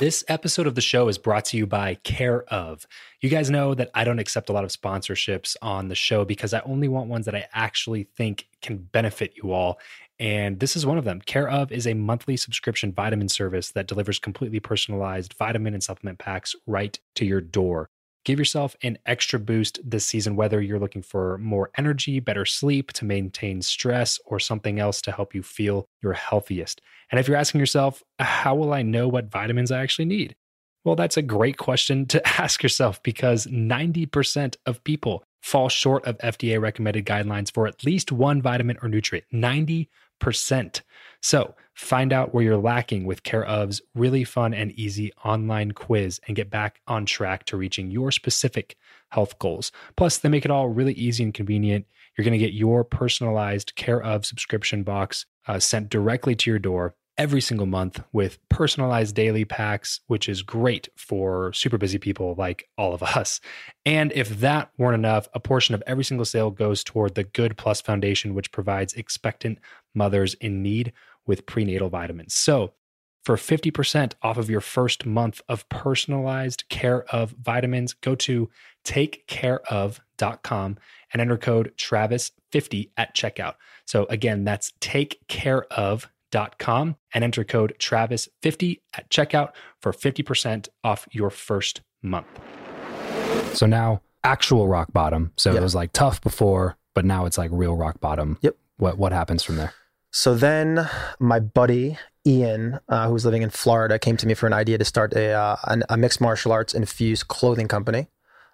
This 0.00 0.24
episode 0.28 0.66
of 0.66 0.74
the 0.74 0.80
show 0.80 1.08
is 1.08 1.18
brought 1.18 1.44
to 1.44 1.58
you 1.58 1.66
by 1.66 1.96
Care 1.96 2.44
of. 2.44 2.86
You 3.20 3.28
guys 3.28 3.50
know 3.50 3.74
that 3.74 3.90
I 3.92 4.02
don't 4.02 4.18
accept 4.18 4.48
a 4.48 4.52
lot 4.54 4.64
of 4.64 4.70
sponsorships 4.70 5.56
on 5.60 5.88
the 5.88 5.94
show 5.94 6.24
because 6.24 6.54
I 6.54 6.60
only 6.60 6.88
want 6.88 7.10
ones 7.10 7.26
that 7.26 7.34
I 7.34 7.46
actually 7.52 8.04
think 8.04 8.48
can 8.62 8.78
benefit 8.78 9.34
you 9.36 9.52
all. 9.52 9.78
And 10.18 10.58
this 10.58 10.74
is 10.74 10.86
one 10.86 10.96
of 10.96 11.04
them. 11.04 11.20
Care 11.20 11.50
of 11.50 11.70
is 11.70 11.86
a 11.86 11.92
monthly 11.92 12.38
subscription 12.38 12.92
vitamin 12.92 13.28
service 13.28 13.72
that 13.72 13.88
delivers 13.88 14.18
completely 14.18 14.58
personalized 14.58 15.34
vitamin 15.34 15.74
and 15.74 15.82
supplement 15.82 16.18
packs 16.18 16.56
right 16.66 16.98
to 17.16 17.26
your 17.26 17.42
door. 17.42 17.90
Give 18.24 18.38
yourself 18.38 18.76
an 18.82 18.98
extra 19.06 19.38
boost 19.38 19.80
this 19.82 20.06
season, 20.06 20.36
whether 20.36 20.60
you're 20.60 20.78
looking 20.78 21.02
for 21.02 21.38
more 21.38 21.70
energy, 21.76 22.20
better 22.20 22.44
sleep, 22.44 22.92
to 22.94 23.04
maintain 23.04 23.62
stress, 23.62 24.18
or 24.26 24.38
something 24.38 24.78
else 24.78 25.00
to 25.02 25.12
help 25.12 25.34
you 25.34 25.42
feel 25.42 25.86
your 26.02 26.12
healthiest. 26.12 26.80
And 27.10 27.18
if 27.18 27.26
you're 27.26 27.36
asking 27.36 27.60
yourself, 27.60 28.02
how 28.18 28.54
will 28.54 28.72
I 28.72 28.82
know 28.82 29.08
what 29.08 29.30
vitamins 29.30 29.70
I 29.70 29.82
actually 29.82 30.04
need? 30.04 30.36
Well, 30.84 30.96
that's 30.96 31.16
a 31.16 31.22
great 31.22 31.56
question 31.56 32.06
to 32.06 32.26
ask 32.40 32.62
yourself 32.62 33.02
because 33.02 33.46
90% 33.46 34.56
of 34.66 34.84
people 34.84 35.24
fall 35.42 35.68
short 35.68 36.04
of 36.04 36.18
FDA 36.18 36.60
recommended 36.60 37.06
guidelines 37.06 37.52
for 37.52 37.66
at 37.66 37.84
least 37.84 38.12
one 38.12 38.42
vitamin 38.42 38.76
or 38.82 38.88
nutrient 38.88 39.26
90%. 39.32 39.88
So 41.22 41.54
find 41.74 42.12
out 42.12 42.34
where 42.34 42.44
you're 42.44 42.56
lacking 42.56 43.04
with 43.04 43.22
Care 43.22 43.48
of's 43.48 43.80
really 43.94 44.24
fun 44.24 44.54
and 44.54 44.72
easy 44.72 45.12
online 45.24 45.72
quiz 45.72 46.20
and 46.26 46.36
get 46.36 46.50
back 46.50 46.80
on 46.86 47.06
track 47.06 47.44
to 47.46 47.56
reaching 47.56 47.90
your 47.90 48.10
specific 48.10 48.76
health 49.10 49.38
goals. 49.38 49.72
Plus, 49.96 50.18
they 50.18 50.28
make 50.28 50.44
it 50.44 50.50
all 50.50 50.68
really 50.68 50.94
easy 50.94 51.24
and 51.24 51.34
convenient. 51.34 51.86
You're 52.16 52.24
going 52.24 52.38
to 52.38 52.44
get 52.44 52.54
your 52.54 52.84
personalized 52.84 53.74
Care 53.76 54.02
of 54.02 54.26
subscription 54.26 54.82
box 54.82 55.26
uh, 55.46 55.58
sent 55.58 55.88
directly 55.88 56.34
to 56.36 56.50
your 56.50 56.58
door 56.58 56.94
every 57.20 57.42
single 57.42 57.66
month 57.66 58.02
with 58.14 58.38
personalized 58.48 59.14
daily 59.14 59.44
packs, 59.44 60.00
which 60.06 60.26
is 60.26 60.40
great 60.40 60.88
for 60.96 61.52
super 61.52 61.76
busy 61.76 61.98
people 61.98 62.34
like 62.38 62.66
all 62.78 62.94
of 62.94 63.02
us. 63.18 63.42
And 63.84 64.10
if 64.12 64.40
that 64.40 64.70
weren't 64.78 64.94
enough, 64.94 65.28
a 65.34 65.38
portion 65.38 65.74
of 65.74 65.82
every 65.86 66.02
single 66.02 66.24
sale 66.24 66.50
goes 66.50 66.82
toward 66.82 67.14
the 67.14 67.24
Good 67.24 67.58
Plus 67.58 67.82
Foundation, 67.82 68.34
which 68.34 68.50
provides 68.52 68.94
expectant 68.94 69.58
mothers 69.94 70.32
in 70.34 70.62
need 70.62 70.94
with 71.26 71.44
prenatal 71.44 71.90
vitamins. 71.90 72.34
So, 72.34 72.72
for 73.22 73.36
50% 73.36 74.14
off 74.22 74.38
of 74.38 74.48
your 74.48 74.62
first 74.62 75.04
month 75.04 75.42
of 75.46 75.68
personalized 75.68 76.64
care 76.70 77.04
of 77.14 77.32
vitamins, 77.32 77.92
go 77.92 78.14
to 78.14 78.48
takecareof.com 78.86 80.78
and 81.12 81.20
enter 81.20 81.36
code 81.36 81.74
Travis50 81.76 82.92
at 82.96 83.14
checkout. 83.14 83.56
So 83.84 84.06
again, 84.08 84.44
that's 84.44 84.72
takecareof.com 84.80 86.08
and 86.34 87.24
enter 87.24 87.44
code 87.44 87.74
Travis50 87.78 88.80
at 88.94 89.08
checkout 89.10 89.50
for 89.80 89.92
50% 89.92 90.68
off 90.84 91.08
your 91.12 91.30
first 91.30 91.80
month. 92.02 92.26
So 93.54 93.66
now 93.66 94.00
actual 94.24 94.68
rock 94.68 94.92
bottom. 94.92 95.32
So 95.36 95.52
Yeah. 95.52 95.58
it 95.58 95.62
was 95.62 95.74
like 95.74 95.92
tough 95.92 96.20
before, 96.20 96.76
but 96.94 97.04
now 97.04 97.26
it's 97.26 97.38
like 97.38 97.50
real 97.52 97.74
rock 97.76 98.00
bottom. 98.00 98.38
Yep. 98.42 98.56
What 98.76 98.98
what 98.98 99.12
happens 99.12 99.42
from 99.42 99.56
there? 99.56 99.72
So 100.12 100.34
then 100.34 100.88
my 101.18 101.40
buddy 101.40 101.98
Ian, 102.26 102.80
uh, 102.88 103.06
who 103.06 103.14
was 103.14 103.24
living 103.24 103.42
in 103.42 103.50
Florida, 103.50 103.98
came 103.98 104.16
to 104.18 104.26
me 104.26 104.34
for 104.34 104.46
an 104.46 104.52
idea 104.52 104.76
to 104.76 104.84
start 104.84 105.14
a, 105.14 105.32
uh, 105.32 105.56
an, 105.64 105.82
a 105.88 105.96
mixed 105.96 106.20
martial 106.20 106.52
arts 106.52 106.74
infused 106.74 107.28
clothing 107.28 107.66
company, 107.66 108.08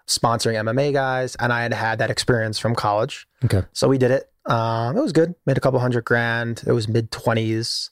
sponsoring 0.07 0.55
MMA 0.55 0.93
guys. 0.93 1.35
And 1.35 1.51
I 1.51 1.63
had 1.63 1.73
had 1.73 1.99
that 1.99 2.09
experience 2.09 2.57
from 2.59 2.75
college. 2.75 3.27
Okay. 3.43 3.63
So 3.73 3.89
we 3.89 3.97
did 3.97 4.11
it. 4.11 4.31
Um, 4.47 4.97
it 4.97 5.01
was 5.01 5.11
good. 5.11 5.35
Made 5.45 5.57
a 5.57 5.61
couple 5.61 5.79
hundred 5.79 6.05
grand. 6.05 6.63
It 6.65 6.71
was 6.71 6.87
mid 6.87 7.11
20s. 7.11 7.89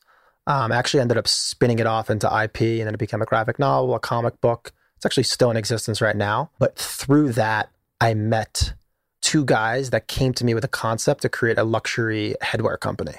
Um, 0.47 0.71
actually 0.71 1.01
ended 1.01 1.17
up 1.17 1.27
spinning 1.27 1.79
it 1.79 1.87
off 1.87 2.09
into 2.09 2.27
IP 2.27 2.61
and 2.61 2.81
then 2.87 2.93
it 2.93 2.99
became 2.99 3.21
a 3.21 3.25
graphic 3.25 3.57
novel, 3.59 3.95
a 3.95 3.99
comic 3.99 4.39
book. 4.41 4.71
It's 4.95 5.05
actually 5.05 5.23
still 5.23 5.49
in 5.51 5.57
existence 5.57 6.01
right 6.01 6.15
now. 6.15 6.51
But 6.59 6.77
through 6.77 7.31
that, 7.33 7.69
I 7.99 8.13
met 8.13 8.73
two 9.21 9.43
guys 9.43 9.89
that 9.89 10.07
came 10.07 10.33
to 10.33 10.45
me 10.45 10.53
with 10.53 10.63
a 10.63 10.67
concept 10.67 11.23
to 11.23 11.29
create 11.29 11.57
a 11.57 11.63
luxury 11.63 12.35
headwear 12.43 12.79
company. 12.79 13.15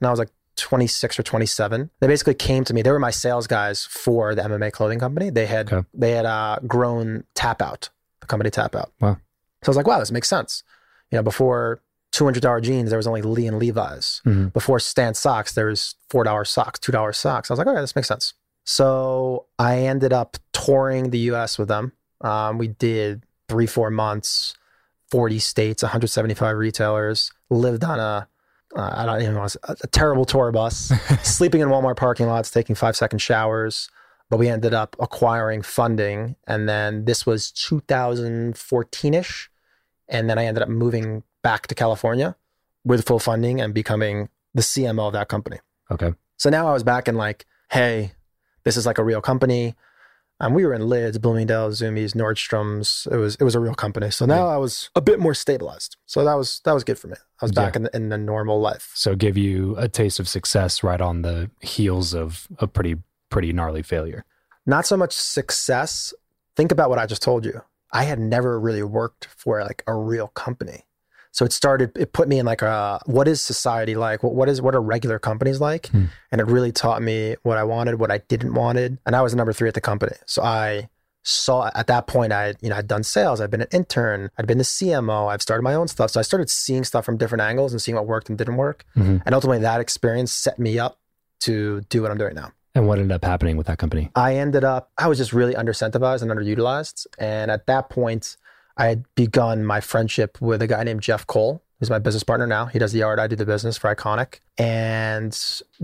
And 0.00 0.06
I 0.06 0.10
was 0.10 0.18
like 0.18 0.28
26 0.56 1.18
or 1.18 1.22
27. 1.22 1.90
They 2.00 2.06
basically 2.06 2.34
came 2.34 2.62
to 2.64 2.74
me. 2.74 2.82
They 2.82 2.90
were 2.90 2.98
my 2.98 3.10
sales 3.10 3.46
guys 3.46 3.84
for 3.86 4.34
the 4.34 4.42
MMA 4.42 4.70
clothing 4.72 4.98
company. 4.98 5.30
They 5.30 5.46
had 5.46 5.72
Okay. 5.72 5.86
they 5.94 6.10
had 6.12 6.26
uh, 6.26 6.58
grown 6.66 7.24
Tap 7.34 7.62
Out, 7.62 7.88
the 8.20 8.26
company 8.26 8.50
Tap 8.50 8.74
Out. 8.76 8.92
Wow. 9.00 9.16
So 9.62 9.68
I 9.68 9.70
was 9.70 9.76
like, 9.78 9.86
wow, 9.86 9.98
this 9.98 10.12
makes 10.12 10.28
sense. 10.28 10.62
You 11.10 11.16
know, 11.16 11.22
before 11.22 11.80
$200 12.16 12.62
jeans, 12.62 12.90
there 12.90 12.96
was 12.98 13.06
only 13.06 13.22
Lee 13.22 13.46
and 13.46 13.58
Levi's. 13.58 14.22
Mhm. 14.24 14.52
Before 14.52 14.78
Stance 14.80 15.18
socks, 15.18 15.54
there 15.54 15.66
was 15.66 15.94
$4 16.10 16.48
socks, 16.48 16.78
$2 16.78 17.16
socks. 17.16 17.50
I 17.50 17.52
was 17.54 17.58
like, 17.58 17.66
okay, 17.68 17.80
this 17.80 17.94
makes 17.94 18.08
sense. 18.08 18.34
So 18.64 19.46
I 19.58 19.78
ended 19.80 20.12
up 20.12 20.36
touring 20.52 21.10
the 21.10 21.18
US 21.30 21.58
with 21.58 21.68
them. 21.68 21.92
Um, 22.22 22.58
we 22.58 22.68
did 22.68 23.24
three, 23.48 23.66
four 23.66 23.90
months, 23.90 24.54
40 25.10 25.38
states, 25.38 25.82
175 25.82 26.56
retailers, 26.56 27.30
lived 27.50 27.84
on 27.84 28.00
a, 28.00 28.28
uh, 28.76 28.90
I 28.92 29.06
don't 29.06 29.22
even 29.22 29.34
know, 29.34 29.46
a, 29.68 29.76
a 29.82 29.86
terrible 29.86 30.24
tour 30.24 30.50
bus, 30.50 30.92
sleeping 31.22 31.60
in 31.60 31.68
Walmart 31.68 31.96
parking 31.96 32.26
lots, 32.26 32.50
taking 32.50 32.74
five 32.74 32.96
second 32.96 33.18
showers. 33.20 33.88
But 34.28 34.38
we 34.38 34.48
ended 34.48 34.74
up 34.74 34.96
acquiring 34.98 35.62
funding. 35.62 36.34
And 36.48 36.68
then 36.68 37.04
this 37.04 37.24
was 37.24 37.52
2014 37.52 39.14
ish. 39.14 39.48
And 40.08 40.28
then 40.28 40.38
I 40.38 40.46
ended 40.46 40.62
up 40.64 40.68
moving 40.68 41.22
back 41.46 41.68
to 41.68 41.76
California 41.76 42.34
with 42.84 43.06
full 43.06 43.20
funding 43.20 43.60
and 43.60 43.72
becoming 43.72 44.28
the 44.52 44.62
CMO 44.62 45.06
of 45.06 45.12
that 45.12 45.28
company. 45.28 45.58
Okay. 45.92 46.12
So 46.38 46.50
now 46.50 46.66
I 46.66 46.72
was 46.72 46.82
back 46.82 47.06
in 47.06 47.14
like, 47.14 47.46
hey, 47.70 48.10
this 48.64 48.76
is 48.76 48.84
like 48.84 48.98
a 48.98 49.04
real 49.04 49.20
company. 49.20 49.76
Um, 50.40 50.54
we 50.54 50.66
were 50.66 50.74
in 50.74 50.88
Lids, 50.88 51.18
Bloomingdale's, 51.18 51.80
Zumiez, 51.80 52.16
Nordstrom's. 52.16 53.06
It 53.12 53.16
was 53.16 53.36
it 53.36 53.44
was 53.44 53.54
a 53.54 53.60
real 53.60 53.76
company. 53.76 54.10
So 54.10 54.26
now 54.26 54.48
I 54.48 54.56
was 54.56 54.90
a 54.96 55.00
bit 55.00 55.20
more 55.20 55.34
stabilized. 55.34 55.96
So 56.06 56.24
that 56.24 56.34
was 56.34 56.60
that 56.64 56.72
was 56.72 56.82
good 56.82 56.98
for 56.98 57.06
me. 57.06 57.16
I 57.40 57.44
was 57.44 57.52
back 57.52 57.76
in 57.76 57.84
the, 57.84 57.96
in 57.96 58.08
the 58.08 58.18
normal 58.18 58.60
life. 58.60 58.90
So 58.94 59.14
give 59.14 59.38
you 59.38 59.76
a 59.78 59.88
taste 59.88 60.18
of 60.18 60.26
success 60.28 60.82
right 60.82 61.00
on 61.00 61.22
the 61.22 61.48
heels 61.60 62.12
of 62.12 62.48
a 62.58 62.66
pretty 62.66 62.96
pretty 63.30 63.52
gnarly 63.52 63.82
failure. 63.82 64.24
Not 64.66 64.84
so 64.84 64.96
much 64.96 65.12
success. 65.12 66.12
Think 66.56 66.72
about 66.72 66.90
what 66.90 66.98
I 66.98 67.06
just 67.06 67.22
told 67.22 67.44
you. 67.44 67.62
I 67.92 68.02
had 68.02 68.18
never 68.18 68.58
really 68.58 68.82
worked 68.82 69.26
for 69.26 69.62
like 69.62 69.84
a 69.86 69.94
real 69.94 70.26
company. 70.26 70.85
So 71.36 71.44
it 71.44 71.52
started, 71.52 71.92
it 71.98 72.14
put 72.14 72.28
me 72.28 72.38
in 72.38 72.46
like 72.46 72.62
a, 72.62 72.98
what 73.04 73.28
is 73.28 73.42
society 73.42 73.94
like? 73.94 74.22
What, 74.22 74.34
what 74.34 74.48
is, 74.48 74.62
what 74.62 74.74
are 74.74 74.80
regular 74.80 75.18
companies 75.18 75.60
like? 75.60 75.88
Hmm. 75.88 76.06
And 76.32 76.40
it 76.40 76.46
really 76.46 76.72
taught 76.72 77.02
me 77.02 77.36
what 77.42 77.58
I 77.58 77.62
wanted, 77.62 78.00
what 78.00 78.10
I 78.10 78.18
didn't 78.28 78.54
wanted. 78.54 78.96
And 79.04 79.14
I 79.14 79.20
was 79.20 79.34
number 79.34 79.52
three 79.52 79.68
at 79.68 79.74
the 79.74 79.82
company. 79.82 80.16
So 80.24 80.42
I 80.42 80.88
saw 81.24 81.70
at 81.74 81.88
that 81.88 82.06
point, 82.06 82.32
I, 82.32 82.54
you 82.62 82.70
know, 82.70 82.76
I'd 82.76 82.88
done 82.88 83.02
sales. 83.02 83.42
I'd 83.42 83.50
been 83.50 83.60
an 83.60 83.68
intern. 83.70 84.30
I'd 84.38 84.46
been 84.46 84.56
the 84.56 84.64
CMO. 84.64 85.30
I've 85.30 85.42
started 85.42 85.62
my 85.62 85.74
own 85.74 85.88
stuff. 85.88 86.10
So 86.10 86.20
I 86.20 86.22
started 86.22 86.48
seeing 86.48 86.84
stuff 86.84 87.04
from 87.04 87.18
different 87.18 87.42
angles 87.42 87.70
and 87.70 87.82
seeing 87.82 87.96
what 87.96 88.06
worked 88.06 88.30
and 88.30 88.38
didn't 88.38 88.56
work. 88.56 88.86
Mhm. 88.96 89.20
And 89.26 89.34
ultimately 89.34 89.58
that 89.58 89.82
experience 89.82 90.32
set 90.32 90.58
me 90.58 90.78
up 90.78 90.98
to 91.40 91.82
do 91.90 92.00
what 92.00 92.10
I'm 92.10 92.16
doing 92.16 92.34
now. 92.34 92.52
And 92.74 92.88
what 92.88 92.98
ended 92.98 93.12
up 93.12 93.24
happening 93.26 93.58
with 93.58 93.66
that 93.66 93.76
company? 93.76 94.10
I 94.14 94.36
ended 94.36 94.64
up, 94.64 94.90
I 94.96 95.06
was 95.06 95.18
just 95.18 95.34
really 95.34 95.52
underincentivized 95.52 96.22
and 96.22 96.30
underutilized. 96.30 97.06
And 97.18 97.50
at 97.50 97.66
that 97.66 97.90
point, 97.90 98.38
I 98.76 98.86
had 98.86 99.04
begun 99.14 99.64
my 99.64 99.80
friendship 99.80 100.40
with 100.40 100.60
a 100.62 100.66
guy 100.66 100.82
named 100.84 101.00
Jeff 101.02 101.26
Cole, 101.26 101.62
who's 101.80 101.90
my 101.90 101.98
business 101.98 102.22
partner 102.22 102.46
now. 102.46 102.66
He 102.66 102.78
does 102.78 102.92
the 102.92 103.02
art, 103.02 103.18
I 103.18 103.26
do 103.26 103.36
the 103.36 103.46
business 103.46 103.76
for 103.78 103.94
Ikonick. 103.94 104.40
And 104.58 105.38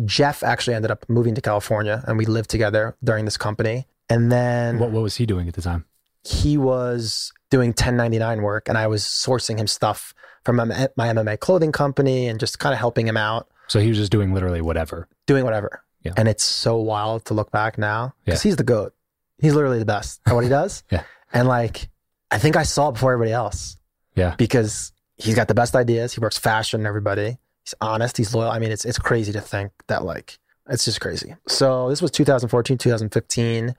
Jeff 0.05 0.43
actually 0.43 0.75
ended 0.75 0.91
up 0.91 1.09
moving 1.09 1.35
to 1.35 1.41
California 1.41 2.03
and 2.07 2.19
we 2.19 2.27
lived 2.27 2.51
together 2.51 2.97
during 3.03 3.25
this 3.25 3.37
company. 3.37 3.87
And 4.11 4.31
then 4.31 4.79
What 4.79 4.91
what 4.91 5.03
was 5.03 5.17
he 5.17 5.27
doing 5.27 5.49
at 5.49 5.55
the 5.55 5.63
time? 5.63 5.85
he 6.25 6.57
was 6.57 7.33
doing 7.51 7.71
1099 7.71 8.43
work 8.43 8.69
and 8.69 8.79
I 8.79 8.87
was 8.87 9.03
sourcing 9.03 9.59
him 9.59 9.67
stuff 9.67 10.15
from 10.45 10.55
my 10.57 10.89
my 10.97 11.09
MMA 11.09 11.41
clothing 11.41 11.73
company 11.73 12.29
and 12.29 12.39
just 12.39 12.61
kind 12.61 12.73
of 12.73 12.79
helping 12.79 13.09
him 13.09 13.17
out 13.17 13.49
So 13.67 13.81
he 13.81 13.89
was 13.89 13.99
just 13.99 14.13
doing 14.13 14.33
literally 14.33 14.61
whatever. 14.61 15.09
doing 15.27 15.43
whatever. 15.45 15.83
Yeah. 16.05 16.13
And 16.17 16.29
it's 16.29 16.45
so 16.45 16.77
wild 16.77 17.25
to 17.25 17.35
look 17.35 17.51
back 17.51 17.77
now 17.79 18.15
because 18.25 18.45
Yeah. 18.45 18.49
he's 18.51 18.57
the 18.57 18.63
goat. 18.65 18.95
He's 19.41 19.55
literally 19.55 19.79
the 19.81 19.85
best 19.97 20.21
at 20.27 20.35
what 20.35 20.45
he 20.45 20.51
does. 20.51 20.85
Yeah. 20.93 21.03
And 21.33 21.49
like, 21.49 21.89
I 22.33 22.39
think 22.39 22.57
I 22.57 22.63
saw 22.65 22.89
it 22.89 22.93
before 22.95 23.13
everybody 23.13 23.33
else 23.33 23.77
Yeah. 24.17 24.35
because 24.37 24.93
he's 25.17 25.35
got 25.35 25.47
the 25.49 25.55
best 25.55 25.77
ideas. 25.77 26.15
He 26.15 26.21
works 26.21 26.39
faster 26.39 26.77
than 26.77 26.87
everybody. 26.87 27.39
He's 27.65 27.75
honest. 27.81 28.17
He's 28.17 28.35
loyal. 28.35 28.51
I 28.51 28.59
mean, 28.59 28.73
it's 28.73 28.85
it's 28.85 28.99
crazy 28.99 29.33
to 29.33 29.41
think 29.41 29.71
that 29.87 30.05
like 30.05 30.39
it's 30.69 30.85
just 30.85 31.01
crazy. 31.01 31.37
So 31.47 31.89
this 31.91 32.01
was 32.03 32.11
2014, 32.11 32.79
2015, 32.79 33.75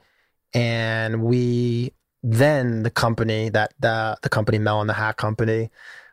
and 0.54 1.24
we 1.24 1.94
then 2.22 2.84
the 2.84 2.90
company 2.90 3.50
that 3.50 3.74
the 3.80 4.18
the 4.22 4.30
company 4.30 4.60
Mel 4.60 4.80
and 4.82 4.90
the 4.90 4.94
Hat 4.94 5.18
Company, 5.18 5.70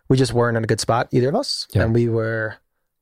we 0.09 0.17
just 0.17 0.33
weren't 0.33 0.57
in 0.57 0.65
a 0.65 0.67
good 0.67 0.81
spot 0.81 1.09
either 1.13 1.29
of 1.29 1.35
us, 1.37 1.67
Yeah. 1.73 1.83
and 1.83 1.95
we 1.95 2.09
were 2.09 2.57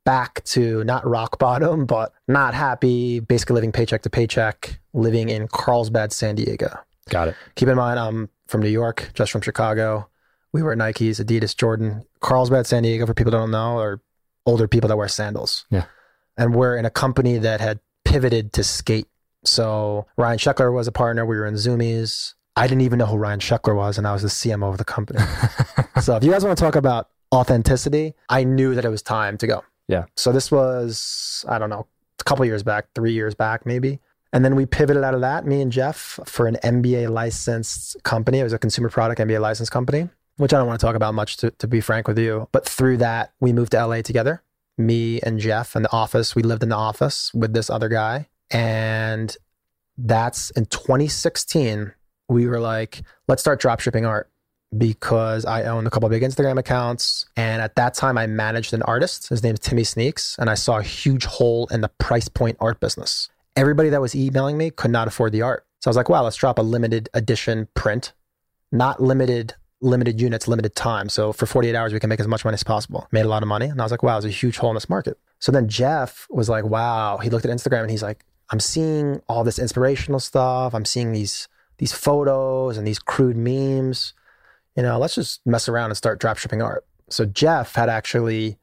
back 0.05 0.43
to 0.43 0.83
not 0.83 1.05
rock 1.07 1.39
bottom, 1.39 1.85
but 1.85 2.11
not 2.27 2.53
happy, 2.53 3.19
basically 3.19 3.55
living 3.55 3.71
paycheck 3.71 4.01
to 4.03 4.09
paycheck, 4.09 4.79
living 4.93 5.29
in 5.29 5.47
Carlsbad, 5.47 6.11
San 6.11 6.35
Diego. 6.35 6.77
Got 7.09 7.29
it. 7.29 7.35
Keep 7.55 7.69
in 7.69 7.75
mind, 7.75 7.99
I'm 7.99 8.29
from 8.47 8.61
New 8.61 8.69
York, 8.69 9.11
just 9.13 9.31
from 9.31 9.41
Chicago. 9.41 10.09
We 10.51 10.63
were 10.63 10.71
at 10.71 10.77
Nikes, 10.77 11.23
Adidas, 11.23 11.55
Jordan. 11.55 12.03
Carlsbad, 12.21 12.65
San 12.65 12.83
Diego, 12.83 13.05
for 13.05 13.13
people 13.13 13.31
that 13.31 13.37
don't 13.37 13.51
know, 13.51 13.77
are 13.77 14.01
older 14.45 14.67
people 14.67 14.87
that 14.87 14.97
wear 14.97 15.07
sandals. 15.07 15.65
Yeah. 15.69 15.85
And 16.37 16.55
we're 16.55 16.77
in 16.77 16.85
a 16.85 16.89
company 16.89 17.37
that 17.37 17.61
had 17.61 17.79
pivoted 18.05 18.53
to 18.53 18.63
skate. 18.63 19.07
So 19.43 20.07
Ryan 20.17 20.39
Sheckler 20.39 20.73
was 20.73 20.87
a 20.87 20.91
partner. 20.91 21.25
We 21.25 21.37
were 21.37 21.45
in 21.45 21.55
Zumiez. 21.55 22.33
I 22.55 22.67
didn't 22.67 22.81
even 22.81 22.99
know 22.99 23.05
who 23.05 23.17
Ryan 23.17 23.39
Sheckler 23.39 23.75
was, 23.75 23.97
and 23.97 24.07
I 24.07 24.13
was 24.13 24.23
the 24.23 24.27
CMO 24.27 24.69
of 24.69 24.77
the 24.77 24.85
company. 24.85 25.19
so 26.01 26.15
if 26.15 26.23
you 26.23 26.31
guys 26.31 26.43
want 26.43 26.57
to 26.57 26.63
talk 26.63 26.75
about 26.75 27.09
authenticity, 27.33 28.15
I 28.27 28.43
knew 28.43 28.75
that 28.75 28.83
it 28.83 28.89
was 28.89 29.01
time 29.01 29.37
to 29.37 29.47
go. 29.47 29.63
Yeah. 29.87 30.05
So 30.17 30.31
this 30.31 30.51
was, 30.51 31.45
I 31.47 31.57
don't 31.57 31.69
know, 31.69 31.87
a 32.19 32.23
couple 32.23 32.45
years 32.45 32.63
back, 32.63 32.87
three 32.95 33.13
years 33.13 33.33
back, 33.33 33.65
maybe. 33.65 33.99
And 34.31 34.45
then 34.45 34.55
we 34.55 34.65
pivoted 34.65 35.03
out 35.03 35.15
of 35.15 35.21
that, 35.21 35.45
me 35.45 35.61
and 35.61 35.71
Jeff, 35.71 36.19
for 36.25 36.45
an 36.45 36.57
NBA 36.63 37.09
licensed 37.09 38.01
company. 38.03 38.39
It 38.39 38.43
was 38.43 38.53
a 38.53 38.59
consumer 38.59 38.89
product 38.89 39.19
NBA 39.19 39.41
licensed 39.41 39.71
company, 39.71 40.07
which 40.37 40.53
I 40.53 40.57
don't 40.57 40.67
want 40.67 40.79
to 40.79 40.85
talk 40.85 40.95
about 40.95 41.15
much, 41.15 41.37
to, 41.37 41.49
to 41.51 41.67
be 41.67 41.81
frank 41.81 42.07
with 42.07 42.19
you. 42.19 42.47
But 42.51 42.65
through 42.65 42.97
that, 42.97 43.33
we 43.39 43.53
moved 43.53 43.71
to 43.71 43.83
LA 43.85 44.01
together. 44.01 44.43
Me 44.77 45.19
and 45.21 45.39
Jeff 45.39 45.75
and 45.75 45.83
the 45.83 45.91
office. 45.91 46.35
We 46.35 46.43
lived 46.43 46.61
in 46.61 46.69
the 46.69 46.75
office 46.75 47.33
with 47.33 47.53
this 47.53 47.69
other 47.69 47.89
guy. 47.89 48.27
And 48.51 49.35
that's 49.97 50.51
in 50.51 50.65
2016. 50.67 51.91
We 52.29 52.47
were 52.47 52.59
like, 52.59 53.01
let's 53.27 53.41
start 53.41 53.59
dropshipping 53.59 54.07
art. 54.07 54.29
because 54.77 55.45
I 55.45 55.63
owned 55.63 55.87
a 55.87 55.89
couple 55.89 56.05
of 56.05 56.11
big 56.11 56.21
Instagram 56.21 56.59
accounts. 56.59 57.25
And 57.35 57.61
at 57.61 57.75
that 57.75 57.95
time, 57.95 58.17
I 58.17 58.27
managed 58.27 58.73
an 58.73 58.83
artist. 58.83 59.29
His 59.29 59.41
name 59.41 59.55
is 59.55 59.59
Timmy 59.59 59.83
Sneaks. 59.83 60.35
And 60.37 60.49
I 60.49 60.53
saw 60.53 60.77
a 60.77 60.83
huge 60.83 61.25
hole 61.25 61.67
in 61.71 61.81
the 61.81 61.89
price 61.89 62.27
point 62.27 62.57
art 62.59 62.79
business. 62.79 63.29
Everybody 63.59 63.89
that 63.89 63.99
was 63.99 64.15
emailing 64.15 64.57
me 64.57 64.71
could 64.71 64.89
not 64.89 65.09
afford 65.09 65.33
the 65.33 65.41
art. 65.41 65.65
So 65.81 65.89
I 65.89 65.91
was 65.91 65.97
like, 65.97 66.07
wow, 66.07 66.23
let's 66.23 66.37
drop 66.37 66.59
a 66.59 66.61
limited 66.61 67.09
edition 67.13 67.67
print, 67.73 68.13
not 68.71 69.01
limited 69.01 69.53
limited 69.81 70.19
units, 70.19 70.47
limited 70.47 70.75
time. 70.75 71.09
So 71.09 71.33
for 71.33 71.45
48 71.45 71.75
hours, 71.75 71.93
we 71.93 71.99
can 71.99 72.09
make 72.09 72.19
as 72.19 72.27
much 72.27 72.43
money 72.45 72.55
as 72.55 72.63
possible. 72.63 73.07
Made 73.11 73.25
a 73.25 73.29
lot 73.29 73.43
of 73.43 73.49
money. 73.49 73.65
And 73.65 73.79
I 73.79 73.83
was 73.83 73.91
like, 73.91 74.03
wow, 74.03 74.19
there's 74.19 74.33
a 74.33 74.37
huge 74.37 74.57
hole 74.57 74.69
in 74.71 74.75
this 74.75 74.89
market. 74.89 75.17
So 75.39 75.51
then 75.51 75.67
Jeff 75.67 76.27
was 76.29 76.49
like, 76.49 76.65
wow, 76.65 77.17
he 77.17 77.29
looked 77.29 77.45
at 77.45 77.51
Instagram 77.51 77.81
and 77.81 77.91
he's 77.91 78.03
like, 78.03 78.25
I'm 78.49 78.59
seeing 78.59 79.21
all 79.27 79.43
this 79.43 79.59
inspirational 79.59 80.19
stuff. 80.19 80.73
I'm 80.73 80.85
seeing 80.85 81.11
these 81.11 81.47
these 81.77 81.93
photos 81.93 82.77
and 82.77 82.85
these 82.85 82.99
crude 82.99 83.37
memes. 83.37 84.13
You 84.75 84.83
know, 84.83 84.97
let's 84.99 85.15
just 85.15 85.45
mess 85.45 85.67
around 85.67 85.91
and 85.91 85.97
start 85.97 86.19
dropshipping 86.19 86.63
art. 86.63 86.85
So 87.09 87.25
Jeff 87.25 87.75
had 87.75 87.89
actually 87.89 88.57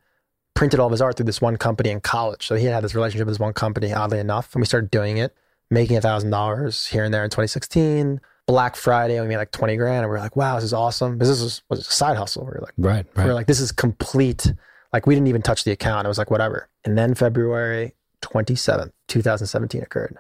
printed 0.57 0.81
all 0.81 0.87
of 0.87 0.93
his 0.93 1.03
art 1.03 1.17
through 1.17 1.27
this 1.27 1.41
one 1.41 1.57
company 1.57 1.91
in 1.91 2.01
college. 2.01 2.47
So 2.47 2.57
he 2.57 2.65
had 2.65 2.83
this 2.83 2.95
relationship 2.95 3.27
with 3.27 3.35
this 3.35 3.41
one 3.41 3.53
company, 3.53 3.93
oddly 3.93 4.19
enough. 4.19 4.55
And 4.55 4.61
we 4.61 4.67
started 4.67 4.91
doing 4.91 5.19
it, 5.19 5.37
making 5.71 5.97
a 5.97 6.01
thousand 6.01 6.31
dollars 6.31 6.87
here 6.87 7.05
and 7.05 7.15
there 7.15 7.23
in 7.23 7.31
2016. 7.31 8.21
Black 8.47 8.75
Friday, 8.75 9.21
we 9.21 9.29
made 9.29 9.37
like 9.37 9.53
20 9.53 9.77
grand. 9.77 9.99
And 9.99 10.07
we 10.07 10.13
were 10.13 10.19
like, 10.19 10.35
wow, 10.35 10.57
this 10.57 10.65
is 10.65 10.73
awesome. 10.73 11.19
This 11.19 11.29
is 11.29 11.63
was 11.69 11.81
a 11.81 11.83
side 11.85 12.17
hustle. 12.17 12.45
We 12.45 12.53
were 12.53 12.63
like, 12.63 12.75
right, 12.79 13.07
right. 13.15 13.25
we 13.25 13.29
were 13.29 13.35
like, 13.35 13.47
this 13.47 13.61
is 13.61 13.71
complete. 13.71 14.53
Like 14.93 15.07
we 15.07 15.15
didn't 15.15 15.29
even 15.29 15.43
touch 15.43 15.65
the 15.65 15.73
account. 15.73 16.07
It 16.07 16.09
was 16.09 16.19
like, 16.19 16.31
whatever. 16.31 16.69
And 16.85 16.97
then 16.97 17.15
February 17.15 17.95
27th, 18.23 18.93
2017 19.09 19.83
occurred. 19.83 20.17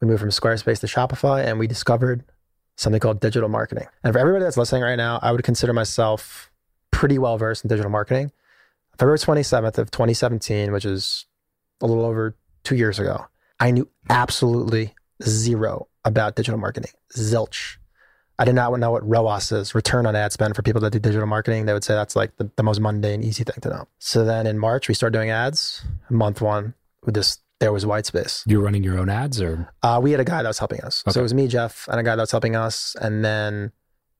We 0.00 0.08
moved 0.08 0.20
from 0.20 0.30
Squarespace 0.30 0.80
to 0.80 0.86
Shopify 0.86 1.44
and 1.44 1.58
we 1.58 1.66
discovered 1.66 2.24
something 2.76 3.00
called 3.00 3.20
digital 3.20 3.48
marketing. 3.48 3.86
And 4.02 4.12
for 4.12 4.18
everybody 4.18 4.44
that's 4.44 4.56
listening 4.56 4.82
right 4.82 4.96
now, 4.96 5.18
I 5.22 5.30
would 5.30 5.44
consider 5.44 5.72
myself 5.72 6.50
pretty 6.90 7.18
well 7.18 7.36
versed 7.38 7.64
in 7.64 7.68
digital 7.68 7.90
marketing. 7.90 8.32
February 8.98 9.18
27th 9.18 9.78
of 9.78 9.90
2017, 9.90 10.72
which 10.72 10.84
is 10.84 11.26
a 11.80 11.86
little 11.86 12.04
over 12.04 12.36
two 12.62 12.76
years 12.76 12.98
ago, 12.98 13.26
I 13.60 13.70
knew 13.70 13.88
absolutely 14.08 14.94
zero 15.22 15.88
about 16.04 16.36
digital 16.36 16.58
marketing. 16.58 16.92
Zilch. 17.16 17.76
I 18.38 18.44
did 18.44 18.54
not 18.56 18.76
know 18.78 18.90
what 18.90 19.08
ROAS 19.08 19.52
is, 19.52 19.74
return 19.74 20.06
on 20.06 20.16
ad 20.16 20.32
spend 20.32 20.56
for 20.56 20.62
people 20.62 20.80
that 20.80 20.92
do 20.92 20.98
digital 20.98 21.26
marketing. 21.26 21.66
They 21.66 21.72
would 21.72 21.84
say 21.84 21.94
that's 21.94 22.16
like 22.16 22.36
the, 22.36 22.50
the 22.56 22.64
most 22.64 22.80
mundane, 22.80 23.22
easy 23.22 23.44
thing 23.44 23.60
to 23.62 23.68
know. 23.68 23.88
So 24.00 24.24
then 24.24 24.46
in 24.46 24.58
March, 24.58 24.88
we 24.88 24.94
started 24.94 25.16
doing 25.16 25.30
ads. 25.30 25.84
Month 26.10 26.40
one, 26.40 26.74
with 27.04 27.14
this, 27.14 27.38
there 27.60 27.72
was 27.72 27.86
white 27.86 28.06
space. 28.06 28.42
You 28.46 28.58
were 28.58 28.64
running 28.64 28.82
your 28.82 28.98
own 28.98 29.08
ads 29.08 29.40
or? 29.40 29.72
Uh, 29.84 30.00
we 30.02 30.10
had 30.10 30.18
a 30.18 30.24
guy 30.24 30.42
that 30.42 30.48
was 30.48 30.58
helping 30.58 30.80
us. 30.80 31.04
Okay. 31.06 31.12
So 31.12 31.20
it 31.20 31.22
was 31.22 31.32
me, 31.32 31.46
Jeff, 31.46 31.86
and 31.88 32.00
a 32.00 32.02
guy 32.02 32.16
that 32.16 32.22
was 32.22 32.32
helping 32.32 32.56
us. 32.56 32.96
And 33.00 33.24
then 33.24 33.70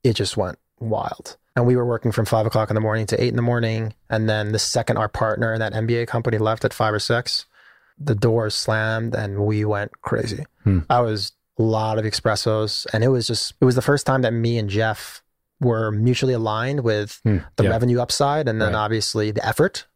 it 0.05 0.15
just 0.15 0.37
went 0.37 0.59
wild. 0.81 1.37
And 1.57 1.67
we 1.67 1.77
were 1.77 1.87
working 1.87 2.11
from 2.13 2.25
five 2.25 2.47
o'clock 2.47 2.71
in 2.71 2.75
the 2.75 2.81
morning 2.81 3.07
to 3.07 3.23
eight 3.23 3.29
in 3.29 3.37
the 3.37 3.43
morning. 3.43 3.95
And 4.11 4.29
then 4.29 4.53
the 4.53 4.59
second 4.59 4.97
our 4.97 5.09
partner 5.09 5.53
in 5.55 5.61
that 5.61 5.73
NBA 5.73 6.09
company 6.09 6.39
left 6.39 6.65
at 6.65 6.75
five 6.75 6.93
or 6.93 6.99
six, 6.99 7.47
the 7.99 8.15
doors 8.17 8.55
slammed 8.55 9.15
and 9.15 9.47
we 9.47 9.65
went 9.65 9.93
crazy. 10.03 10.45
Hmm. 10.65 10.81
I 10.91 11.01
was 11.01 11.33
a 11.59 11.63
lot 11.63 11.99
of 11.99 12.05
espressos. 12.05 12.87
And 12.93 13.05
it 13.05 13.09
was 13.09 13.29
just, 13.29 13.55
it 13.61 13.65
was 13.65 13.77
the 13.77 13.83
first 13.83 14.05
time 14.05 14.23
that 14.23 14.33
me 14.33 14.59
and 14.59 14.69
Jeff 14.69 15.23
were 15.61 15.93
mutually 15.93 16.33
aligned 16.35 16.81
with 16.81 17.21
Hmm, 17.23 17.39
the 17.55 17.65
yeah. 17.65 17.71
revenue 17.71 18.01
upside 18.01 18.49
and 18.49 18.61
then 18.61 18.73
Right. 18.73 18.79
obviously 18.85 19.31
the 19.31 19.47
effort. 19.47 19.87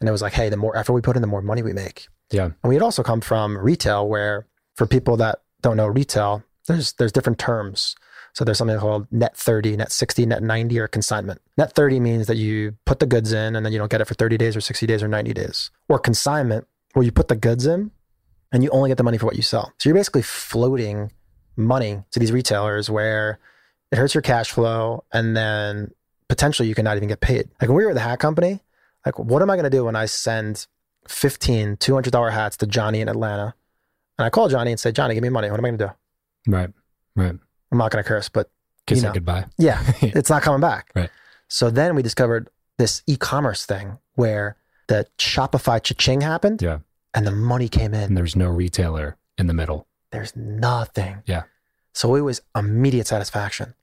And 0.00 0.08
it 0.10 0.12
was 0.12 0.20
like, 0.20 0.34
hey, 0.34 0.50
the 0.50 0.58
more 0.58 0.76
effort 0.76 0.92
we 0.92 1.00
put 1.00 1.16
in, 1.16 1.22
the 1.22 1.26
more 1.28 1.40
money 1.40 1.62
we 1.62 1.72
make. 1.72 2.08
Yeah. 2.30 2.44
And 2.44 2.54
we 2.64 2.74
had 2.74 2.82
also 2.82 3.02
come 3.02 3.22
from 3.22 3.56
retail 3.56 4.06
where 4.06 4.46
for 4.74 4.86
people 4.86 5.16
that 5.16 5.40
don't 5.62 5.78
know 5.78 5.86
retail, 5.86 6.42
there's 6.68 6.92
there's 6.94 7.12
different 7.12 7.38
terms. 7.38 7.96
So 8.36 8.44
there's 8.44 8.58
something 8.58 8.78
called 8.78 9.06
net 9.10 9.34
30, 9.34 9.78
net 9.78 9.90
60, 9.90 10.26
net 10.26 10.42
90 10.42 10.78
or 10.78 10.88
consignment. 10.88 11.40
Net 11.56 11.72
30 11.72 12.00
means 12.00 12.26
that 12.26 12.36
you 12.36 12.76
put 12.84 12.98
the 12.98 13.06
goods 13.06 13.32
in 13.32 13.56
and 13.56 13.64
then 13.64 13.72
you 13.72 13.78
don't 13.78 13.90
get 13.90 14.02
it 14.02 14.04
for 14.04 14.12
30 14.12 14.36
days 14.36 14.54
or 14.54 14.60
60 14.60 14.86
days 14.86 15.02
or 15.02 15.08
90 15.08 15.32
days. 15.32 15.70
Or 15.88 15.98
consignment 15.98 16.66
where 16.92 17.02
you 17.02 17.12
put 17.12 17.28
the 17.28 17.34
goods 17.34 17.64
in 17.64 17.92
and 18.52 18.62
you 18.62 18.68
only 18.70 18.90
get 18.90 18.98
the 18.98 19.04
money 19.04 19.16
for 19.16 19.24
what 19.24 19.36
you 19.36 19.42
sell. 19.42 19.72
So 19.78 19.88
you're 19.88 19.96
basically 19.96 20.20
floating 20.20 21.12
money 21.56 22.02
to 22.10 22.20
these 22.20 22.30
retailers 22.30 22.90
where 22.90 23.38
it 23.90 23.96
hurts 23.96 24.14
your 24.14 24.20
cash 24.20 24.50
flow 24.50 25.04
and 25.14 25.34
then 25.34 25.92
potentially 26.28 26.68
you 26.68 26.74
cannot 26.74 26.98
even 26.98 27.08
get 27.08 27.20
paid. 27.20 27.48
Like 27.58 27.70
when 27.70 27.76
we 27.78 27.84
were 27.84 27.92
at 27.92 27.94
the 27.94 28.00
hat 28.00 28.18
company, 28.18 28.60
like 29.06 29.18
what 29.18 29.40
am 29.40 29.48
I 29.48 29.56
going 29.56 29.64
to 29.64 29.70
do 29.70 29.86
when 29.86 29.96
I 29.96 30.04
send 30.04 30.66
15 31.08 31.78
$200 31.78 32.32
hats 32.32 32.58
to 32.58 32.66
Johnny 32.66 33.00
in 33.00 33.08
Atlanta? 33.08 33.54
And 34.18 34.26
I 34.26 34.28
call 34.28 34.50
Johnny 34.50 34.72
and 34.72 34.78
say, 34.78 34.92
Johnny, 34.92 35.14
give 35.14 35.22
me 35.22 35.30
money. 35.30 35.50
What 35.50 35.58
am 35.58 35.64
I 35.64 35.68
going 35.68 35.78
to 35.78 35.86
do? 35.86 36.52
Right. 36.52 36.70
Right. 37.16 37.36
I'm 37.72 37.78
not 37.78 37.90
going 37.90 38.02
to 38.02 38.08
curse, 38.08 38.28
but 38.28 38.50
Kiss 38.86 38.98
You 38.98 39.04
know. 39.04 39.12
goodbye. 39.12 39.46
yeah, 39.58 39.82
it's 40.00 40.30
not 40.30 40.42
coming 40.42 40.60
back. 40.60 40.90
Right. 40.94 41.10
So 41.48 41.70
then 41.70 41.94
we 41.94 42.02
discovered 42.02 42.48
this 42.78 43.02
e-commerce 43.06 43.64
thing 43.66 43.98
where 44.14 44.56
the 44.88 45.06
Shopify 45.18 45.82
cha-ching 45.82 46.20
happened 46.20 46.62
Yeah. 46.62 46.78
and 47.14 47.26
the 47.26 47.30
money 47.32 47.68
came 47.68 47.94
in. 47.94 48.02
And 48.02 48.16
there's 48.16 48.36
no 48.36 48.48
retailer 48.48 49.16
in 49.38 49.46
the 49.48 49.54
middle. 49.54 49.86
There's 50.12 50.34
nothing. 50.36 51.22
Yeah. 51.26 51.44
So 51.92 52.14
it 52.14 52.20
was 52.20 52.42
immediate 52.54 53.06
satisfaction. 53.06 53.74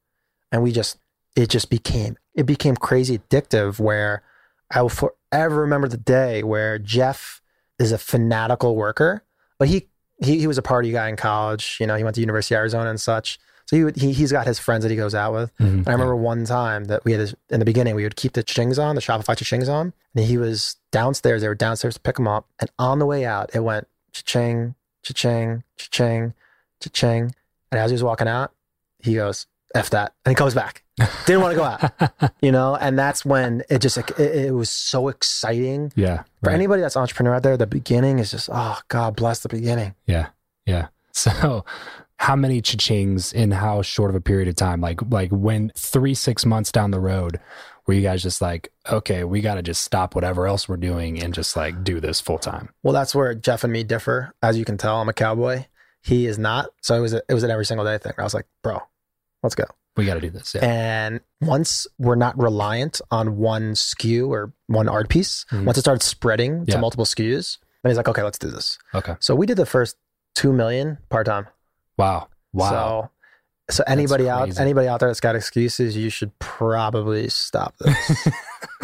And 0.51 0.61
we 0.63 0.71
just, 0.71 0.97
it 1.36 1.49
just 1.49 1.69
became, 1.69 2.17
it 2.36 2.45
became 2.45 2.75
crazy 2.75 3.17
addictive 3.17 3.79
where 3.79 4.23
I 4.71 4.81
will 4.81 4.89
forever 4.89 5.61
remember 5.61 5.88
the 5.88 5.97
day 5.97 6.43
where 6.43 6.77
Jeff 6.79 7.41
is 7.79 7.91
a 7.91 7.97
fanatical 7.97 8.75
worker, 8.75 9.23
but 9.59 9.67
he, 9.67 9.88
he, 10.23 10.39
he 10.39 10.47
was 10.47 10.57
a 10.57 10.61
party 10.61 10.91
guy 10.91 11.09
in 11.09 11.15
college. 11.15 11.77
You 11.79 11.88
know, 11.88 11.95
he 11.95 12.03
went 12.03 12.15
to 12.15 12.21
University 12.21 12.55
of 12.55 12.59
Arizona 12.59 12.89
and 12.89 13.01
such. 13.01 13.39
So 13.66 13.76
he, 13.78 13.84
would, 13.84 13.95
he, 13.95 14.11
he's 14.11 14.32
got 14.32 14.45
his 14.45 14.59
friends 14.59 14.84
that 14.84 14.89
he 14.89 14.95
goes 14.97 15.16
out 15.16 15.34
with. 15.34 15.55
Mhm. 15.57 15.68
And 15.80 15.88
I 15.88 15.91
remember 15.93 16.16
one 16.16 16.45
time 16.45 16.86
that 16.86 17.05
we 17.05 17.11
had 17.14 17.22
this, 17.22 17.36
in 17.49 17.59
the 17.59 17.66
beginning, 17.66 17.95
we 17.95 18.03
would 18.03 18.16
keep 18.16 18.34
the 18.34 18.43
chings 18.43 18.78
on, 18.82 18.95
the 18.95 19.01
Shopify 19.01 19.36
chings 19.36 19.70
on. 19.70 19.93
And 20.16 20.26
he 20.26 20.38
was 20.38 20.76
downstairs. 20.91 21.41
They 21.41 21.47
were 21.47 21.55
downstairs 21.55 21.93
to 21.95 21.99
pick 22.01 22.20
him 22.20 22.28
up. 22.28 22.45
And 22.59 22.70
on 22.78 22.99
the 22.99 23.05
way 23.05 23.26
out, 23.26 23.51
it 23.55 23.61
went 23.61 23.88
cha-ching, 24.11 24.76
cha-ching, 25.01 25.64
cha-ching, 25.78 26.34
cha-ching. 26.82 27.34
And 27.72 27.80
as 27.80 27.89
he 27.89 27.93
was 27.95 28.03
walking 28.03 28.28
out, 28.28 28.51
he 28.99 29.16
goes, 29.16 29.47
F 29.74 29.89
that. 29.91 30.14
And 30.26 30.32
he 30.32 30.36
comes 30.36 30.53
back. 30.53 30.84
Didn't 31.26 31.41
want 31.41 31.53
to 31.53 31.57
go 31.57 31.64
out, 31.64 32.34
you 32.41 32.51
know? 32.51 32.76
And 32.76 32.99
that's 32.99 33.26
when 33.26 33.64
it 33.70 33.80
just, 33.80 33.97
it, 33.97 34.20
it 34.20 34.53
was 34.53 34.70
so 34.70 35.07
exciting. 35.07 35.91
yeah. 35.95 36.24
For 36.43 36.51
anybody 36.51 36.82
that's 36.84 36.95
an 36.95 37.01
entrepreneur 37.01 37.34
out 37.34 37.41
there, 37.43 37.57
the 37.57 37.66
beginning 37.66 38.20
is 38.20 38.30
just, 38.30 38.49
oh, 38.53 38.78
God 38.89 39.16
bless 39.16 39.39
the 39.39 39.49
beginning. 39.49 39.95
Yeah. 40.05 40.28
Yeah. 40.66 40.88
So 41.16 41.64
how 42.24 42.36
many 42.38 42.61
cha-chings 42.61 43.34
in 43.34 43.51
how 43.51 43.82
short 43.82 44.09
of 44.09 44.15
a 44.15 44.21
period 44.21 44.47
of 44.47 44.55
time? 44.55 44.80
Like 44.80 44.99
like 45.09 45.30
when 45.32 45.71
three, 45.78 46.13
six 46.13 46.45
months 46.45 46.71
down 46.71 46.91
the 46.91 46.99
road, 46.99 47.39
were 47.86 47.93
you 47.93 48.01
guys 48.01 48.24
just 48.24 48.41
like, 48.41 48.71
okay, 48.89 49.26
we 49.26 49.41
gotta 49.41 49.61
just 49.61 49.82
stop 49.84 50.15
whatever 50.15 50.47
else 50.47 50.69
we're 50.69 50.78
doing 50.78 51.21
and 51.21 51.34
just 51.34 51.55
like 51.57 51.84
do 51.84 51.99
this 51.99 52.21
full 52.21 52.38
time? 52.38 52.69
Well, 52.82 52.93
that's 52.93 53.13
where 53.13 53.34
Jeff 53.36 53.63
and 53.65 53.74
me 53.74 53.84
differ. 53.84 54.34
As 54.41 54.57
you 54.57 54.63
can 54.63 54.78
tell, 54.78 55.01
I'm 55.01 55.09
a 55.09 55.13
cowboy. 55.13 55.65
He 56.01 56.26
is 56.26 56.38
not. 56.39 56.67
So 56.82 56.95
it 56.95 57.01
was, 57.01 57.13
a, 57.13 57.21
it 57.28 57.34
was 57.34 57.43
an 57.43 57.51
every 57.51 57.65
single 57.65 57.86
day 57.86 57.97
thing. 57.97 58.13
I 58.17 58.24
was 58.24 58.34
like, 58.34 58.45
bro, 58.61 58.80
let's 59.41 59.55
go. 59.55 59.65
We 59.97 60.05
gotta 60.05 60.21
do 60.21 60.30
this. 60.30 60.55
Yeah. 60.55 60.61
And 60.65 61.19
once 61.41 61.88
we're 61.99 62.15
not 62.15 62.38
reliant 62.39 63.01
on 63.11 63.36
one 63.38 63.74
SKU 63.74 64.30
or 64.30 64.53
one 64.67 64.88
art 64.88 65.09
piece, 65.09 65.45
Mhm. 65.51 65.65
once 65.65 65.78
it 65.78 65.82
started 65.82 66.01
spreading 66.03 66.65
to 66.67 66.71
Yeah. 66.71 66.80
multiple 66.80 67.05
SKUs, 67.05 67.57
then 67.84 67.89
he's 67.89 67.97
like, 67.97 68.07
okay, 68.07 68.24
let's 68.24 68.39
do 68.39 68.49
this. 68.49 68.80
Okay. 68.95 69.15
So 69.19 69.36
we 69.36 69.45
did 69.45 69.57
the 69.57 69.65
first 69.65 69.97
two 70.36 70.53
million 70.53 70.99
part 71.09 71.26
time. 71.26 71.47
Wow. 71.98 72.28
Wow. 72.52 73.12
So, 73.70 73.78
so 73.78 73.84
anybody 73.88 74.30
out, 74.30 74.60
anybody 74.60 74.88
out 74.88 75.00
there 75.00 75.10
that's 75.10 75.20
got 75.20 75.36
excuses, 75.36 75.96
you 75.96 76.10
should 76.10 76.38
probably 76.39 77.30
stop 77.30 77.76
this. 77.78 78.28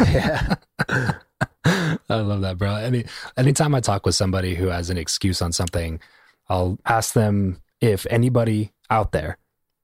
yeah. 0.00 0.54
I 1.64 1.98
love 2.08 2.40
that, 2.40 2.56
bro. 2.58 2.76
Any 2.76 3.04
anytime 3.36 3.74
I 3.74 3.80
talk 3.80 4.06
with 4.06 4.14
somebody 4.14 4.54
who 4.54 4.68
has 4.68 4.90
an 4.90 4.96
excuse 4.96 5.42
on 5.42 5.52
something, 5.52 6.00
I'll 6.48 6.78
ask 6.86 7.12
them 7.12 7.60
if 7.80 8.06
anybody 8.10 8.72
out 8.88 9.12
there 9.12 9.38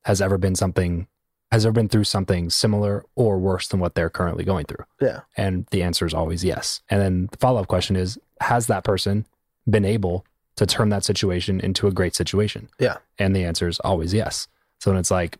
has 0.04 0.20
ever 0.20 0.38
been 0.38 0.54
something 0.54 1.06
has 1.52 1.64
ever 1.64 1.72
been 1.72 1.88
through 1.88 2.04
something 2.04 2.50
similar 2.50 3.04
or 3.14 3.38
worse 3.38 3.68
than 3.68 3.78
what 3.78 3.94
they're 3.94 4.10
currently 4.10 4.44
going 4.44 4.66
through. 4.66 4.84
Yeah. 5.00 5.20
And 5.36 5.66
the 5.70 5.82
answer 5.82 6.04
is 6.04 6.12
always 6.12 6.42
yes. 6.42 6.82
And 6.90 7.00
then 7.00 7.28
the 7.30 7.36
follow-up 7.38 7.68
question 7.68 7.94
is 7.94 8.18
has 8.40 8.66
that 8.66 8.82
person 8.82 9.26
been 9.68 9.84
able 9.84 10.24
to 10.56 10.66
turn 10.66 10.88
that 10.90 11.04
situation 11.04 11.60
into 11.60 11.86
a 11.86 11.92
great 11.92 12.14
situation? 12.14 12.68
Yeah. 12.78 12.96
And 13.18 13.34
the 13.34 13.44
answer 13.44 13.68
is 13.68 13.78
always 13.80 14.12
yes. 14.14 14.48
So 14.80 14.90
then 14.90 14.98
it's 14.98 15.10
like 15.10 15.38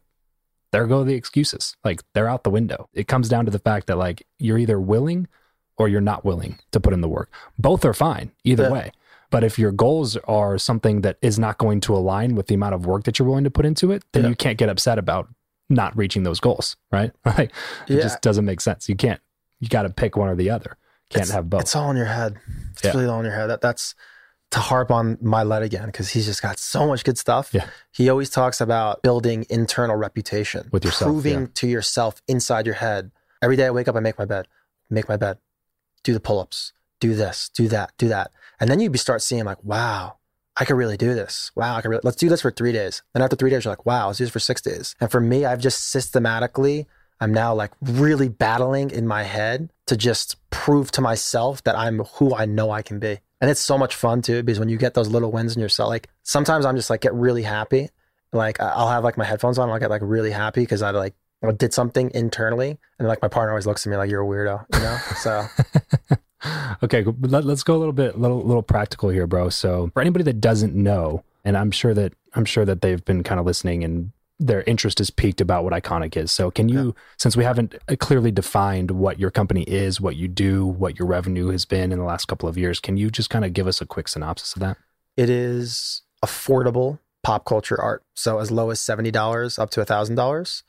there 0.72 0.86
go 0.86 1.04
the 1.04 1.14
excuses. 1.14 1.76
Like 1.84 2.02
they're 2.12 2.28
out 2.28 2.42
the 2.44 2.50
window. 2.50 2.88
It 2.92 3.08
comes 3.08 3.28
down 3.28 3.44
to 3.46 3.50
the 3.50 3.58
fact 3.58 3.86
that 3.86 3.96
like 3.96 4.26
you're 4.38 4.58
either 4.58 4.80
willing 4.80 5.28
or 5.78 5.88
you're 5.88 6.00
not 6.00 6.24
willing 6.24 6.58
to 6.72 6.80
put 6.80 6.92
in 6.92 7.00
the 7.00 7.08
work. 7.08 7.30
Both 7.58 7.84
are 7.84 7.94
fine 7.94 8.32
either 8.44 8.64
Yeah. 8.64 8.70
way. 8.72 8.92
But 9.30 9.42
if 9.42 9.58
your 9.58 9.72
goals 9.72 10.16
are 10.28 10.56
something 10.56 11.00
that 11.02 11.18
is 11.20 11.38
not 11.38 11.58
going 11.58 11.80
to 11.82 11.94
align 11.94 12.34
with 12.36 12.46
the 12.46 12.54
amount 12.54 12.74
of 12.74 12.86
work 12.86 13.04
that 13.04 13.18
you're 13.18 13.26
willing 13.28 13.44
to 13.44 13.50
put 13.50 13.66
into 13.66 13.90
it, 13.92 14.04
then 14.12 14.24
Yeah. 14.24 14.28
you 14.30 14.36
can't 14.36 14.56
get 14.58 14.68
upset 14.68 14.98
about 14.98 15.28
not 15.68 15.96
reaching 15.96 16.22
those 16.22 16.38
goals, 16.40 16.76
right? 16.92 17.12
Like 17.24 17.50
it 17.88 17.96
Yeah. 17.96 18.02
just 18.02 18.22
doesn't 18.22 18.44
make 18.44 18.60
sense. 18.60 18.88
You 18.88 18.96
can't 18.96 19.20
you 19.60 19.68
got 19.68 19.82
to 19.82 19.90
pick 19.90 20.16
one 20.16 20.28
or 20.28 20.36
the 20.36 20.50
other. 20.50 20.76
Can't 21.10 21.22
It's- 21.24 21.30
have 21.30 21.48
both. 21.48 21.62
It's 21.62 21.74
all 21.76 21.90
in 21.90 21.96
your 21.96 22.06
head. 22.06 22.36
It's 22.72 22.84
really 22.94 23.06
all 23.06 23.18
in 23.20 23.24
your 23.24 23.34
head. 23.34 23.46
That 23.46 23.60
that's 23.62 23.94
to 24.51 24.61
harp 24.61 24.90
on 24.90 25.16
Mylett 25.16 25.62
again 25.62 25.86
because 25.86 26.11
he's 26.11 26.26
just 26.26 26.42
got 26.42 26.59
so 26.59 26.86
much 26.86 27.05
good 27.05 27.18
stuff. 27.18 27.51
Yeah. 27.53 27.66
He 27.92 28.09
always 28.09 28.30
talks 28.30 28.61
about 28.61 29.03
building 29.03 29.44
internal 29.51 29.97
reputation 29.97 30.68
With 30.72 30.84
yourself, 30.84 31.11
proving 31.11 31.40
yeah. 31.40 31.47
to 31.55 31.66
yourself 31.66 32.22
inside 32.28 32.66
your 32.66 32.76
head. 32.76 33.11
Every 33.42 33.57
day 33.57 33.66
I 33.66 33.70
wake 33.70 33.88
up, 33.88 33.97
I 33.97 34.01
make 34.01 34.18
my 34.18 34.24
bed, 34.24 34.47
make 34.88 35.09
my 35.09 35.16
bed, 35.16 35.38
do 36.05 36.12
the 36.12 36.20
pull 36.20 36.40
ups, 36.40 36.72
do 37.01 37.14
this, 37.14 37.51
do 37.51 37.68
that, 37.68 37.92
do 37.99 38.09
that, 38.09 38.30
and 38.61 38.70
then 38.70 38.80
you 38.80 38.94
start 38.97 39.20
seeing 39.22 39.44
like, 39.44 39.62
wow, 39.62 40.16
I 40.57 40.64
could 40.64 40.76
really 40.76 40.97
do 40.97 41.14
this. 41.14 41.51
Wow, 41.55 41.76
I 41.76 41.82
can 41.82 41.90
really 41.90 42.01
let's 42.03 42.16
do 42.16 42.28
this 42.28 42.40
for 42.40 42.51
three 42.51 42.72
days. 42.72 43.03
Then 43.12 43.22
after 43.22 43.36
three 43.36 43.51
days, 43.51 43.64
you're 43.64 43.72
like, 43.72 43.84
wow, 43.84 44.07
let's 44.07 44.18
do 44.18 44.24
this 44.24 44.32
for 44.32 44.38
six 44.38 44.62
days. 44.62 44.94
And 45.01 45.11
for 45.11 45.20
me, 45.20 45.44
I've 45.44 45.61
just 45.61 45.88
systematically, 45.88 46.86
I'm 47.20 47.32
now 47.32 47.55
like 47.55 47.72
really 47.82 48.28
battling 48.28 48.90
in 48.90 49.07
my 49.07 49.24
head 49.24 49.70
to 49.86 49.97
just 49.97 50.36
prove 50.51 50.90
to 50.92 51.03
myself 51.03 51.62
that 51.64 51.76
I'm 51.76 52.01
who 52.14 52.34
I 52.34 52.47
know 52.47 52.70
I 52.70 52.82
can 52.82 52.99
be. 52.99 53.18
And 53.41 53.51
it's 53.51 53.61
so 53.61 53.76
much 53.76 53.95
fun 53.95 54.22
too, 54.22 54.43
because 54.43 54.59
when 54.59 54.68
you 54.68 54.78
get 54.78 54.95
those 54.95 55.09
little 55.09 55.30
wins 55.30 55.55
in 55.55 55.61
yourself, 55.61 55.89
like 55.89 56.09
sometimes 56.22 56.64
I'm 56.64 56.76
just 56.76 56.89
like 56.89 57.03
get 57.03 57.14
really 57.14 57.43
happy. 57.43 57.91
Like 58.32 58.61
I'll 58.61 58.89
have 58.89 59.05
like 59.05 59.16
my 59.16 59.24
headphones 59.24 59.59
on, 59.59 59.70
I'll 59.70 59.78
get 59.78 59.91
like 59.91 60.03
really 60.05 60.30
happy 60.30 60.62
because 60.62 60.82
I 60.82 60.91
like 60.91 61.14
I 61.45 61.53
did 61.53 61.74
something 61.74 62.11
internally, 62.14 62.78
and 62.99 63.07
like 63.07 63.20
my 63.22 63.28
partner 63.28 63.51
always 63.53 63.66
looks 63.66 63.87
at 63.87 63.91
me 63.91 63.97
like 63.97 64.11
you're 64.11 64.22
a 64.22 64.26
weirdo, 64.26 64.64
you 64.74 64.80
know. 64.80 64.99
So 65.16 66.16
okay, 66.82 67.05
let, 67.20 67.45
let's 67.45 67.62
go 67.62 67.76
a 67.76 67.78
little 67.78 67.93
bit, 67.93 68.18
little 68.18 68.43
little 68.43 68.62
practical 68.62 69.11
here, 69.11 69.26
bro. 69.26 69.51
So 69.51 69.91
for 69.93 70.01
anybody 70.01 70.24
that 70.24 70.41
doesn't 70.41 70.74
know, 70.74 71.24
and 71.45 71.57
I'm 71.57 71.70
sure 71.70 71.95
that 71.95 72.14
I'm 72.34 72.45
sure 72.45 72.64
that 72.64 72.80
they've 72.80 73.05
been 73.05 73.22
kind 73.22 73.39
of 73.39 73.47
listening 73.47 73.84
and 73.84 74.12
their 74.39 74.62
interest 74.64 75.01
is 75.01 75.11
peaked 75.11 75.41
about 75.41 75.64
what 75.64 75.72
Ikonick 75.72 76.16
is. 76.16 76.30
So 76.30 76.51
can 76.51 76.68
you, 76.68 76.95
since 77.16 77.37
we 77.37 77.45
haven't 77.45 77.74
uh, 77.89 77.97
clearly 77.99 78.30
defined 78.30 78.91
what 78.91 79.18
your 79.18 79.30
company 79.30 79.62
is, 79.62 79.99
what 80.01 80.16
you 80.16 80.28
do, 80.28 80.66
what 80.66 80.99
your 80.99 81.09
revenue 81.09 81.49
has 81.49 81.64
been 81.64 81.91
in 81.91 81.99
the 81.99 82.05
last 82.05 82.26
couple 82.26 82.47
of 82.49 82.59
years, 82.59 82.78
can 82.78 82.99
you 82.99 83.11
just 83.11 83.30
kind 83.30 83.47
of 83.47 83.55
give 83.55 83.66
us 83.66 83.80
a 83.80 83.87
quick 83.87 84.09
synopsis 84.09 84.55
of 84.55 84.61
that? 84.61 84.76
it 85.16 85.30
is 85.30 86.03
affordable 86.24 86.99
pop 87.22 87.45
culture 87.45 87.80
art. 87.80 88.05
So 88.14 88.39
as 88.39 88.51
low 88.51 88.70
as 88.70 88.80
seventy 88.80 89.11
dollars 89.11 89.59
up 89.59 89.70
to 89.70 89.84
thousand 89.84 90.16
dollars, 90.16 90.62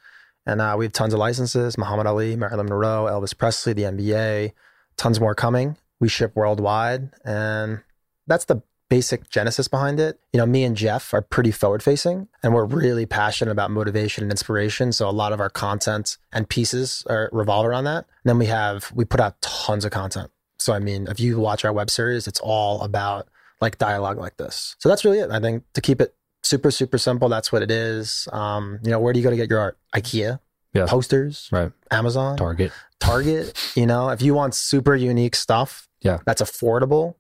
and 0.46 0.62
uh, 0.62 0.76
we 0.78 0.86
have 0.86 0.94
tons 0.94 1.14
of 1.14 1.20
licenses: 1.20 1.78
Muhammad 1.78 2.08
Ali, 2.08 2.36
Marilyn 2.36 2.68
Monroe, 2.68 3.06
Elvis 3.06 3.38
Presley, 3.38 3.74
the 3.74 3.84
NBA, 3.84 4.54
tons 4.96 5.20
more 5.20 5.36
coming. 5.36 5.78
We 6.00 6.10
ship 6.10 6.36
worldwide, 6.36 7.12
and 7.26 7.82
that's 8.28 8.46
the 8.46 8.62
basic 8.90 9.30
genesis 9.30 9.68
behind 9.68 10.00
it. 10.00 10.20
You 10.34 10.38
know, 10.40 10.46
me 10.46 10.64
and 10.64 10.76
Jeff 10.76 11.14
are 11.14 11.22
pretty 11.22 11.52
forward 11.52 11.84
facing, 11.84 12.28
and 12.44 12.54
we're 12.54 12.66
really 12.66 13.06
passionate 13.06 13.52
about 13.52 13.72
motivation 13.72 14.24
and 14.24 14.32
inspiration. 14.32 14.92
So 14.94 15.10
a 15.10 15.12
lot 15.12 15.34
of 15.34 15.40
our 15.40 15.50
content 15.50 16.18
and 16.32 16.48
pieces 16.48 17.04
are 17.10 17.30
revolve 17.34 17.66
around 17.66 17.84
that. 17.86 18.06
And 18.24 18.30
then 18.30 18.38
we 18.38 18.46
have 18.48 18.92
we 18.96 19.06
put 19.06 19.20
out 19.20 19.42
tons 19.42 19.86
of 19.86 19.92
content. 19.92 20.32
So 20.60 20.74
I 20.74 20.80
mean, 20.80 21.08
if 21.08 21.20
you 21.20 21.40
watch 21.40 21.66
our 21.66 21.74
web 21.74 21.90
series, 21.90 22.28
it's 22.28 22.40
all 22.40 22.82
about 22.82 23.28
like 23.62 23.78
dialogue 23.78 24.18
like 24.18 24.38
this. 24.38 24.76
So 24.80 24.88
that's 24.90 25.04
really 25.04 25.20
it. 25.20 25.30
I 25.32 25.40
think 25.40 25.64
to 25.74 25.82
keep 25.82 26.00
it 26.02 26.16
super, 26.44 26.72
super 26.72 26.98
simple, 26.98 27.28
that's 27.30 27.52
what 27.52 27.62
it 27.62 27.72
is. 27.72 28.28
Um, 28.32 28.80
you 28.84 28.92
know, 28.92 29.00
where 29.00 29.12
do 29.14 29.20
you 29.20 29.24
go 29.24 29.30
to 29.32 29.36
get 29.36 29.50
your 29.50 29.60
art? 29.60 29.78
IKEA, 29.96 30.40
Yeah. 30.74 30.86
posters, 30.86 31.50
Right. 31.52 31.72
Amazon, 31.92 32.38
Target. 32.38 32.72
Target. 33.00 33.58
You 33.76 33.86
know, 33.86 34.10
if 34.10 34.22
you 34.22 34.34
want 34.34 34.56
super 34.56 34.96
unique 34.96 35.36
stuff, 35.36 35.90
Yeah. 36.02 36.20
that's 36.26 36.42
affordable. 36.42 37.16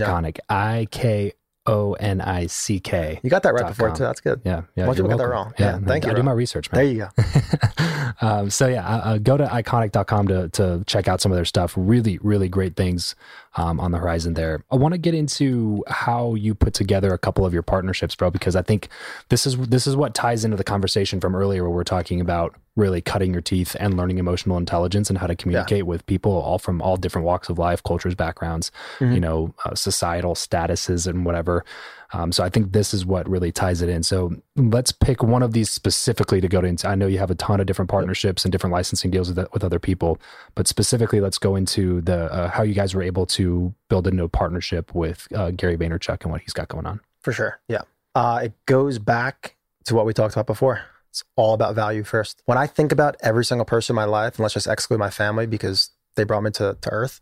Ikonick. 0.00 0.38
I 0.48 0.86
K 0.90 1.32
O 1.66 1.92
N 1.94 2.20
I 2.20 2.46
C 2.46 2.80
K. 2.80 3.20
You 3.22 3.30
got 3.30 3.42
that 3.44 3.54
right 3.54 3.66
before 3.66 3.88
com. 3.88 3.96
too. 3.96 4.02
That's 4.04 4.20
good. 4.20 4.40
Yeah. 4.44 4.62
Yeah. 4.74 4.86
Most 4.86 4.96
people 4.96 5.10
get 5.10 5.18
that 5.18 5.28
wrong. 5.28 5.52
Yeah, 5.58 5.78
thank 5.78 6.04
I 6.04 6.10
you, 6.10 6.16
do 6.16 6.22
my 6.22 6.32
research, 6.32 6.70
man. 6.72 6.84
There 6.84 6.92
you 6.92 7.08
go. 7.16 8.20
um, 8.26 8.50
so 8.50 8.66
yeah, 8.66 8.86
uh, 8.86 8.98
uh, 8.98 9.18
go 9.18 9.36
to 9.36 9.44
ikonick.com 9.44 10.28
to, 10.28 10.48
to 10.50 10.84
check 10.86 11.08
out 11.08 11.20
some 11.20 11.30
of 11.30 11.36
their 11.36 11.44
stuff. 11.44 11.74
Really, 11.76 12.18
really 12.22 12.48
great 12.48 12.74
things 12.76 13.14
um, 13.56 13.78
on 13.80 13.90
the 13.92 13.98
horizon 13.98 14.34
there. 14.34 14.64
I 14.70 14.76
want 14.76 14.92
to 14.92 14.98
get 14.98 15.14
into 15.14 15.84
how 15.88 16.34
you 16.34 16.54
put 16.54 16.74
together 16.74 17.12
a 17.12 17.18
couple 17.18 17.44
of 17.44 17.52
your 17.52 17.62
partnerships, 17.62 18.14
bro, 18.14 18.30
because 18.30 18.56
I 18.56 18.62
think 18.62 18.88
this 19.28 19.46
is 19.46 19.56
this 19.58 19.86
is 19.86 19.94
what 19.96 20.14
ties 20.14 20.44
into 20.44 20.56
the 20.56 20.64
conversation 20.64 21.20
from 21.20 21.34
earlier, 21.34 21.62
where 21.62 21.70
we're 21.72 21.84
talking 21.84 22.20
about 22.20 22.54
really 22.74 23.02
cutting 23.02 23.32
your 23.32 23.42
teeth 23.42 23.76
and 23.78 23.98
learning 23.98 24.16
emotional 24.16 24.56
intelligence 24.56 25.10
and 25.10 25.18
how 25.18 25.26
to 25.26 25.36
communicate 25.36 25.84
with 25.86 26.06
people 26.06 26.32
all 26.32 26.58
from 26.58 26.80
all 26.80 26.96
different 26.96 27.26
walks 27.26 27.50
of 27.50 27.58
life, 27.58 27.82
cultures, 27.82 28.14
backgrounds, 28.14 28.70
Mhm. 28.98 29.14
you 29.14 29.20
know, 29.20 29.54
uh, 29.66 29.74
societal 29.74 30.34
statuses 30.34 31.06
and 31.06 31.26
whatever. 31.26 31.66
Um, 32.12 32.30
so 32.32 32.44
I 32.44 32.48
think 32.48 32.72
this 32.72 32.92
is 32.92 33.06
what 33.06 33.28
really 33.28 33.50
ties 33.50 33.82
it 33.82 33.88
in. 33.88 34.02
So 34.02 34.32
let's 34.56 34.92
pick 34.92 35.22
one 35.22 35.42
of 35.42 35.52
these 35.52 35.70
specifically 35.70 36.40
to 36.40 36.48
go 36.48 36.60
into. 36.60 36.88
I 36.88 36.94
know 36.94 37.06
you 37.06 37.18
have 37.18 37.30
a 37.30 37.34
ton 37.34 37.60
of 37.60 37.66
different 37.66 37.90
partnerships 37.90 38.44
and 38.44 38.52
different 38.52 38.72
licensing 38.72 39.10
deals 39.10 39.32
with, 39.32 39.52
with 39.52 39.64
other 39.64 39.78
people, 39.78 40.18
but 40.54 40.68
specifically, 40.68 41.20
let's 41.20 41.38
go 41.38 41.56
into 41.56 42.00
the 42.02 42.32
uh, 42.32 42.48
how 42.48 42.62
you 42.62 42.74
guys 42.74 42.94
were 42.94 43.02
able 43.02 43.26
to 43.26 43.74
build 43.88 44.06
a 44.06 44.12
a 44.22 44.28
partnership 44.28 44.94
with 44.94 45.26
uh, 45.34 45.50
Gary 45.50 45.76
Vaynerchuk 45.76 46.22
and 46.22 46.30
what 46.30 46.42
he's 46.42 46.52
got 46.52 46.68
going 46.68 46.86
on. 46.86 47.00
For 47.20 47.32
sure. 47.32 47.60
Yeah. 47.68 47.82
Uh, 48.14 48.42
it 48.44 48.52
goes 48.66 48.98
back 48.98 49.56
to 49.84 49.94
what 49.94 50.06
we 50.06 50.12
talked 50.12 50.34
about 50.34 50.46
before. 50.46 50.82
It's 51.10 51.24
all 51.36 51.54
about 51.54 51.74
value 51.74 52.04
first. 52.04 52.42
When 52.46 52.58
I 52.58 52.66
think 52.66 52.92
about 52.92 53.16
every 53.20 53.44
single 53.44 53.64
person 53.64 53.94
in 53.94 53.96
my 53.96 54.04
life, 54.04 54.36
and 54.36 54.40
let's 54.40 54.54
just 54.54 54.66
exclude 54.66 54.98
my 54.98 55.10
family 55.10 55.46
because 55.46 55.90
they 56.16 56.24
brought 56.24 56.42
me 56.42 56.50
to, 56.52 56.76
to 56.80 56.90
earth, 56.90 57.20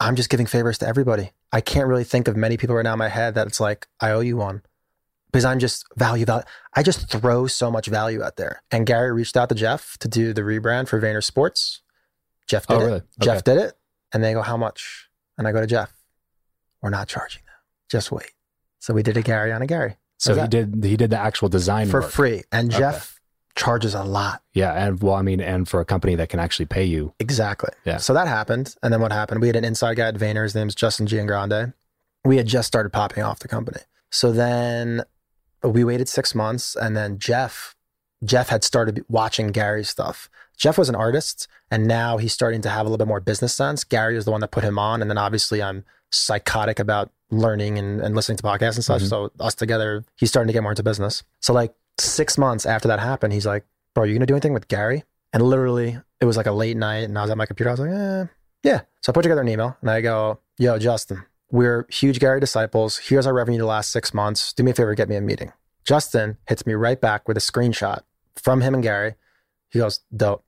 I'm 0.00 0.16
just 0.16 0.30
giving 0.30 0.46
favors 0.46 0.78
to 0.78 0.88
everybody. 0.88 1.30
I 1.52 1.60
can't 1.60 1.86
really 1.86 2.04
think 2.04 2.26
of 2.26 2.36
many 2.36 2.56
people 2.56 2.74
right 2.74 2.82
now 2.84 2.94
in 2.94 2.98
my 2.98 3.08
head 3.08 3.34
that 3.34 3.46
it's 3.46 3.60
like, 3.60 3.86
I 4.00 4.10
owe 4.10 4.20
you 4.20 4.36
one. 4.38 4.62
Because 5.30 5.44
I'm 5.44 5.58
just 5.60 5.84
value, 5.96 6.24
value. 6.24 6.44
I 6.74 6.82
just 6.82 7.08
throw 7.10 7.46
so 7.46 7.70
much 7.70 7.86
value 7.86 8.22
out 8.22 8.36
there. 8.36 8.62
And 8.72 8.86
Gary 8.86 9.12
reached 9.12 9.36
out 9.36 9.48
to 9.50 9.54
Jeff 9.54 9.96
to 9.98 10.08
do 10.08 10.32
the 10.32 10.40
rebrand 10.40 10.88
for 10.88 11.00
Vayner 11.00 11.22
Sports. 11.22 11.82
Jeff 12.48 12.64
oh, 12.68 12.78
did 12.78 12.82
Oh, 12.82 12.84
it. 12.84 12.88
really? 12.88 13.02
Jeff 13.20 13.44
did 13.44 13.58
it. 13.58 13.74
And 14.12 14.24
they 14.24 14.32
go, 14.32 14.42
How 14.42 14.56
much? 14.56 15.08
And 15.38 15.46
I 15.46 15.52
go 15.52 15.60
to 15.60 15.66
Jeff, 15.68 15.92
We're 16.82 16.90
not 16.90 17.06
charging 17.06 17.42
them. 17.44 17.54
Just 17.88 18.10
wait. 18.10 18.32
So 18.80 18.92
we 18.94 19.02
did 19.04 19.16
a 19.16 19.22
Gary 19.22 19.52
on 19.52 19.62
a 19.62 19.66
Gary. 19.66 19.98
So 20.18 20.32
he 20.34 20.40
that? 20.40 20.50
did 20.50 20.82
he 20.82 20.96
did 20.96 21.10
the 21.10 21.18
actual 21.18 21.48
design 21.48 21.88
for 21.88 22.00
work. 22.00 22.10
free. 22.10 22.42
And 22.50 22.70
Okay. 22.72 22.80
Charges 23.56 23.94
a 23.94 24.04
lot. 24.04 24.42
Yeah, 24.54 24.72
and 24.72 25.02
well, 25.02 25.14
I 25.14 25.22
mean, 25.22 25.40
and 25.40 25.68
for 25.68 25.80
a 25.80 25.84
company 25.84 26.14
that 26.14 26.28
can 26.28 26.40
actually 26.40 26.66
pay 26.66 26.84
you. 26.84 27.12
Exactly. 27.18 27.70
Yeah. 27.84 27.96
So 27.98 28.14
that 28.14 28.28
happened. 28.28 28.76
And 28.82 28.92
then 28.92 29.00
what 29.00 29.12
happened? 29.12 29.40
We 29.40 29.48
had 29.48 29.56
an 29.56 29.64
inside 29.64 29.96
guy 29.96 30.08
at 30.08 30.14
Vayner. 30.14 30.44
His 30.44 30.54
name's 30.54 30.74
Justin 30.74 31.06
Giangrande. 31.06 31.74
We 32.24 32.36
had 32.36 32.46
just 32.46 32.68
started 32.68 32.90
popping 32.92 33.22
off 33.24 33.40
the 33.40 33.48
company. 33.48 33.80
So 34.10 34.30
then 34.32 35.02
we 35.62 35.84
waited 35.84 36.08
six 36.08 36.34
months. 36.34 36.76
And 36.76 36.96
then 36.96 37.18
Jeff, 37.18 37.74
Jeff 38.24 38.48
had 38.48 38.62
started 38.64 39.04
watching 39.08 39.48
Gary's 39.48 39.88
stuff. 39.88 40.28
Jeff 40.56 40.76
was 40.78 40.88
an 40.88 40.94
artist 40.94 41.48
and 41.70 41.86
now 41.86 42.18
he's 42.18 42.32
starting 42.34 42.60
to 42.62 42.68
have 42.68 42.82
a 42.82 42.88
little 42.88 42.98
bit 42.98 43.08
more 43.08 43.20
business 43.20 43.54
sense. 43.54 43.82
Gary 43.82 44.14
was 44.14 44.26
the 44.26 44.30
one 44.30 44.42
that 44.42 44.50
put 44.50 44.62
him 44.62 44.78
on. 44.78 45.00
And 45.00 45.10
then 45.10 45.16
obviously 45.18 45.62
I'm 45.62 45.84
psychotic 46.10 46.78
about 46.78 47.10
learning 47.30 47.78
and, 47.78 48.00
and 48.00 48.14
listening 48.14 48.36
to 48.36 48.42
podcasts 48.42 48.74
and 48.76 48.84
such. 48.84 49.02
Mhm. 49.02 49.08
So 49.08 49.32
us 49.40 49.54
together, 49.54 50.04
he's 50.16 50.28
starting 50.28 50.48
to 50.48 50.52
get 50.52 50.62
more 50.62 50.72
into 50.72 50.82
business. 50.82 51.22
So 51.40 51.54
like 51.54 51.72
six 52.00 52.38
months 52.38 52.66
after 52.66 52.88
that 52.88 53.00
happened, 53.00 53.32
he's 53.32 53.46
like, 53.46 53.64
bro, 53.94 54.04
are 54.04 54.06
you 54.06 54.14
gonna 54.14 54.26
do 54.26 54.34
anything 54.34 54.52
with 54.52 54.68
Gary? 54.68 55.04
And 55.32 55.42
literally 55.42 55.98
it 56.20 56.24
was 56.24 56.36
like 56.36 56.46
a 56.46 56.52
late 56.52 56.76
night 56.76 57.04
and 57.04 57.18
I 57.18 57.22
was 57.22 57.30
at 57.30 57.38
my 57.38 57.46
computer. 57.46 57.70
I 57.70 57.72
was 57.72 57.80
like, 57.80 57.90
eh, 57.90 58.26
yeah. 58.62 58.80
So 59.00 59.10
I 59.10 59.12
put 59.12 59.22
together 59.22 59.40
an 59.40 59.48
email 59.48 59.76
and 59.80 59.90
I 59.90 60.00
go, 60.00 60.40
yo, 60.58 60.78
Justin, 60.78 61.24
we're 61.50 61.86
huge 61.88 62.18
Gary 62.18 62.40
disciples. 62.40 62.98
Here's 62.98 63.26
our 63.26 63.34
revenue 63.34 63.58
the 63.58 63.66
last 63.66 63.90
six 63.90 64.12
months. 64.12 64.52
Do 64.52 64.62
me 64.62 64.72
a 64.72 64.74
favor, 64.74 64.94
get 64.94 65.08
me 65.08 65.16
a 65.16 65.20
meeting. 65.20 65.52
Justin 65.84 66.36
hits 66.46 66.66
me 66.66 66.74
right 66.74 67.00
back 67.00 67.26
with 67.26 67.36
a 67.36 67.40
screenshot 67.40 68.00
from 68.36 68.60
him 68.60 68.74
and 68.74 68.82
Gary. 68.82 69.14
He 69.70 69.78
goes, 69.78 70.00
dope. 70.14 70.44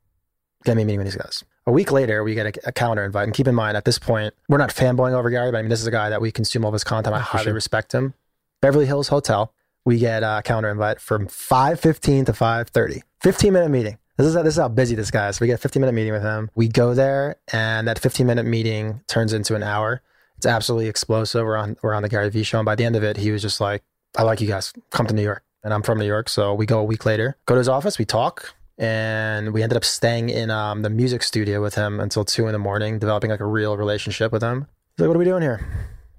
Get 0.64 0.76
me 0.76 0.82
a 0.82 0.86
meeting 0.86 0.98
with 0.98 1.06
these 1.06 1.16
guys. 1.16 1.44
A 1.66 1.72
week 1.72 1.92
later, 1.92 2.24
we 2.24 2.34
get 2.34 2.56
a, 2.56 2.68
a 2.68 2.72
calendar 2.72 3.04
invite. 3.04 3.24
And 3.24 3.34
keep 3.34 3.48
in 3.48 3.54
mind, 3.54 3.76
at 3.76 3.84
this 3.84 3.98
point, 3.98 4.34
we're 4.48 4.58
not 4.58 4.70
fanboying 4.70 5.12
over 5.12 5.30
Gary, 5.30 5.50
but 5.50 5.58
I 5.58 5.62
mean, 5.62 5.70
this 5.70 5.80
is 5.80 5.86
a 5.86 5.92
guy 5.92 6.10
that 6.10 6.20
we 6.20 6.32
consume 6.32 6.64
all 6.64 6.68
of 6.68 6.72
his 6.72 6.84
content. 6.84 7.14
I 7.14 7.20
highly 7.20 7.44
sure. 7.44 7.54
respect 7.54 7.92
him. 7.92 8.14
Beverly 8.60 8.86
Hills 8.86 9.08
Hotel. 9.08 9.52
We 9.84 9.98
get 9.98 10.22
a 10.22 10.42
calendar 10.44 10.70
invite 10.70 11.00
from 11.00 11.26
5.15 11.26 12.26
to 12.26 12.32
5.30. 12.32 13.02
15 13.20 13.52
minute 13.52 13.68
meeting. 13.70 13.98
This 14.16 14.26
is, 14.26 14.34
this 14.34 14.54
is 14.54 14.58
how 14.58 14.68
busy 14.68 14.94
this 14.94 15.10
guy 15.10 15.28
is. 15.28 15.40
We 15.40 15.46
get 15.46 15.54
a 15.54 15.58
15 15.58 15.80
minute 15.80 15.92
meeting 15.92 16.12
with 16.12 16.22
him. 16.22 16.50
We 16.54 16.68
go 16.68 16.94
there 16.94 17.36
and 17.52 17.88
that 17.88 17.98
15 17.98 18.26
minute 18.26 18.46
meeting 18.46 19.00
turns 19.08 19.32
into 19.32 19.54
an 19.54 19.62
hour. 19.62 20.02
It's 20.36 20.46
absolutely 20.46 20.88
explosive. 20.88 21.44
We're 21.44 21.56
on, 21.56 21.76
we're 21.82 21.94
on 21.94 22.02
the 22.02 22.08
Gary 22.08 22.28
Vee 22.30 22.42
show. 22.42 22.58
And 22.58 22.66
by 22.66 22.74
the 22.74 22.84
end 22.84 22.96
of 22.96 23.02
it, 23.02 23.16
he 23.16 23.30
was 23.30 23.42
just 23.42 23.60
like, 23.60 23.82
I 24.16 24.22
like 24.22 24.40
you 24.40 24.48
guys. 24.48 24.72
Come 24.90 25.06
to 25.06 25.14
New 25.14 25.22
York. 25.22 25.42
And 25.64 25.72
I'm 25.72 25.82
from 25.82 25.98
New 25.98 26.06
York. 26.06 26.28
So 26.28 26.54
we 26.54 26.66
go 26.66 26.80
a 26.80 26.84
week 26.84 27.06
later, 27.06 27.36
go 27.46 27.54
to 27.54 27.58
his 27.58 27.68
office, 27.68 27.98
we 27.98 28.04
talk. 28.04 28.54
And 28.78 29.52
we 29.52 29.62
ended 29.62 29.76
up 29.76 29.84
staying 29.84 30.30
in 30.30 30.50
um, 30.50 30.82
the 30.82 30.90
music 30.90 31.22
studio 31.22 31.62
with 31.62 31.74
him 31.74 32.00
until 32.00 32.24
two 32.24 32.46
in 32.46 32.52
the 32.52 32.58
morning, 32.58 32.98
developing 32.98 33.30
like 33.30 33.40
a 33.40 33.46
real 33.46 33.76
relationship 33.76 34.32
with 34.32 34.42
him. 34.42 34.66
He's 34.96 35.02
like, 35.02 35.08
What 35.08 35.16
are 35.16 35.18
we 35.18 35.24
doing 35.24 35.42
here? 35.42 35.64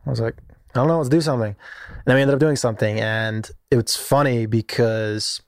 I 0.06 0.10
was 0.10 0.22
like, 0.22 0.36
I 0.74 0.80
don't 0.80 0.88
know, 0.88 0.98
let's 0.98 1.10
do 1.10 1.22
something. 1.22 1.56
And 1.90 2.02
then 2.06 2.16
we 2.16 2.22
ended 2.22 2.34
up 2.34 2.40
doing 2.40 2.56
something. 2.56 3.00
And 3.00 3.50
it's 3.72 3.96
funny 3.96 4.46
because 4.46 5.42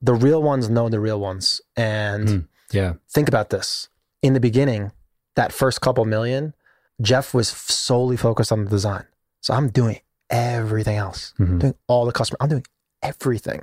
the 0.00 0.14
real 0.14 0.42
ones 0.42 0.70
know 0.70 0.88
the 0.88 1.00
real 1.00 1.20
ones. 1.20 1.60
And 1.76 2.28
Hmm. 2.28 2.38
Yeah. 2.70 2.92
think 3.10 3.28
about 3.28 3.50
this. 3.50 3.88
In 4.22 4.34
the 4.34 4.40
beginning, 4.40 4.92
that 5.36 5.52
first 5.52 5.80
couple 5.80 6.04
million, 6.04 6.54
Jeff 7.00 7.32
was 7.34 7.48
solely 7.48 8.16
focused 8.16 8.52
on 8.52 8.64
the 8.64 8.70
design. 8.70 9.04
So 9.40 9.54
I'm 9.54 9.68
doing 9.68 10.00
everything 10.30 10.96
else, 10.96 11.32
Mhm. 11.38 11.58
doing 11.60 11.74
all 11.86 12.04
the 12.04 12.12
customer, 12.12 12.36
I'm 12.40 12.48
doing 12.48 12.66
everything. 13.02 13.62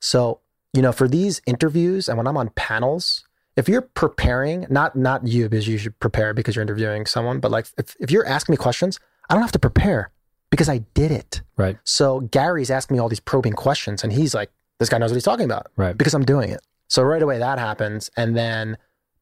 So, 0.00 0.40
you 0.72 0.82
know, 0.82 0.92
for 0.92 1.08
these 1.08 1.40
interviews 1.46 2.08
and 2.08 2.16
when 2.18 2.26
I'm 2.26 2.36
on 2.36 2.50
panels, 2.50 3.24
if 3.56 3.68
you're 3.68 3.82
preparing, 3.82 4.66
not 4.68 4.96
not 4.96 5.26
you 5.26 5.48
because 5.48 5.66
you 5.68 5.78
should 5.78 5.98
prepare 6.00 6.34
because 6.34 6.54
you're 6.56 6.62
interviewing 6.62 7.06
someone, 7.06 7.40
but 7.40 7.50
like 7.50 7.66
if, 7.78 7.96
if 8.00 8.10
you're 8.10 8.26
asking 8.26 8.52
me 8.54 8.56
questions, 8.56 8.98
I 9.28 9.34
don't 9.34 9.42
have 9.42 9.52
to 9.52 9.58
prepare 9.58 10.10
because 10.54 10.68
I 10.68 10.78
did 10.94 11.10
it. 11.10 11.42
Right. 11.56 11.76
So 11.82 12.20
Gary's 12.20 12.70
asking 12.70 12.94
me 12.96 13.00
all 13.00 13.08
these 13.08 13.18
probing 13.18 13.54
questions 13.54 14.04
and 14.04 14.12
he's 14.12 14.36
like, 14.36 14.52
this 14.78 14.88
guy 14.88 14.98
knows 14.98 15.10
what 15.10 15.16
he's 15.16 15.24
talking 15.24 15.46
about 15.46 15.66
Right. 15.76 15.98
because 15.98 16.14
I'm 16.14 16.24
doing 16.24 16.50
it. 16.50 16.60
So 16.86 17.02
right 17.02 17.20
away 17.20 17.38
that 17.38 17.58
happens. 17.58 18.08
And 18.16 18.36
then 18.36 18.76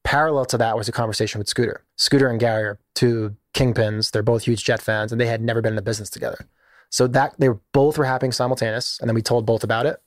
parallel 0.04 0.44
to 0.46 0.58
that 0.58 0.76
was 0.76 0.88
a 0.88 0.92
conversation 0.92 1.38
with 1.38 1.48
Scooter. 1.48 1.82
Scooter 1.96 2.28
and 2.28 2.38
Gary 2.38 2.64
are 2.64 2.78
two 2.94 3.34
kingpins. 3.54 4.10
They're 4.10 4.22
both 4.22 4.42
huge 4.42 4.62
Jet 4.62 4.82
fans 4.82 5.10
and 5.10 5.18
they 5.18 5.26
had 5.26 5.40
never 5.40 5.62
been 5.62 5.72
in 5.72 5.78
a 5.78 5.82
business 5.82 6.10
together. 6.10 6.46
So 6.90 7.06
that 7.06 7.34
they 7.38 7.48
were 7.48 7.60
both 7.72 7.96
were 7.96 8.04
happening 8.04 8.32
simultaneous. 8.32 8.98
And 9.00 9.08
then 9.08 9.14
we 9.14 9.22
told 9.22 9.46
both 9.46 9.64
about 9.64 9.86
it. 9.86 10.02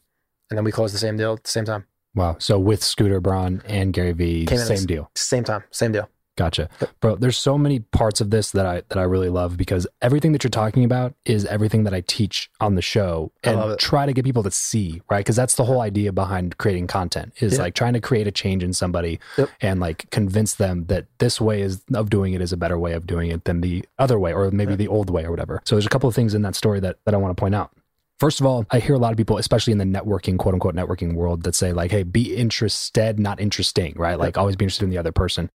And 0.51 0.57
then 0.59 0.63
we 0.63 0.71
closed 0.71 0.93
the 0.93 0.99
same 0.99 1.17
deal 1.17 1.33
at 1.33 1.43
the 1.43 1.49
same 1.49 1.65
time. 1.65 1.85
Wow. 2.13 2.35
So 2.37 2.59
with 2.59 2.83
Scooter 2.83 3.19
Braun 3.19 3.63
and 3.65 3.93
Gary 3.93 4.11
Vee, 4.11 4.45
same 4.45 4.59
as- 4.59 4.85
deal. 4.85 5.09
Same 5.15 5.43
time, 5.43 5.63
same 5.71 5.91
deal. 5.91 6.07
Gotcha. 6.37 6.69
Bro, 6.99 7.15
there's 7.17 7.37
so 7.37 7.57
many 7.57 7.79
parts 7.79 8.19
of 8.19 8.29
this 8.29 8.51
that 8.51 8.65
I 8.65 8.81
that 8.89 8.97
I 8.97 9.03
really 9.03 9.29
love 9.29 9.55
because 9.55 9.87
everything 10.01 10.33
that 10.33 10.43
you're 10.43 10.49
talking 10.51 10.83
about 10.83 11.13
is 11.25 11.45
everything 11.45 11.85
that 11.85 11.93
I 11.93 12.01
teach 12.01 12.49
on 12.59 12.75
the 12.75 12.81
show 12.81 13.31
and 13.43 13.79
try 13.79 14.05
to 14.05 14.11
get 14.11 14.25
people 14.25 14.43
to 14.43 14.51
see, 14.51 15.01
right? 15.09 15.19
Because 15.19 15.37
that's 15.37 15.55
the 15.55 15.63
whole 15.63 15.79
idea 15.79 16.11
behind 16.11 16.57
creating 16.57 16.87
content 16.87 17.31
is 17.39 17.53
Yeah. 17.53 17.61
like 17.63 17.73
trying 17.73 17.93
to 17.93 18.01
create 18.01 18.27
a 18.27 18.31
change 18.31 18.63
in 18.63 18.73
somebody 18.73 19.19
Yep. 19.37 19.49
and 19.61 19.79
like 19.79 20.09
convince 20.11 20.55
them 20.55 20.85
that 20.87 21.05
this 21.19 21.39
way 21.39 21.61
is 21.61 21.81
of 21.93 22.09
doing 22.09 22.33
it 22.33 22.41
is 22.41 22.51
a 22.51 22.57
better 22.57 22.77
way 22.77 22.91
of 22.93 23.07
doing 23.07 23.31
it 23.31 23.45
than 23.45 23.61
the 23.61 23.85
other 23.97 24.19
way 24.19 24.33
or 24.33 24.51
maybe 24.51 24.75
the 24.75 24.89
old 24.89 25.09
way 25.09 25.23
or 25.23 25.31
whatever. 25.31 25.61
So 25.63 25.75
there's 25.75 25.85
a 25.85 25.89
couple 25.89 26.09
of 26.09 26.15
things 26.15 26.33
in 26.33 26.41
that 26.41 26.55
story 26.55 26.81
that 26.81 26.97
that 27.05 27.13
I 27.13 27.17
want 27.17 27.35
to 27.35 27.39
point 27.39 27.55
out. 27.55 27.71
First 28.17 28.39
of 28.39 28.45
all, 28.45 28.65
I 28.71 28.79
hear 28.79 28.95
a 28.95 28.97
lot 28.97 29.11
of 29.11 29.17
people, 29.17 29.37
especially 29.37 29.71
in 29.73 29.77
the 29.77 29.83
networking, 29.83 30.37
quote 30.37 30.53
unquote, 30.53 30.73
networking 30.73 31.15
world, 31.15 31.43
that 31.43 31.53
say, 31.53 31.73
like, 31.73 31.91
hey, 31.91 32.03
be 32.03 32.33
interested, 32.33 33.19
not 33.19 33.41
interesting, 33.41 33.93
right? 33.97 34.17
Like, 34.17 34.37
always 34.37 34.55
be 34.55 34.63
interested 34.63 34.85
in 34.85 34.89
the 34.89 34.97
other 34.97 35.11
person. 35.11 35.49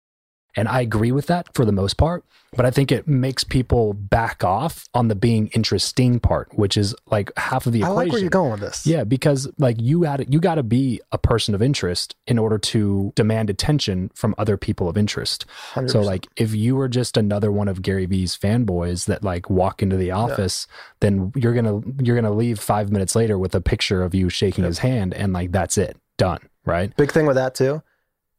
And 0.56 0.68
I 0.68 0.80
agree 0.80 1.12
with 1.12 1.26
that 1.26 1.54
for 1.54 1.64
the 1.64 1.72
most 1.72 1.96
part, 1.96 2.24
but 2.56 2.66
I 2.66 2.70
think 2.70 2.90
it 2.90 3.06
makes 3.06 3.44
people 3.44 3.92
back 3.92 4.42
off 4.42 4.88
on 4.94 5.08
the 5.08 5.14
being 5.14 5.46
interesting 5.48 6.18
part, 6.18 6.48
which 6.58 6.76
is 6.76 6.94
like 7.06 7.30
half 7.36 7.66
of 7.66 7.72
the 7.72 7.84
I 7.84 7.86
equation. 7.86 7.96
like 7.96 8.12
where 8.12 8.20
you're 8.20 8.30
going 8.30 8.50
with 8.52 8.60
this. 8.60 8.86
Yeah, 8.86 9.04
because 9.04 9.48
like 9.58 9.76
you 9.80 10.02
got 10.02 10.32
you 10.32 10.40
got 10.40 10.56
to 10.56 10.64
be 10.64 11.00
a 11.12 11.18
person 11.18 11.54
of 11.54 11.62
interest 11.62 12.16
in 12.26 12.38
order 12.38 12.58
to 12.58 13.12
demand 13.14 13.50
attention 13.50 14.10
from 14.14 14.34
other 14.38 14.56
people 14.56 14.88
of 14.88 14.98
interest. 14.98 15.46
100%. 15.74 15.90
So 15.90 16.00
like 16.00 16.26
if 16.36 16.54
you 16.54 16.74
were 16.74 16.88
just 16.88 17.16
another 17.16 17.52
one 17.52 17.68
of 17.68 17.82
Gary 17.82 18.06
Vee's 18.06 18.36
fanboys 18.36 19.06
that 19.06 19.22
like 19.22 19.48
walk 19.48 19.82
into 19.82 19.96
the 19.96 20.10
office, 20.10 20.66
then 20.98 21.32
you're 21.36 21.54
going 21.54 21.64
to 21.64 22.04
you're 22.04 22.16
going 22.16 22.24
to 22.24 22.36
leave 22.36 22.58
5 22.58 22.90
minutes 22.90 23.14
later 23.14 23.38
with 23.38 23.54
a 23.54 23.60
picture 23.60 24.02
of 24.02 24.14
you 24.14 24.28
shaking 24.28 24.64
his 24.64 24.78
hand 24.78 25.14
and 25.14 25.32
like 25.32 25.52
that's 25.52 25.78
it. 25.78 25.96
Done, 26.16 26.40
right? 26.66 26.94
Big 26.96 27.12
thing 27.12 27.24
with 27.24 27.36
that 27.36 27.54
too, 27.54 27.82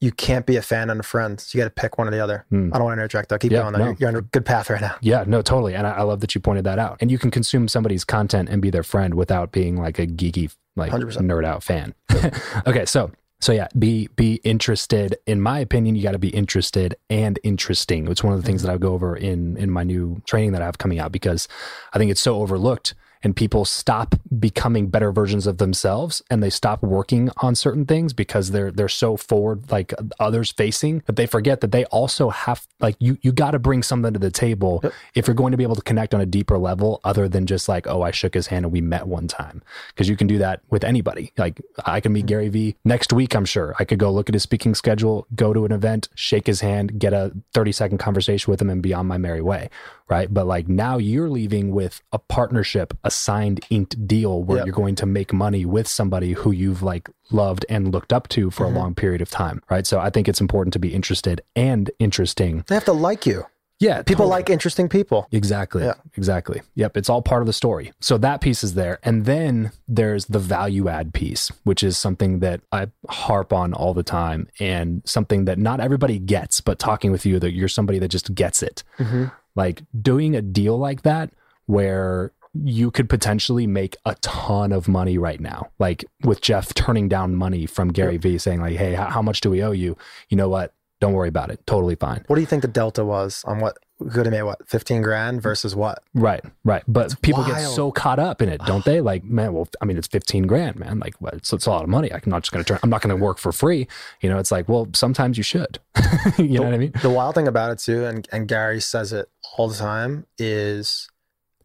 you 0.02 0.12
can't 0.12 0.46
be 0.46 0.56
a 0.58 0.62
fan 0.62 0.90
and 0.90 1.00
a 1.00 1.04
friend. 1.04 1.40
So 1.40 1.58
you 1.58 1.64
got 1.64 1.74
to 1.74 1.82
pick 1.82 1.98
one 1.98 2.08
or 2.08 2.12
the 2.12 2.20
other. 2.20 2.46
Hmm. 2.50 2.72
I 2.74 2.78
don't 2.78 2.86
want 2.86 2.98
to 2.98 3.02
interject 3.02 3.30
though. 3.30 3.38
Keep 3.38 3.52
Yeah, 3.52 3.62
going 3.62 3.74
though. 3.74 3.80
no. 3.80 3.86
You're, 3.86 3.96
you're 4.00 4.10
on 4.10 4.16
a 4.18 4.22
good 4.22 4.46
path 4.46 4.70
right 4.70 4.82
now. 4.82 4.96
Yeah, 5.02 5.24
no, 5.28 5.42
totally. 5.42 5.76
And 5.76 5.86
I, 5.88 5.92
I 5.92 6.02
love 6.02 6.20
that 6.22 6.34
you 6.36 6.42
pointed 6.42 6.64
that 6.66 6.80
out. 6.80 6.98
And 7.02 7.10
you 7.12 7.18
can 7.20 7.32
consume 7.32 7.68
somebody's 7.68 8.04
content 8.04 8.50
and 8.50 8.62
be 8.62 8.70
their 8.70 8.84
friend 8.84 9.14
without 9.14 9.52
being 9.52 9.78
like 9.78 10.00
a 10.00 10.08
geeky, 10.08 10.54
like 10.76 10.92
100%. 10.92 11.18
nerd 11.20 11.46
out 11.46 11.64
fan. 11.64 11.94
okay, 12.68 12.86
so 12.86 13.12
so 13.40 13.52
yeah, 13.52 13.68
be 13.78 14.08
be 14.16 14.36
interested. 14.44 15.16
In 15.26 15.42
my 15.42 15.60
opinion, 15.60 15.96
you 15.96 16.04
got 16.04 16.12
to 16.12 16.20
be 16.20 16.30
interested 16.30 16.96
and 17.10 17.40
interesting. 17.44 18.08
It's 18.08 18.24
one 18.24 18.34
of 18.34 18.42
the 18.42 18.46
things 18.46 18.62
that 18.64 18.72
I 18.72 18.78
go 18.78 18.94
over 18.94 19.16
in 19.16 19.58
in 19.58 19.70
my 19.72 19.84
new 19.84 20.22
training 20.26 20.52
that 20.54 20.62
I 20.62 20.66
have 20.66 20.78
coming 20.78 21.00
out 21.00 21.12
because 21.12 21.48
I 21.94 21.98
think 21.98 22.12
it's 22.12 22.22
so 22.22 22.36
overlooked. 22.42 22.94
And 23.24 23.36
people 23.36 23.66
stop 23.66 24.16
becoming 24.40 24.88
better 24.88 25.12
versions 25.12 25.48
of 25.48 25.58
themselves, 25.58 26.22
and 26.30 26.42
they 26.42 26.50
stop 26.50 26.82
working 26.82 27.30
on 27.38 27.56
certain 27.56 27.86
things 27.86 28.14
because 28.14 28.52
they're 28.52 28.72
they're 28.72 28.90
so 28.90 29.18
forward, 29.18 29.72
like 29.72 29.94
others 30.20 30.52
facing, 30.52 31.04
that 31.06 31.16
they 31.16 31.26
forget 31.26 31.62
that 31.62 31.72
they 31.72 31.86
also 31.86 32.30
have 32.30 32.68
like 32.80 32.96
you 33.00 33.18
you 33.22 33.32
got 33.32 33.52
to 33.52 33.60
bring 33.60 33.84
something 33.84 34.14
to 34.14 34.20
the 34.20 34.32
table 34.32 34.84
if 35.16 35.28
you're 35.28 35.36
going 35.36 35.52
to 35.52 35.58
be 35.58 35.64
able 35.64 35.76
to 35.76 35.82
connect 35.82 36.14
on 36.14 36.22
a 36.22 36.26
deeper 36.26 36.58
level 36.58 37.00
other 37.04 37.28
than 37.28 37.46
just 37.46 37.70
like 37.70 37.88
oh 37.88 38.02
i 38.02 38.12
shook 38.12 38.34
his 38.34 38.48
hand 38.48 38.66
and 38.66 38.72
we 38.72 38.82
met 38.82 39.08
one 39.08 39.28
time. 39.28 39.62
Because 39.90 40.10
you 40.10 40.18
can 40.18 40.28
do 40.28 40.38
that 40.40 40.62
with 40.70 40.84
anybody. 40.84 41.32
Like 41.38 41.62
i 41.86 42.00
can 42.00 42.14
meet 42.14 42.26
mm. 42.26 42.30
gary 42.30 42.50
vee 42.50 42.76
next 42.84 43.14
week 43.14 43.36
i'm 43.36 43.46
sure. 43.46 43.76
I 43.80 43.86
could 43.86 44.00
go 44.00 44.12
look 44.12 44.30
at 44.30 44.36
his 44.36 44.44
speaking 44.44 44.76
schedule 44.76 45.28
go 45.36 45.54
to 45.54 45.66
an 45.66 45.72
event 45.72 46.10
shake 46.16 46.48
his 46.48 46.62
hand 46.62 47.00
get 47.00 47.14
a 47.14 47.32
30 47.54 47.72
second 47.72 47.98
conversation 47.98 48.52
with 48.52 48.62
him 48.62 48.70
and 48.70 48.82
be 48.82 48.94
on 48.94 49.06
my 49.06 49.18
merry 49.18 49.42
way 49.42 49.70
right 50.12 50.32
but 50.34 50.46
like 50.46 50.68
now 50.68 50.98
you're 50.98 51.30
leaving 51.30 51.72
with 51.72 52.02
a 52.12 52.20
partnership 52.20 52.88
a 53.04 53.10
signed 53.10 53.60
inked 53.70 53.96
deal 54.08 54.44
where 54.44 54.58
Yep. 54.58 54.66
you're 54.66 54.76
going 54.76 54.96
to 54.96 55.06
make 55.06 55.32
money 55.34 55.66
with 55.66 55.88
somebody 55.88 56.34
who 56.34 56.52
you've 56.52 56.84
like 56.84 57.10
loved 57.32 57.66
and 57.70 57.92
looked 57.94 58.12
up 58.14 58.28
to 58.30 58.52
for 58.52 58.66
a 58.66 58.68
mm-hmm. 58.68 58.78
long 58.78 58.96
period 58.96 59.22
of 59.22 59.30
time 59.32 59.62
right 59.70 59.88
so 59.88 60.00
i 60.00 60.10
think 60.10 60.28
it's 60.28 60.42
important 60.42 60.74
to 60.74 60.80
be 60.80 60.94
interested 60.94 61.42
and 61.56 61.90
interesting 61.98 62.64
They 62.68 62.76
have 62.76 62.86
to 62.86 62.94
like 63.10 63.26
you. 63.26 63.46
yeah 63.80 64.04
People 64.04 64.26
totally. 64.26 64.30
like 64.42 64.50
interesting 64.50 64.88
people. 64.90 65.28
Exactly. 65.32 65.84
Yeah. 65.84 65.94
Exactly. 66.20 66.62
Yep. 66.76 66.98
It's 66.98 67.10
all 67.10 67.22
part 67.24 67.42
of 67.42 67.48
the 67.48 67.54
story. 67.54 67.92
So 68.00 68.18
that 68.20 68.40
piece 68.42 68.64
is 68.64 68.74
there. 68.76 69.00
And 69.02 69.26
then 69.26 69.72
there's 69.88 70.26
the 70.26 70.38
value 70.40 70.88
add 70.88 71.14
piece, 71.14 71.46
which 71.64 71.82
is 71.82 71.98
something 71.98 72.40
that 72.46 72.60
I 72.72 72.82
harp 73.10 73.52
on 73.54 73.74
all 73.74 73.94
the 73.96 74.04
time 74.04 74.48
and 74.60 75.02
something 75.06 75.46
that 75.46 75.58
not 75.58 75.80
everybody 75.80 76.20
gets, 76.20 76.62
but 76.62 76.78
talking 76.78 77.12
with 77.12 77.26
you 77.26 77.40
that 77.40 77.54
you're 77.54 77.68
somebody 77.78 77.98
that 78.00 78.10
just 78.18 78.36
gets 78.36 78.62
it. 78.62 78.84
Mm-hmm. 79.00 79.26
Like 79.56 79.84
doing 80.00 80.36
a 80.36 80.42
deal 80.42 80.78
like 80.78 81.04
that 81.04 81.32
where 81.66 82.32
you 82.54 82.92
could 82.92 83.10
potentially 83.10 83.66
make 83.66 83.96
a 84.06 84.16
ton 84.16 84.72
of 84.72 84.88
money 84.88 85.18
right 85.18 85.40
now. 85.40 85.70
Like 85.80 86.04
with 86.24 86.42
Jeff 86.42 86.74
turning 86.74 87.08
down 87.08 87.36
money 87.36 87.66
from 87.66 87.90
Gary 87.90 88.18
Vee 88.18 88.38
saying 88.38 88.62
like, 88.62 88.76
Hey, 88.78 88.94
how, 88.94 89.10
how 89.10 89.22
much 89.22 89.42
do 89.42 89.50
we 89.50 89.64
owe 89.64 89.72
you? 89.72 89.98
You 90.30 90.38
know 90.38 90.50
what? 90.50 90.74
Don't 91.00 91.14
worry 91.14 91.30
about 91.30 91.50
it. 91.50 91.66
Totally 91.66 91.96
fine. 91.96 92.24
What 92.28 92.36
do 92.36 92.42
you 92.42 92.48
think 92.48 92.62
the 92.62 92.68
delta 92.68 93.04
was 93.04 93.44
on 93.48 93.60
what 93.60 93.78
could 94.10 94.26
have 94.26 94.32
made 94.32 94.44
what 94.44 94.68
15 94.68 95.02
grand 95.02 95.42
versus 95.42 95.76
what? 95.76 96.04
Right, 96.14 96.44
right. 96.64 96.84
But 96.88 97.22
people 97.22 97.44
get 97.46 97.60
so 97.62 97.92
caught 97.92 98.20
up 98.20 98.42
in 98.42 98.50
it, 98.50 98.62
don't 98.66 98.84
they? 98.86 99.02
Like, 99.02 99.24
man, 99.24 99.54
well, 99.54 99.68
I 99.82 99.86
mean, 99.86 99.98
it's 99.98 100.08
15 100.08 100.48
grand, 100.48 100.80
man. 100.80 101.00
Like, 101.00 101.20
well, 101.22 101.34
it's, 101.34 101.52
it's 101.54 101.66
a 101.66 101.70
lot 101.70 101.84
of 101.84 101.90
money. 101.90 102.12
I'm 102.12 102.22
not 102.26 102.44
just 102.44 102.52
going 102.52 102.64
to 102.64 102.68
turn, 102.68 102.80
I'm 102.84 102.90
not 102.90 103.02
going 103.02 103.16
to 103.16 103.22
work 103.24 103.38
for 103.38 103.52
free. 103.52 103.88
You 104.22 104.30
know, 104.30 104.40
it's 104.40 104.52
like, 104.52 104.68
well, 104.68 104.88
sometimes 104.94 105.38
you 105.38 105.44
should. 105.44 105.80
you 106.38 106.60
know 106.60 106.64
what 106.64 106.74
I 106.74 106.78
mean? 106.78 106.94
The 107.02 107.10
wild 107.10 107.36
thing 107.36 107.48
about 107.48 107.72
it 107.72 107.80
too, 107.80 108.06
and, 108.06 108.28
and 108.32 108.48
Gary 108.48 108.82
says 108.82 109.14
it 109.14 109.30
all 109.58 109.68
the 109.68 109.76
time, 109.78 110.26
is 110.38 111.10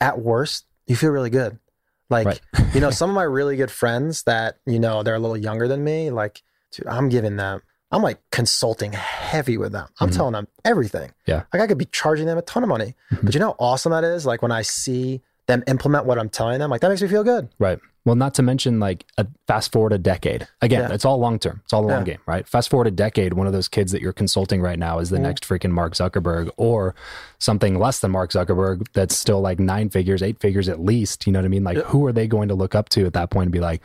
at 0.01 0.19
worst, 0.21 0.67
you 0.87 0.97
feel 0.97 1.11
really 1.11 1.31
good. 1.31 1.59
Like, 2.11 2.27
Right. 2.27 2.41
you 2.75 2.81
know, 2.81 2.91
some 2.91 3.11
of 3.11 3.17
my 3.17 3.23
really 3.23 3.57
good 3.57 3.71
friends 3.71 4.23
that, 4.25 4.59
you 4.67 4.79
know, 4.79 5.03
they're 5.03 5.15
a 5.15 5.19
little 5.21 5.37
younger 5.37 5.69
than 5.69 5.83
me, 5.85 6.11
like, 6.11 6.43
dude, 6.73 6.87
I'm 6.87 7.09
giving 7.09 7.37
them, 7.37 7.63
I'm 7.93 8.03
like 8.03 8.19
consulting 8.33 8.93
heavy 8.93 9.57
with 9.59 9.73
them. 9.73 9.89
I'm 10.01 10.11
Mhm. 10.11 10.17
telling 10.17 10.33
them 10.33 10.49
everything. 10.65 11.13
Yeah. 11.27 11.43
Like 11.53 11.63
I 11.63 11.67
could 11.67 11.79
be 11.79 11.85
charging 11.87 12.27
them 12.27 12.37
a 12.39 12.43
ton 12.43 12.63
of 12.63 12.69
money. 12.69 12.95
Mhm. 13.13 13.25
But 13.25 13.35
you 13.35 13.41
know 13.41 13.49
how 13.51 13.57
awesome 13.61 13.93
that 13.93 14.03
is? 14.05 14.27
Like 14.27 14.43
when 14.43 14.53
I 14.53 14.63
see 14.63 15.23
them 15.47 15.63
implement 15.69 16.05
what 16.07 16.19
I'm 16.19 16.29
telling 16.29 16.59
them, 16.59 16.71
like 16.71 16.81
that 16.81 16.89
makes 16.89 17.01
me 17.03 17.07
feel 17.09 17.23
good. 17.23 17.49
Right. 17.61 17.79
Well, 18.05 18.17
not 18.17 18.35
to 18.35 18.43
mention 18.43 18.79
like 18.81 19.05
a 19.19 19.27
fast 19.47 19.71
forward 19.73 19.93
a 19.93 19.99
decade. 19.99 20.47
Again, 20.61 20.83
Yeah. 20.89 20.95
it's 20.95 21.05
all 21.05 21.19
long 21.19 21.39
term. 21.39 21.61
It's 21.65 21.73
all 21.73 21.85
a 21.85 21.91
long 21.91 22.03
game, 22.05 22.19
right? 22.27 22.47
Fast 22.49 22.69
forward 22.71 22.87
a 22.89 22.91
decade, 22.93 23.35
one 23.35 23.47
of 23.47 23.53
those 23.53 23.67
kids 23.69 23.91
that 23.93 24.01
you're 24.03 24.13
consulting 24.13 24.61
right 24.61 24.79
now 24.79 24.99
is 24.99 25.11
the 25.11 25.19
Mhm. 25.19 25.23
next 25.23 25.45
freaking 25.49 25.71
Mark 25.71 25.95
Zuckerberg 25.95 26.51
or 26.57 26.95
something 27.39 27.79
less 27.79 28.01
than 28.01 28.11
Mark 28.13 28.31
Zuckerberg 28.33 28.87
that's 28.95 29.17
still 29.17 29.41
like 29.41 29.59
nine 29.61 29.89
figures, 29.91 30.23
eight 30.23 30.41
figures 30.41 30.69
at 30.69 30.81
least. 30.81 31.27
You 31.27 31.33
know 31.33 31.39
what 31.41 31.47
I 31.47 31.49
mean? 31.49 31.65
Like, 31.65 31.79
Yeah. 31.79 31.83
who 31.85 32.05
are 32.07 32.13
they 32.13 32.27
going 32.27 32.49
to 32.49 32.55
look 32.55 32.75
up 32.75 32.89
to 32.91 33.07
at 33.07 33.13
that 33.13 33.31
point 33.31 33.47
and 33.47 33.53
be 33.53 33.61
like, 33.61 33.81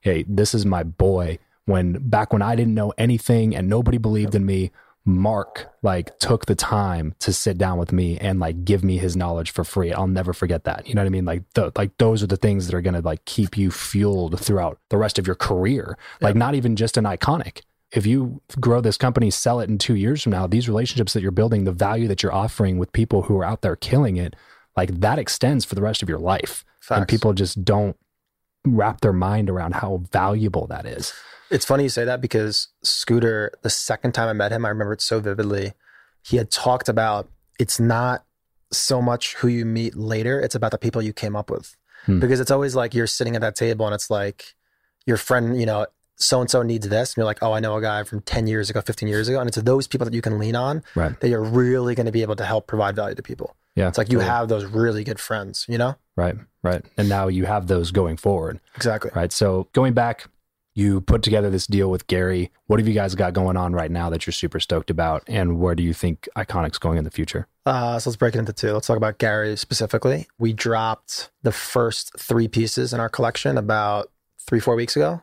hey, 0.00 0.24
this 0.28 0.54
is 0.54 0.64
my 0.66 0.82
boy? 0.82 1.38
When 1.64 2.08
back 2.08 2.32
when 2.32 2.42
I 2.42 2.56
didn't 2.56 2.74
know 2.74 2.92
anything 2.98 3.54
and 3.54 3.68
nobody 3.68 3.98
believed 3.98 4.34
in 4.34 4.44
me, 4.44 4.72
Mark 5.04 5.68
like 5.82 6.16
took 6.18 6.46
the 6.46 6.54
time 6.54 7.14
to 7.18 7.32
sit 7.32 7.58
down 7.58 7.76
with 7.76 7.92
me 7.92 8.18
and 8.18 8.38
like 8.38 8.64
give 8.64 8.84
me 8.84 8.98
his 8.98 9.16
knowledge 9.16 9.50
for 9.50 9.64
free. 9.64 9.92
I'll 9.92 10.06
never 10.06 10.32
forget 10.32 10.62
that. 10.64 10.86
You 10.86 10.94
know 10.94 11.00
what 11.00 11.06
I 11.06 11.10
mean? 11.10 11.24
Like 11.24 11.42
the, 11.54 11.72
like 11.76 11.96
those 11.98 12.22
are 12.22 12.28
the 12.28 12.36
things 12.36 12.66
that 12.66 12.74
are 12.74 12.80
going 12.80 12.94
to 12.94 13.00
like 13.00 13.24
keep 13.24 13.56
you 13.56 13.72
fueled 13.72 14.38
throughout 14.38 14.78
the 14.90 14.96
rest 14.96 15.18
of 15.18 15.26
your 15.26 15.34
career. 15.34 15.98
Like 16.20 16.36
not 16.36 16.54
even 16.54 16.76
just 16.76 16.96
an 16.96 17.04
Ikonick. 17.04 17.62
If 17.90 18.06
you 18.06 18.40
grow 18.60 18.80
this 18.80 18.96
company, 18.96 19.30
sell 19.30 19.60
it 19.60 19.68
in 19.68 19.76
2 19.76 19.96
years 19.96 20.22
from 20.22 20.32
now, 20.32 20.46
these 20.46 20.68
relationships 20.68 21.12
that 21.12 21.22
you're 21.22 21.32
building, 21.32 21.64
the 21.64 21.72
value 21.72 22.08
that 22.08 22.22
you're 22.22 22.32
offering 22.32 22.78
with 22.78 22.92
people 22.92 23.22
who 23.22 23.36
are 23.38 23.44
out 23.44 23.62
there 23.62 23.76
killing 23.76 24.16
it, 24.16 24.34
like 24.76 25.00
that 25.00 25.18
extends 25.18 25.64
for 25.64 25.74
the 25.74 25.82
rest 25.82 26.02
of 26.02 26.08
your 26.08 26.20
life. 26.20 26.64
And 26.90 27.06
people 27.06 27.32
just 27.32 27.64
don't 27.64 27.96
wrap 28.64 29.00
their 29.00 29.12
mind 29.12 29.50
around 29.50 29.74
how 29.76 30.02
valuable 30.10 30.66
that 30.68 30.86
is. 30.86 31.12
It's 31.50 31.64
funny 31.64 31.82
you 31.84 31.88
say 31.88 32.04
that 32.04 32.20
because 32.20 32.68
Scooter, 32.82 33.52
the 33.62 33.70
second 33.70 34.12
time 34.12 34.28
I 34.28 34.32
met 34.32 34.52
him, 34.52 34.64
I 34.64 34.70
remember 34.70 34.94
it 34.94 35.02
so 35.02 35.20
vividly. 35.20 35.74
He 36.22 36.36
had 36.36 36.50
talked 36.50 36.88
about 36.88 37.28
it's 37.58 37.78
not 37.78 38.24
so 38.70 39.02
much 39.02 39.34
who 39.36 39.48
you 39.48 39.66
meet 39.66 39.94
later, 39.94 40.40
it's 40.40 40.54
about 40.54 40.70
the 40.70 40.78
people 40.78 41.02
you 41.02 41.12
came 41.12 41.36
up 41.36 41.50
with. 41.50 41.76
Hmm. 42.06 42.20
Because 42.20 42.40
it's 42.40 42.50
always 42.50 42.74
like 42.74 42.94
you're 42.94 43.06
sitting 43.06 43.34
at 43.36 43.42
that 43.42 43.54
table 43.54 43.86
and 43.86 43.94
it's 43.94 44.10
like 44.10 44.54
your 45.04 45.16
friend, 45.16 45.60
you 45.60 45.66
know, 45.66 45.86
so 46.16 46.40
and 46.40 46.50
so 46.50 46.62
needs 46.62 46.88
this. 46.88 47.10
And 47.10 47.16
you're 47.18 47.26
like, 47.26 47.42
oh, 47.42 47.52
I 47.52 47.60
know 47.60 47.76
a 47.76 47.82
guy 47.82 48.02
from 48.04 48.22
10 48.22 48.46
years 48.46 48.70
ago, 48.70 48.80
15 48.80 49.08
years 49.08 49.28
ago. 49.28 49.38
And 49.40 49.48
it's 49.48 49.60
those 49.60 49.86
people 49.86 50.04
that 50.06 50.14
you 50.14 50.22
can 50.22 50.38
lean 50.38 50.56
on 50.56 50.82
Right. 50.94 51.18
that 51.20 51.28
you're 51.28 51.42
really 51.42 51.94
going 51.94 52.06
to 52.06 52.12
be 52.12 52.22
able 52.22 52.36
to 52.36 52.44
help 52.44 52.66
provide 52.66 52.96
value 52.96 53.14
to 53.14 53.22
people. 53.22 53.56
Yeah. 53.76 53.88
It's 53.88 53.98
like 53.98 54.10
you 54.10 54.18
totally. 54.18 54.30
have 54.36 54.48
those 54.48 54.64
really 54.64 55.04
good 55.04 55.18
friends, 55.20 55.66
you 55.68 55.78
know? 55.78 55.96
Right. 56.16 56.36
Right. 56.62 56.84
And 56.98 57.08
now 57.08 57.28
you 57.28 57.46
have 57.46 57.66
those 57.66 57.90
going 57.90 58.16
forward. 58.18 58.60
Exactly. 58.76 59.10
Right. 59.14 59.32
So 59.32 59.68
going 59.72 59.94
back 59.94 60.26
You 60.74 61.02
put 61.02 61.22
together 61.22 61.50
this 61.50 61.66
deal 61.66 61.90
with 61.90 62.06
Gary. 62.06 62.50
What 62.66 62.78
have 62.80 62.88
you 62.88 62.94
guys 62.94 63.14
got 63.14 63.34
going 63.34 63.58
on 63.58 63.74
right 63.74 63.90
now 63.90 64.08
that 64.08 64.24
you're 64.26 64.32
super 64.32 64.58
stoked 64.58 64.88
about? 64.88 65.22
And 65.26 65.58
where 65.60 65.74
do 65.74 65.82
you 65.82 65.92
think 65.92 66.28
Ikonick's 66.34 66.78
going 66.78 66.96
in 66.96 67.04
the 67.04 67.10
future? 67.10 67.46
Uh, 67.66 67.98
so 67.98 68.08
let's 68.08 68.16
break 68.16 68.34
it 68.34 68.38
into 68.38 68.54
two. 68.54 68.72
Let's 68.72 68.86
talk 68.86 68.96
about 68.96 69.18
Gary 69.18 69.54
specifically. 69.56 70.28
We 70.38 70.54
dropped 70.54 71.30
the 71.42 71.52
first 71.52 72.18
three 72.18 72.48
pieces 72.48 72.94
in 72.94 73.00
our 73.00 73.10
collection 73.10 73.58
about 73.58 74.10
three, 74.46 74.60
four 74.60 74.74
weeks 74.74 74.96
ago, 74.96 75.22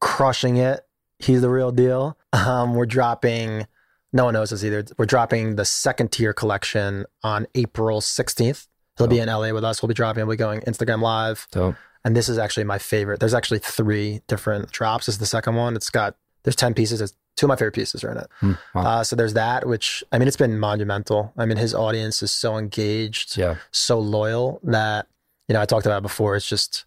crushing 0.00 0.56
it. 0.56 0.80
He's 1.20 1.42
the 1.42 1.50
real 1.50 1.70
deal. 1.70 2.18
Um, 2.32 2.74
we're 2.74 2.86
dropping, 2.86 3.66
no 4.12 4.24
one 4.24 4.34
knows 4.34 4.52
us 4.52 4.64
either. 4.64 4.84
We're 4.96 5.06
dropping 5.06 5.56
the 5.56 5.64
second 5.64 6.12
tier 6.12 6.32
collection 6.32 7.04
on 7.22 7.46
April 7.54 8.00
16th. 8.00 8.66
He'll 8.96 9.06
be 9.06 9.20
in 9.20 9.28
LA 9.28 9.52
with 9.52 9.64
us. 9.64 9.80
We'll 9.80 9.88
be 9.88 9.94
dropping, 9.94 10.26
we'll 10.26 10.34
be 10.34 10.38
going 10.38 10.60
Instagram 10.62 11.00
live. 11.00 11.46
So 11.52 11.76
And 12.04 12.16
this 12.16 12.28
is 12.28 12.38
actually 12.38 12.64
my 12.64 12.78
favorite. 12.78 13.20
There's 13.20 13.34
actually 13.34 13.60
three 13.60 14.22
different 14.26 14.72
drops. 14.72 15.06
This 15.06 15.16
is 15.16 15.18
the 15.18 15.26
second 15.26 15.54
one. 15.54 15.76
It's 15.76 15.90
got, 15.90 16.16
there's 16.42 16.56
10 16.56 16.74
pieces. 16.74 17.00
It's 17.00 17.14
two 17.36 17.46
of 17.46 17.48
my 17.48 17.56
favorite 17.56 17.74
pieces 17.74 18.02
are 18.02 18.10
in 18.10 18.18
it. 18.18 18.26
hmm, 18.40 18.52
wow. 18.74 18.82
Uh, 18.82 19.04
so 19.04 19.14
there's 19.14 19.34
that, 19.34 19.66
which 19.66 20.02
I 20.10 20.18
mean, 20.18 20.26
it's 20.26 20.36
been 20.36 20.58
monumental. 20.58 21.32
I 21.36 21.46
mean, 21.46 21.56
his 21.56 21.74
audience 21.74 22.22
is 22.22 22.32
so 22.32 22.58
engaged, 22.58 23.36
yeah, 23.36 23.56
so 23.70 23.98
loyal 24.00 24.60
that 24.64 25.06
you 25.46 25.52
know 25.52 25.60
I 25.60 25.64
talked 25.64 25.86
about 25.86 25.98
it 25.98 26.02
before. 26.02 26.34
It's 26.34 26.48
just 26.48 26.84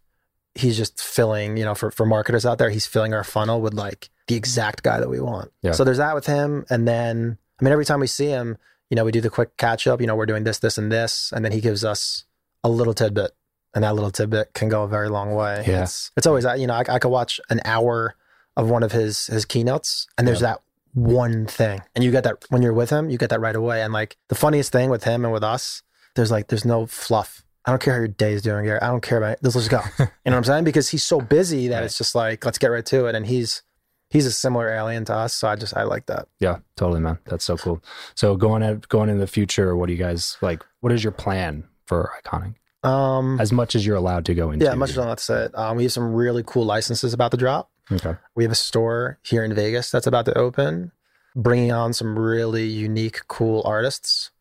he's 0.54 0.76
just 0.76 1.02
filling, 1.02 1.56
you 1.56 1.64
know, 1.64 1.74
for 1.74 1.90
for 1.92 2.06
marketers 2.06 2.46
out 2.46 2.58
there, 2.58 2.70
he's 2.70 2.86
filling 2.86 3.14
our 3.14 3.24
funnel 3.24 3.62
with 3.62 3.74
like 3.74 4.10
the 4.28 4.36
exact 4.36 4.84
guy 4.84 5.00
that 5.00 5.10
we 5.10 5.20
want. 5.20 5.52
Yeah. 5.62 5.72
So 5.72 5.84
there's 5.84 5.98
that 5.98 6.16
with 6.16 6.26
him, 6.26 6.66
and 6.70 6.88
then 6.88 7.38
I 7.60 7.64
mean, 7.64 7.72
every 7.72 7.86
time 7.86 8.00
we 8.00 8.08
see 8.08 8.28
him, 8.28 8.58
you 8.90 8.96
know, 8.96 9.06
we 9.06 9.12
do 9.12 9.22
the 9.22 9.30
quick 9.30 9.58
catch 9.58 9.88
up. 9.88 10.02
You 10.02 10.08
know, 10.08 10.16
we're 10.16 10.26
doing 10.26 10.44
this, 10.44 10.60
this, 10.60 10.78
and 10.78 10.92
this, 10.92 11.32
and 11.36 11.44
then 11.46 11.52
he 11.52 11.62
gives 11.62 11.84
us 11.86 12.26
a 12.64 12.70
little 12.70 12.94
tidbit, 12.94 13.32
and 13.74 13.84
that 13.84 13.94
little 13.96 14.12
tidbit 14.12 14.54
can 14.54 14.70
go 14.70 14.84
a 14.84 14.88
very 14.88 15.10
long 15.10 15.34
way. 15.34 15.64
Yeah. 15.68 15.84
It's 15.84 16.12
it's 16.18 16.28
always 16.28 16.44
that, 16.44 16.60
you 16.60 16.68
know 16.68 16.74
I, 16.76 16.84
I 16.88 17.00
could 17.00 17.10
watch 17.10 17.40
an 17.50 17.62
hour 17.66 18.16
of 18.58 18.70
one 18.70 18.84
of 18.84 18.92
his 18.92 19.28
his 19.28 19.46
keynotes, 19.46 20.08
and 20.18 20.28
there's 20.28 20.42
that 20.42 20.62
one 20.94 21.46
thing, 21.46 21.82
and 21.96 22.04
you 22.04 22.12
get 22.12 22.24
that 22.26 22.44
when 22.50 22.62
you're 22.62 22.74
with 22.74 22.90
him, 22.90 23.10
you 23.10 23.18
get 23.18 23.30
that 23.30 23.40
right 23.40 23.56
away. 23.56 23.82
And 23.82 23.94
like 23.94 24.18
the 24.28 24.36
funniest 24.36 24.72
thing 24.72 24.90
with 24.90 25.06
him 25.06 25.24
and 25.24 25.34
with 25.34 25.44
us, 25.44 25.84
there's 26.16 26.32
like 26.32 26.48
there's 26.48 26.66
no 26.66 26.86
fluff. 26.86 27.44
I 27.64 27.72
don't 27.72 27.82
care 27.82 27.94
how 27.94 28.00
your 28.00 28.08
day 28.08 28.34
is 28.34 28.42
doing, 28.42 28.66
Gary. 28.66 28.82
I 28.82 28.88
don't 28.88 29.02
care 29.04 29.20
about 29.20 29.34
it. 29.34 29.40
Let's 29.44 29.56
just 29.56 29.70
go. 29.70 29.82
You 30.00 30.06
know 30.26 30.32
what 30.32 30.38
I'm 30.38 30.44
saying? 30.44 30.64
Because 30.66 30.90
he's 30.90 31.04
so 31.04 31.22
busy 31.22 31.68
that 31.70 31.78
Right. 31.78 31.86
it's 31.86 31.98
just 31.98 32.16
like 32.16 32.44
let's 32.44 32.58
get 32.58 32.68
right 32.68 32.86
to 32.88 33.06
it. 33.06 33.16
And 33.16 33.26
he's 33.28 33.62
he's 34.12 34.26
a 34.28 34.32
similar 34.32 34.70
alien 34.70 35.06
to 35.06 35.16
us, 35.16 35.34
so 35.34 35.48
I 35.48 35.56
just 35.56 35.76
I 35.76 35.84
like 35.84 36.06
that. 36.06 36.28
yeah, 36.40 36.58
totally, 36.76 37.00
man. 37.02 37.18
That's 37.26 37.44
so 37.44 37.58
cool. 37.58 37.82
So 38.16 38.36
going 38.36 38.62
at 38.62 38.88
going 38.90 39.10
in 39.10 39.18
the 39.18 39.28
future, 39.28 39.76
what 39.76 39.88
do 39.88 39.94
you 39.94 40.00
guys 40.00 40.38
like? 40.42 40.64
What 40.82 40.92
is 40.94 41.04
your 41.04 41.12
plan 41.14 41.64
for 41.86 42.12
Ikonick? 42.24 42.56
Um, 42.84 43.40
As 43.40 43.52
much 43.52 43.76
as 43.76 43.86
you're 43.86 43.96
allowed 43.96 44.26
to 44.26 44.34
go 44.34 44.50
into. 44.52 44.66
yeah, 44.66 44.74
much 44.74 44.90
as 44.92 44.98
I'm 44.98 45.06
not 45.08 45.20
to 45.20 45.24
say 45.24 45.44
it. 45.46 45.52
Um, 45.56 45.78
we 45.78 45.84
have 45.84 45.92
some 45.92 46.14
really 46.14 46.44
cool 46.46 46.66
licenses 46.66 47.14
about 47.14 47.30
to 47.32 47.38
drop. 47.38 47.70
Okay. 47.92 48.16
We 48.36 48.44
have 48.44 48.52
a 48.52 48.56
store 48.56 49.20
here 49.24 49.44
in 49.44 49.54
Vegas 49.54 49.92
that's 49.92 50.08
about 50.08 50.26
to 50.26 50.36
open, 50.38 50.92
bringing 51.36 51.72
on 51.72 51.94
some 51.94 52.18
really 52.18 52.66
unique, 52.66 53.28
cool 53.28 53.62
artists. 53.66 54.32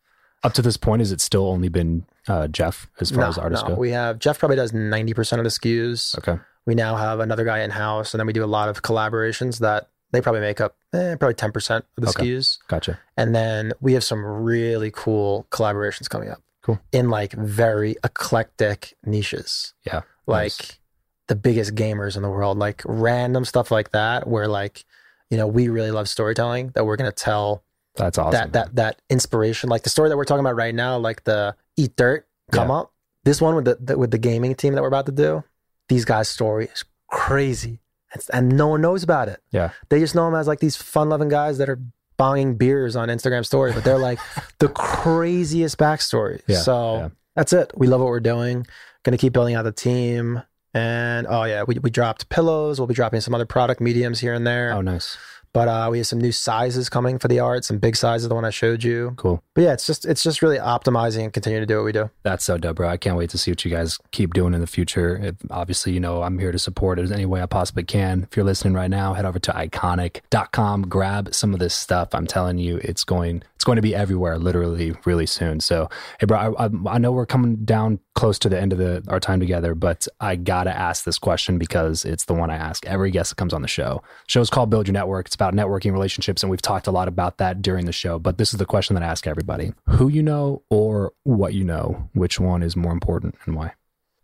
Up 0.43 0.53
to 0.53 0.63
this 0.63 0.75
point, 0.75 1.01
has 1.01 1.11
it 1.11 1.21
still 1.21 1.47
only 1.49 1.69
been 1.69 2.03
uh, 2.27 2.47
Jeff 2.47 2.89
as 2.99 3.11
far 3.11 3.25
as 3.25 3.37
artists 3.37 3.67
go? 3.67 3.75
We 3.75 3.91
have 3.91 4.17
Jeff 4.17 4.39
probably 4.39 4.55
does 4.57 4.71
90% 4.71 5.37
of 5.37 5.43
the 5.43 5.49
SKUs. 5.51 6.17
okay. 6.17 6.41
We 6.71 6.75
now 6.75 6.95
have 6.95 7.19
another 7.19 7.43
guy 7.43 7.59
in 7.63 7.69
house, 7.69 8.13
and 8.13 8.19
then 8.19 8.27
we 8.27 8.31
do 8.31 8.45
a 8.45 8.53
lot 8.57 8.69
of 8.69 8.81
collaborations 8.81 9.59
that 9.59 9.89
they 10.13 10.21
probably 10.21 10.39
make 10.39 10.61
up 10.61 10.77
eh, 10.93 11.15
probably 11.17 11.33
10% 11.35 11.75
of 11.79 11.83
the 11.97 12.07
Okay. 12.07 12.23
SKUs. 12.29 12.59
Gotcha. 12.69 12.97
And 13.17 13.35
then 13.35 13.73
we 13.81 13.91
have 13.91 14.05
some 14.05 14.23
really 14.23 14.89
cool 14.89 15.47
collaborations 15.51 16.07
coming 16.09 16.29
up. 16.29 16.41
Cool. 16.61 16.79
In 16.93 17.09
like 17.09 17.33
very 17.33 17.97
eclectic 18.05 18.95
niches. 19.05 19.73
Yeah. 19.85 20.03
Like 20.27 20.43
Nice. 20.57 20.79
the 21.27 21.35
biggest 21.35 21.75
gamers 21.75 22.15
in 22.15 22.21
the 22.23 22.29
world, 22.29 22.57
like 22.57 22.83
random 22.85 23.43
stuff 23.43 23.69
like 23.69 23.91
that, 23.91 24.25
where 24.25 24.47
like, 24.47 24.85
you 25.29 25.35
know, 25.37 25.47
we 25.47 25.67
really 25.67 25.91
love 25.91 26.07
storytelling 26.07 26.69
that 26.75 26.85
we're 26.85 26.95
gonna 26.95 27.11
tell 27.11 27.65
That's 27.97 28.17
awesome. 28.17 28.31
that 28.31 28.53
that 28.53 28.75
that 28.77 29.01
inspiration. 29.09 29.69
Like 29.69 29.83
the 29.83 29.89
story 29.89 30.07
that 30.07 30.15
we're 30.15 30.23
talking 30.23 30.45
about 30.45 30.55
right 30.55 30.73
now, 30.73 30.97
like 30.97 31.25
the 31.25 31.53
eat 31.75 31.97
dirt 31.97 32.27
come 32.53 32.69
Yeah. 32.69 32.75
up. 32.75 32.93
This 33.25 33.41
one 33.41 33.55
with 33.55 33.65
the, 33.65 33.77
the 33.81 33.97
with 33.97 34.11
the 34.11 34.17
gaming 34.17 34.55
team 34.55 34.73
that 34.75 34.81
we're 34.81 34.87
about 34.87 35.07
to 35.07 35.11
do, 35.11 35.43
these 35.91 36.05
guys' 36.05 36.29
story 36.29 36.65
is 36.73 36.85
crazy. 37.09 37.81
And, 38.13 38.23
and 38.31 38.57
no 38.57 38.69
one 38.69 38.81
knows 38.81 39.03
about 39.03 39.27
it. 39.27 39.41
Yeah. 39.51 39.71
They 39.89 39.99
just 39.99 40.15
know 40.15 40.25
them 40.25 40.39
as 40.39 40.47
like 40.47 40.59
these 40.59 40.77
fun 40.77 41.09
loving 41.09 41.27
guys 41.27 41.57
that 41.57 41.69
are 41.69 41.79
bonging 42.17 42.57
beers 42.57 42.95
on 42.95 43.09
Instagram 43.09 43.45
story, 43.45 43.73
but 43.73 43.83
they're 43.83 43.97
like 43.97 44.19
the 44.59 44.69
craziest 44.69 45.77
backstory. 45.77 46.41
Yeah, 46.47 46.59
so 46.59 46.95
yeah. 46.95 47.09
that's 47.35 47.51
it. 47.51 47.71
We 47.75 47.87
love 47.87 47.99
what 47.99 48.07
we're 48.07 48.21
doing. 48.21 48.65
Gonna 49.03 49.17
keep 49.17 49.33
building 49.33 49.55
out 49.55 49.63
the 49.63 49.73
team. 49.73 50.41
And 50.73 51.27
oh 51.29 51.43
yeah, 51.43 51.63
we, 51.63 51.77
we 51.79 51.89
dropped 51.89 52.29
pillows. 52.29 52.79
We'll 52.79 52.87
be 52.87 52.93
dropping 52.93 53.19
some 53.19 53.35
other 53.35 53.45
product 53.45 53.81
mediums 53.81 54.21
here 54.21 54.33
and 54.33 54.47
there. 54.47 54.71
Oh, 54.71 54.81
nice. 54.81 55.17
But 55.53 55.67
uh, 55.67 55.89
we 55.91 55.97
have 55.97 56.07
some 56.07 56.19
new 56.19 56.31
sizes 56.31 56.89
coming 56.89 57.19
for 57.19 57.27
the 57.27 57.39
art, 57.39 57.65
some 57.65 57.77
big 57.77 57.95
sizes, 57.95 58.29
the 58.29 58.35
one 58.35 58.45
I 58.45 58.51
showed 58.51 58.83
you. 58.83 59.13
Cool. 59.17 59.43
But 59.53 59.63
yeah, 59.63 59.73
it's 59.73 59.85
just 59.85 60.05
it's 60.05 60.23
just 60.23 60.41
really 60.41 60.57
optimizing 60.57 61.23
and 61.25 61.33
continuing 61.33 61.61
to 61.61 61.65
do 61.65 61.77
what 61.77 61.85
we 61.85 61.91
do. 61.91 62.09
That's 62.23 62.45
so 62.45 62.57
dope, 62.57 62.77
bro. 62.77 62.87
I 62.87 62.97
can't 62.97 63.17
wait 63.17 63.29
to 63.31 63.37
see 63.37 63.51
what 63.51 63.65
you 63.65 63.71
guys 63.71 63.97
keep 64.11 64.33
doing 64.33 64.53
in 64.53 64.61
the 64.61 64.67
future. 64.67 65.17
If, 65.21 65.35
obviously, 65.49 65.91
you 65.93 65.99
know, 65.99 66.23
I'm 66.23 66.39
here 66.39 66.51
to 66.51 66.59
support 66.59 66.99
it 66.99 67.05
in 67.05 67.13
any 67.13 67.25
way 67.25 67.41
I 67.41 67.47
possibly 67.47 67.83
can. 67.83 68.23
If 68.23 68.37
you're 68.37 68.45
listening 68.45 68.73
right 68.73 68.89
now, 68.89 69.13
head 69.13 69.25
over 69.25 69.39
to 69.39 69.51
ikonick.com, 69.51 70.83
grab 70.83 71.33
some 71.33 71.53
of 71.53 71.59
this 71.59 71.73
stuff. 71.73 72.09
I'm 72.13 72.27
telling 72.27 72.57
you, 72.57 72.77
it's 72.83 73.03
going 73.03 73.43
it's 73.55 73.65
going 73.65 73.75
to 73.75 73.81
be 73.83 73.93
everywhere 73.93 74.39
literally 74.39 74.95
really 75.05 75.27
soon. 75.27 75.59
So, 75.59 75.87
hey, 76.19 76.25
bro, 76.25 76.55
I, 76.57 76.65
I, 76.65 76.69
I 76.87 76.97
know 76.97 77.11
we're 77.11 77.27
coming 77.27 77.57
down 77.57 77.99
close 78.15 78.39
to 78.39 78.49
the 78.49 78.59
end 78.59 78.73
of 78.73 78.79
the 78.79 79.03
our 79.07 79.19
time 79.19 79.39
together, 79.39 79.75
but 79.75 80.07
I 80.19 80.35
got 80.35 80.63
to 80.63 80.75
ask 80.75 81.03
this 81.03 81.19
question 81.19 81.59
because 81.59 82.03
it's 82.03 82.25
the 82.25 82.33
one 82.33 82.49
I 82.49 82.55
ask 82.55 82.85
every 82.87 83.11
guest 83.11 83.29
that 83.29 83.35
comes 83.35 83.53
on 83.53 83.61
the 83.61 83.67
show. 83.67 84.01
show's 84.27 84.49
called 84.49 84.69
Build 84.69 84.87
Your 84.87 84.93
Network. 84.93 85.27
It's 85.27 85.35
about 85.41 85.55
networking 85.55 85.91
relationships, 85.91 86.43
and 86.43 86.51
we've 86.51 86.61
talked 86.61 86.85
a 86.85 86.91
lot 86.91 87.07
about 87.07 87.37
that 87.39 87.61
during 87.61 87.85
the 87.85 87.91
show. 87.91 88.19
But 88.19 88.37
this 88.37 88.53
is 88.53 88.59
the 88.59 88.65
question 88.65 88.93
that 88.93 89.01
I 89.01 89.07
ask 89.07 89.25
everybody 89.25 89.73
who 89.87 90.07
you 90.07 90.21
know 90.21 90.61
or 90.69 91.13
what 91.23 91.55
you 91.55 91.63
know, 91.63 92.09
which 92.13 92.39
one 92.39 92.61
is 92.61 92.75
more 92.75 92.91
important 92.91 93.35
and 93.45 93.55
why? 93.55 93.73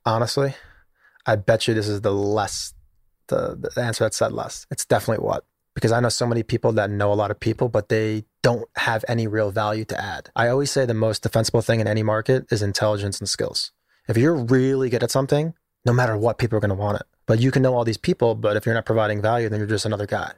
Honestly, 0.05 0.53
I 1.25 1.35
bet 1.35 1.67
you 1.67 1.73
this 1.73 1.87
is 1.87 2.01
the 2.01 2.13
less 2.13 2.73
the, 3.27 3.71
the 3.75 3.81
answer 3.81 4.03
that 4.03 4.13
said 4.13 4.31
less. 4.31 4.67
It's 4.69 4.85
definitely 4.85 5.25
what 5.25 5.43
because 5.73 5.91
I 5.91 5.99
know 5.99 6.09
so 6.09 6.25
many 6.27 6.43
people 6.43 6.71
that 6.73 6.89
know 6.89 7.11
a 7.11 7.15
lot 7.15 7.31
of 7.31 7.39
people, 7.39 7.67
but 7.67 7.89
they 7.89 8.25
don't 8.41 8.67
have 8.77 9.03
any 9.07 9.27
real 9.27 9.51
value 9.51 9.85
to 9.85 9.99
add. 9.99 10.29
I 10.35 10.47
always 10.47 10.71
say 10.71 10.85
the 10.85 10.93
most 10.93 11.23
defensible 11.23 11.61
thing 11.61 11.79
in 11.79 11.87
any 11.87 12.03
market 12.03 12.45
is 12.51 12.61
intelligence 12.61 13.19
and 13.19 13.27
skills. 13.27 13.71
If 14.07 14.17
you're 14.17 14.35
really 14.35 14.89
good 14.89 15.03
at 15.03 15.11
something, 15.11 15.53
no 15.85 15.93
matter 15.93 16.17
what, 16.17 16.37
people 16.37 16.57
are 16.57 16.61
going 16.61 16.69
to 16.69 16.75
want 16.75 16.99
it. 16.99 17.07
But 17.25 17.39
you 17.39 17.51
can 17.51 17.61
know 17.61 17.75
all 17.75 17.83
these 17.83 17.97
people, 17.97 18.33
but 18.35 18.55
if 18.55 18.65
you're 18.65 18.73
not 18.73 18.85
providing 18.85 19.21
value, 19.21 19.49
then 19.49 19.59
you're 19.59 19.67
just 19.67 19.85
another 19.85 20.07
guy. 20.07 20.31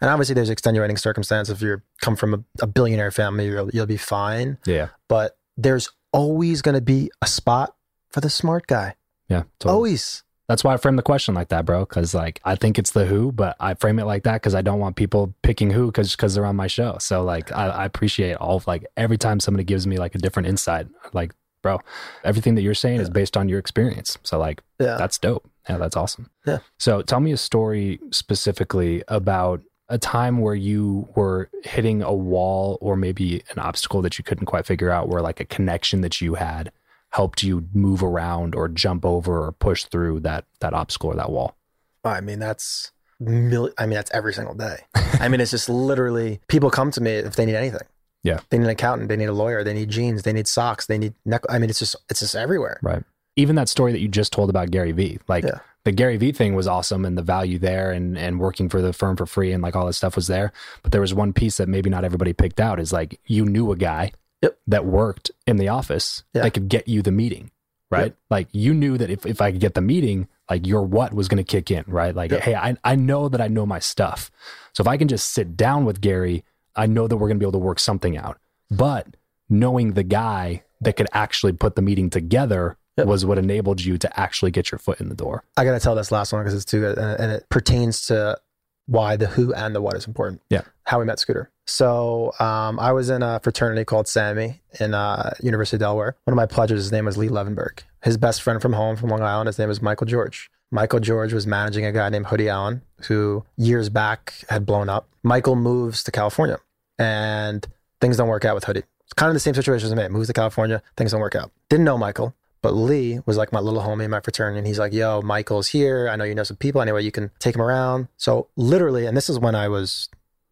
And 0.00 0.10
obviously, 0.10 0.34
there's 0.34 0.50
extenuating 0.50 0.96
circumstance. 0.96 1.48
If 1.48 1.62
you 1.62 1.80
come 2.00 2.16
from 2.16 2.34
a, 2.34 2.44
a 2.60 2.66
billionaire 2.66 3.10
family, 3.10 3.46
you'll, 3.46 3.70
you'll 3.70 3.86
be 3.86 3.96
fine. 3.96 4.58
Yeah. 4.66 4.88
But 5.08 5.38
there's 5.56 5.90
always 6.12 6.62
going 6.62 6.74
to 6.74 6.80
be 6.80 7.10
a 7.22 7.26
spot 7.26 7.74
for 8.10 8.20
the 8.20 8.30
smart 8.30 8.66
guy. 8.66 8.94
Yeah. 9.28 9.44
Totally. 9.58 9.74
Always. 9.74 10.22
That's 10.48 10.62
why 10.62 10.74
I 10.74 10.76
frame 10.76 10.96
the 10.96 11.02
question 11.02 11.34
like 11.34 11.48
that, 11.48 11.64
bro. 11.64 11.86
Because 11.86 12.12
like 12.14 12.38
I 12.44 12.54
think 12.54 12.78
it's 12.78 12.90
the 12.90 13.06
who, 13.06 13.32
but 13.32 13.56
I 13.60 13.72
frame 13.74 13.98
it 13.98 14.04
like 14.04 14.24
that 14.24 14.34
because 14.34 14.54
I 14.54 14.60
don't 14.60 14.78
want 14.78 14.94
people 14.96 15.34
picking 15.42 15.70
who 15.70 15.86
because 15.86 16.14
because 16.14 16.34
they're 16.34 16.44
on 16.44 16.54
my 16.54 16.66
show. 16.66 16.98
So 17.00 17.22
like 17.22 17.50
I, 17.50 17.68
I 17.68 17.84
appreciate 17.86 18.34
all 18.34 18.56
of 18.56 18.66
like 18.66 18.84
every 18.96 19.16
time 19.16 19.40
somebody 19.40 19.64
gives 19.64 19.86
me 19.86 19.96
like 19.96 20.14
a 20.14 20.18
different 20.18 20.48
insight. 20.48 20.86
Like, 21.14 21.32
bro, 21.62 21.80
everything 22.24 22.56
that 22.56 22.62
you're 22.62 22.74
saying 22.74 23.00
is 23.00 23.08
based 23.08 23.38
on 23.38 23.48
your 23.48 23.58
experience. 23.58 24.18
So 24.22 24.38
like 24.38 24.62
Yeah. 24.78 24.96
that's 24.98 25.18
dope. 25.18 25.48
Yeah, 25.66 25.78
that's 25.78 25.96
awesome. 25.96 26.28
Yeah. 26.46 26.58
So 26.78 27.00
tell 27.00 27.20
me 27.20 27.32
a 27.32 27.38
story 27.38 27.98
specifically 28.10 29.02
about 29.08 29.62
a 29.94 29.98
time 29.98 30.38
where 30.38 30.56
you 30.56 31.08
were 31.14 31.48
hitting 31.62 32.02
a 32.02 32.12
wall 32.12 32.78
or 32.80 32.96
maybe 32.96 33.44
an 33.52 33.60
obstacle 33.60 34.02
that 34.02 34.18
you 34.18 34.24
couldn't 34.24 34.46
quite 34.46 34.66
figure 34.66 34.90
out, 34.90 35.08
where 35.08 35.22
like 35.22 35.38
a 35.38 35.44
connection 35.44 36.00
that 36.00 36.20
you 36.20 36.34
had 36.34 36.72
helped 37.10 37.44
you 37.44 37.68
move 37.72 38.02
around 38.02 38.56
or 38.56 38.68
jump 38.68 39.06
over 39.06 39.44
or 39.44 39.52
push 39.52 39.84
through 39.84 40.18
that 40.18 40.44
that 40.58 40.74
obstacle 40.74 41.10
or 41.10 41.14
that 41.14 41.30
wall. 41.30 41.56
I 42.04 42.20
mean, 42.20 42.40
that's 42.40 42.90
mil- 43.20 43.70
I 43.78 43.86
mean, 43.86 43.94
that's 43.94 44.10
every 44.10 44.34
single 44.34 44.54
day. 44.54 44.78
I 45.20 45.28
mean, 45.28 45.40
it's 45.40 45.52
just 45.52 45.68
literally 45.68 46.40
people 46.48 46.70
come 46.70 46.90
to 46.90 47.00
me 47.00 47.12
if 47.12 47.36
they 47.36 47.46
need 47.46 47.54
anything. 47.54 47.86
Yeah. 48.24 48.40
They 48.50 48.58
need 48.58 48.64
an 48.64 48.70
accountant, 48.70 49.08
they 49.10 49.16
need 49.16 49.28
a 49.28 49.32
lawyer, 49.32 49.62
they 49.62 49.74
need 49.74 49.90
jeans, 49.90 50.24
they 50.24 50.32
need 50.32 50.48
socks, 50.48 50.86
they 50.86 50.98
need 50.98 51.14
neck. 51.24 51.42
I 51.48 51.60
mean, 51.60 51.70
it's 51.70 51.78
just 51.78 51.94
it's 52.10 52.18
just 52.18 52.34
everywhere. 52.34 52.80
Right. 52.82 53.04
Even 53.36 53.54
that 53.56 53.68
story 53.68 53.92
that 53.92 54.00
you 54.00 54.08
just 54.08 54.32
told 54.32 54.50
about 54.50 54.72
Gary 54.72 54.90
Vee, 54.92 55.20
like 55.28 55.44
Yeah. 55.44 55.60
The 55.84 55.92
Gary 55.92 56.16
Vee 56.16 56.32
thing 56.32 56.54
was 56.54 56.66
awesome 56.66 57.04
and 57.04 57.16
the 57.18 57.22
value 57.22 57.58
there 57.58 57.90
and 57.92 58.16
and 58.18 58.40
working 58.40 58.68
for 58.68 58.80
the 58.82 58.92
firm 58.92 59.16
for 59.16 59.26
free 59.26 59.52
and 59.52 59.62
like 59.62 59.76
all 59.76 59.86
this 59.86 59.96
stuff 59.96 60.16
was 60.16 60.26
there. 60.26 60.52
But 60.82 60.92
there 60.92 61.00
was 61.00 61.12
one 61.14 61.32
piece 61.32 61.58
that 61.58 61.68
maybe 61.68 61.90
not 61.90 62.04
everybody 62.04 62.32
picked 62.32 62.60
out 62.60 62.80
is 62.80 62.92
like 62.92 63.20
you 63.26 63.44
knew 63.44 63.70
a 63.72 63.76
guy 63.76 64.12
Yep. 64.42 64.58
that 64.66 64.84
worked 64.84 65.30
in 65.46 65.56
the 65.56 65.68
office 65.68 66.22
Yeah. 66.34 66.42
that 66.42 66.52
could 66.54 66.68
get 66.68 66.86
you 66.88 67.00
the 67.02 67.12
meeting. 67.12 67.50
Right. 67.90 68.06
Yep. 68.06 68.16
Like 68.30 68.48
you 68.52 68.74
knew 68.74 68.98
that 68.98 69.08
if, 69.10 69.24
if 69.24 69.40
I 69.40 69.52
could 69.52 69.60
get 69.60 69.74
the 69.74 69.80
meeting, 69.80 70.26
like 70.50 70.66
your 70.66 70.82
what 70.82 71.14
was 71.14 71.28
going 71.28 71.42
to 71.42 71.44
kick 71.44 71.70
in. 71.70 71.84
Right. 71.86 72.14
Like, 72.14 72.30
Yep. 72.30 72.40
hey, 72.42 72.54
I, 72.54 72.76
I 72.84 72.94
know 72.96 73.28
that 73.28 73.40
I 73.40 73.48
know 73.48 73.64
my 73.66 73.78
stuff. 73.78 74.30
So 74.74 74.82
if 74.82 74.88
I 74.88 74.96
can 74.96 75.08
just 75.08 75.30
sit 75.32 75.56
down 75.56 75.84
with 75.84 76.00
Gary, 76.00 76.44
I 76.76 76.86
know 76.86 77.06
that 77.06 77.16
we're 77.16 77.28
going 77.28 77.38
to 77.38 77.42
be 77.42 77.44
able 77.44 77.52
to 77.52 77.58
work 77.64 77.78
something 77.78 78.16
out. 78.18 78.38
But 78.70 79.16
knowing 79.48 79.92
the 79.92 80.02
guy 80.02 80.64
that 80.80 80.96
could 80.96 81.08
actually 81.12 81.52
put 81.52 81.76
the 81.76 81.82
meeting 81.82 82.10
together 82.10 82.76
Yep. 82.96 83.06
was 83.06 83.26
what 83.26 83.38
enabled 83.38 83.84
you 83.84 83.98
to 83.98 84.20
actually 84.20 84.52
get 84.52 84.70
your 84.70 84.78
foot 84.78 85.00
in 85.00 85.08
the 85.08 85.16
door. 85.16 85.42
I 85.56 85.64
got 85.64 85.72
to 85.72 85.80
tell 85.80 85.94
this 85.94 86.12
last 86.12 86.32
one 86.32 86.42
because 86.42 86.54
it's 86.54 86.64
too 86.64 86.80
good 86.80 86.96
and, 86.96 87.32
it 87.32 87.48
pertains 87.48 88.06
to 88.06 88.38
why 88.86 89.16
the 89.16 89.26
who 89.26 89.52
and 89.52 89.74
the 89.74 89.80
what 89.80 89.96
is 89.96 90.06
important. 90.06 90.42
Yeah. 90.50 90.62
How 90.84 91.00
we 91.00 91.04
met 91.04 91.18
Scooter. 91.18 91.50
So 91.66 92.32
um, 92.38 92.78
I 92.78 92.92
was 92.92 93.10
in 93.10 93.22
a 93.22 93.40
fraternity 93.40 93.84
called 93.84 94.06
Sammy 94.06 94.60
in 94.78 94.94
uh, 94.94 95.34
University 95.42 95.76
of 95.76 95.80
Delaware. 95.80 96.16
One 96.24 96.32
of 96.32 96.36
my 96.36 96.46
pledges, 96.46 96.84
his 96.84 96.92
name 96.92 97.06
was 97.06 97.16
Lee 97.16 97.28
Levenberg. 97.28 97.80
His 98.02 98.16
best 98.16 98.42
friend 98.42 98.60
from 98.60 98.74
home 98.74 98.96
from 98.96 99.08
Long 99.08 99.22
Island, 99.22 99.46
his 99.46 99.58
name 99.58 99.68
was 99.68 99.80
Michael 99.80 100.06
George. 100.06 100.50
Michael 100.70 101.00
George 101.00 101.32
was 101.32 101.46
managing 101.46 101.86
a 101.86 101.92
guy 101.92 102.08
named 102.10 102.26
Hoodie 102.26 102.48
Allen, 102.48 102.82
who 103.06 103.44
years 103.56 103.88
back 103.88 104.34
had 104.48 104.66
blown 104.66 104.88
up. 104.88 105.08
Michael 105.22 105.56
moves 105.56 106.02
to 106.04 106.10
California 106.10 106.58
and 106.98 107.66
things 108.00 108.16
don't 108.16 108.28
work 108.28 108.44
out 108.44 108.54
with 108.54 108.64
Hoodie. 108.64 108.82
It's 109.04 109.12
kind 109.12 109.30
of 109.30 109.34
the 109.34 109.40
same 109.40 109.54
situation 109.54 109.86
as 109.86 109.94
me. 109.94 110.08
Moves 110.08 110.28
to 110.28 110.32
California, 110.32 110.82
things 110.96 111.12
don't 111.12 111.20
work 111.20 111.34
out. 111.34 111.50
Didn't 111.68 111.84
know 111.84 111.98
Michael, 111.98 112.34
but 112.64 112.72
Lee 112.74 113.20
was 113.26 113.36
like 113.36 113.52
my 113.52 113.60
little 113.60 113.82
homie 113.82 114.04
in 114.04 114.10
my 114.10 114.20
fraternity. 114.20 114.58
And 114.58 114.66
he's 114.66 114.78
like, 114.78 114.92
yo, 114.92 115.20
Michael's 115.22 115.68
here. 115.68 116.08
I 116.08 116.16
know 116.16 116.24
you 116.24 116.34
know 116.34 116.42
some 116.42 116.56
people. 116.56 116.80
Anyway, 116.80 117.04
you 117.04 117.12
can 117.12 117.30
take 117.38 117.54
him 117.54 117.60
around. 117.62 118.08
So 118.16 118.48
literally, 118.56 119.06
and 119.06 119.16
this 119.16 119.28
is 119.28 119.38
when 119.38 119.54
I 119.54 119.68
was 119.68 120.08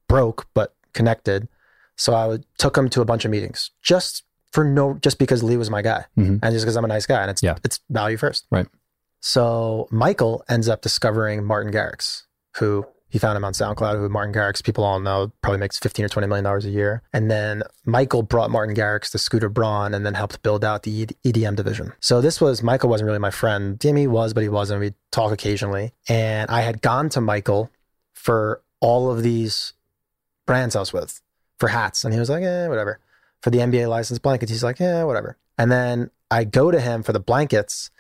broke, 0.09 0.47
but 0.55 0.75
connected. 0.93 1.49
So 1.97 2.13
I 2.15 2.27
would, 2.27 2.45
took 2.59 2.77
him 2.77 2.89
to 2.91 3.01
a 3.01 3.05
bunch 3.05 3.25
of 3.25 3.31
meetings 3.31 3.71
just 3.83 4.23
for 4.53 4.63
no, 4.63 4.95
just 5.03 5.19
because 5.19 5.43
Lee 5.43 5.57
was 5.57 5.71
my 5.71 5.81
guy 5.83 6.05
Mhm. 6.19 6.39
and 6.43 6.53
just 6.53 6.65
because 6.65 6.77
I'm 6.77 6.85
a 6.85 6.89
nice 6.89 7.07
guy 7.07 7.23
and 7.23 7.31
it's, 7.31 7.43
Yeah. 7.43 7.57
it's 7.65 7.81
value 7.91 8.17
first. 8.19 8.47
Right. 8.51 8.67
So 9.21 9.89
Michael 9.91 10.45
ends 10.49 10.69
up 10.69 10.83
discovering 10.83 11.45
Martin 11.45 11.73
Garrix, 11.73 12.25
who 12.59 12.87
he 13.13 13.19
found 13.19 13.37
him 13.37 13.45
on 13.45 13.53
SoundCloud, 13.53 13.99
who 13.99 14.09
Martin 14.09 14.33
Garrix, 14.33 14.65
people 14.65 14.85
all 14.85 14.99
know, 14.99 15.31
probably 15.43 15.59
makes 15.59 15.79
15 15.79 16.07
or 16.07 16.09
20 16.09 16.27
million 16.29 16.45
dollars 16.45 16.65
a 16.65 16.71
year. 16.71 17.03
And 17.13 17.31
then 17.31 17.63
Michael 17.85 18.23
brought 18.23 18.51
Martin 18.51 18.75
Garrix 18.75 19.11
to 19.11 19.19
Scooter 19.19 19.51
Braun 19.51 19.93
and 19.93 20.07
then 20.07 20.15
helped 20.15 20.43
build 20.43 20.65
out 20.65 20.85
the 20.85 21.05
EDM 21.23 21.55
division. 21.55 21.93
So 22.01 22.23
this 22.23 22.41
was, 22.41 22.63
Michael 22.63 22.89
wasn't 22.89 23.09
really 23.09 23.19
my 23.19 23.31
friend. 23.31 23.79
Jimmy 23.79 24.07
was, 24.07 24.33
but 24.33 24.43
he 24.43 24.49
wasn't. 24.49 24.81
We'd 24.81 24.95
talk 25.11 25.31
occasionally. 25.31 25.93
And 26.09 26.51
I 26.51 26.63
had 26.63 26.81
gone 26.81 27.11
to 27.11 27.21
Michael 27.21 27.71
for 28.15 28.63
all 28.81 29.11
of 29.11 29.23
these 29.23 29.75
brands 30.47 30.75
I 30.75 30.81
was 30.81 30.95
with 30.95 31.21
for 31.59 31.69
hats. 31.69 32.07
And 32.07 32.15
he 32.15 32.19
was 32.19 32.31
like, 32.31 32.43
eh, 32.43 32.67
whatever. 32.67 32.99
For 33.43 33.51
the 33.51 33.59
NBA 33.59 33.91
license 33.91 34.21
blankets, 34.21 34.51
he's 34.51 34.65
like, 34.65 34.79
yeah, 34.79 35.05
whatever. 35.05 35.37
And 35.59 35.71
then 35.71 36.11
I 36.31 36.45
go 36.45 36.71
to 36.71 36.81
him 36.81 37.03
for 37.03 37.13
the 37.13 37.21
blankets 37.21 37.91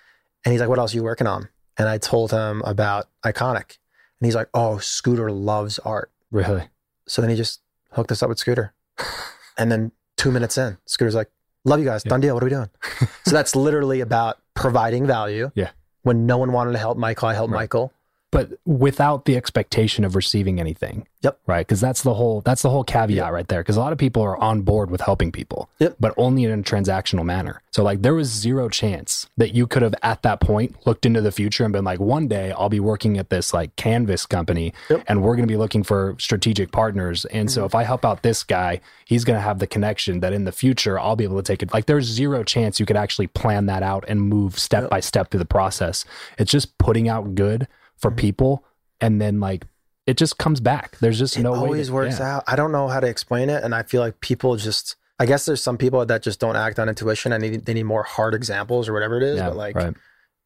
and 0.42 0.52
he's 0.52 0.60
like, 0.62 0.70
what 0.70 0.78
else 0.78 0.94
are 0.94 0.96
you 0.96 1.02
working 1.02 1.26
on? 1.26 1.50
And 1.76 1.86
I 1.86 1.98
told 1.98 2.30
him 2.30 2.62
about 2.64 3.10
Ikonick. 3.26 3.76
And 4.22 4.26
he's 4.28 4.36
like, 4.36 4.48
oh, 4.54 4.78
Scooter 4.78 5.32
loves 5.32 5.80
art. 5.80 6.12
Really? 6.30 6.68
So 7.08 7.20
then 7.20 7.28
he 7.28 7.34
just 7.34 7.60
hooked 7.90 8.12
us 8.12 8.22
up 8.22 8.28
with 8.28 8.38
Scooter. 8.38 8.72
and 9.58 9.70
then 9.72 9.90
two 10.16 10.30
minutes 10.30 10.56
in, 10.56 10.78
Scooter's 10.86 11.16
like, 11.16 11.28
love 11.64 11.80
you 11.80 11.84
guys. 11.84 12.04
Yeah. 12.04 12.10
Done 12.10 12.20
deal. 12.20 12.34
What 12.34 12.44
are 12.44 12.46
we 12.46 12.50
doing? 12.50 12.70
so 13.26 13.32
that's 13.32 13.56
literally 13.56 13.98
about 14.00 14.38
providing 14.54 15.08
value. 15.08 15.50
Yeah. 15.56 15.70
When 16.02 16.24
no 16.24 16.38
one 16.38 16.52
wanted 16.52 16.70
to 16.70 16.78
help 16.78 16.98
Michael, 16.98 17.26
I 17.26 17.34
helped 17.34 17.52
Right. 17.52 17.62
Michael. 17.62 17.92
But 18.32 18.54
without 18.64 19.26
the 19.26 19.36
expectation 19.36 20.04
of 20.04 20.16
receiving 20.16 20.58
anything. 20.58 21.06
Yep. 21.20 21.38
Right. 21.46 21.64
Because 21.64 21.80
that's 21.80 22.02
the 22.02 22.14
whole 22.14 22.40
that's 22.40 22.62
the 22.62 22.70
whole 22.70 22.82
caveat 22.82 23.16
Yep. 23.26 23.30
right 23.32 23.46
there. 23.46 23.60
Because 23.60 23.76
a 23.76 23.80
lot 23.80 23.92
of 23.92 23.98
people 23.98 24.22
are 24.22 24.36
on 24.38 24.62
board 24.62 24.90
with 24.90 25.02
helping 25.02 25.30
people. 25.30 25.68
Yep. 25.78 25.96
But 26.00 26.14
only 26.16 26.42
in 26.44 26.50
a 26.58 26.62
transactional 26.62 27.24
manner. 27.24 27.60
So 27.70 27.84
like 27.84 28.00
there 28.02 28.14
was 28.14 28.28
zero 28.28 28.68
chance 28.70 29.26
that 29.36 29.54
you 29.54 29.66
could 29.68 29.82
have 29.82 29.94
at 30.02 30.22
that 30.22 30.40
point 30.40 30.74
looked 30.86 31.04
into 31.06 31.20
the 31.20 31.30
future 31.30 31.62
and 31.64 31.72
been 31.74 31.84
like, 31.84 32.00
one 32.00 32.26
day 32.26 32.52
I'll 32.52 32.68
be 32.70 32.80
working 32.80 33.18
at 33.18 33.28
this 33.30 33.52
like 33.52 33.76
canvas 33.76 34.24
company 34.26 34.72
Yep. 34.90 35.04
and 35.06 35.22
we're 35.22 35.36
gonna 35.36 35.46
be 35.46 35.58
looking 35.58 35.82
for 35.82 36.16
strategic 36.18 36.72
partners. 36.72 37.26
And 37.26 37.50
so 37.50 37.62
Mhm. 37.62 37.66
if 37.66 37.74
I 37.74 37.84
help 37.84 38.04
out 38.04 38.22
this 38.22 38.42
guy, 38.42 38.80
he's 39.04 39.24
gonna 39.24 39.40
have 39.40 39.58
the 39.58 39.66
connection 39.66 40.20
that 40.20 40.32
in 40.32 40.44
the 40.44 40.52
future 40.52 40.98
I'll 40.98 41.16
be 41.16 41.24
able 41.24 41.36
to 41.36 41.42
take 41.42 41.62
it. 41.62 41.72
Like 41.72 41.84
there's 41.86 42.06
zero 42.06 42.42
chance 42.44 42.80
you 42.80 42.86
could 42.86 42.96
actually 42.96 43.26
plan 43.26 43.66
that 43.66 43.82
out 43.82 44.04
and 44.08 44.22
move 44.22 44.58
step 44.58 44.88
by 44.88 45.00
step 45.00 45.30
through 45.30 45.38
the 45.40 45.44
process. 45.44 46.04
It's 46.38 46.50
just 46.50 46.78
putting 46.78 47.08
out 47.10 47.34
good 47.34 47.68
for 48.02 48.10
Mhm. 48.10 48.16
people 48.18 48.64
and 49.00 49.20
then 49.20 49.40
like 49.40 49.66
it 50.06 50.16
just 50.18 50.36
comes 50.36 50.60
back. 50.60 50.98
There's 50.98 51.18
just 51.18 51.36
It 51.36 51.42
no 51.42 51.52
way. 51.52 51.58
always 51.58 51.86
to- 51.86 51.92
works 51.94 52.18
yeah. 52.18 52.36
out. 52.38 52.44
I 52.48 52.56
don't 52.56 52.72
know 52.72 52.88
how 52.88 52.98
to 52.98 53.06
explain 53.06 53.48
it. 53.48 53.62
And 53.62 53.72
I 53.72 53.84
feel 53.84 54.00
like 54.02 54.20
people 54.20 54.56
just, 54.56 54.96
I 55.20 55.26
guess 55.26 55.44
there's 55.44 55.62
some 55.62 55.78
people 55.78 56.04
that 56.04 56.22
just 56.22 56.40
don't 56.40 56.56
act 56.56 56.80
on 56.80 56.88
intuition 56.88 57.32
and 57.32 57.40
they 57.42 57.50
need, 57.50 57.66
they 57.66 57.74
need 57.74 57.84
more 57.84 58.02
hard 58.02 58.34
examples 58.34 58.88
or 58.88 58.92
whatever 58.94 59.16
it 59.16 59.22
is. 59.22 59.36
Yeah, 59.36 59.50
but 59.50 59.56
like, 59.56 59.76
right. 59.76 59.94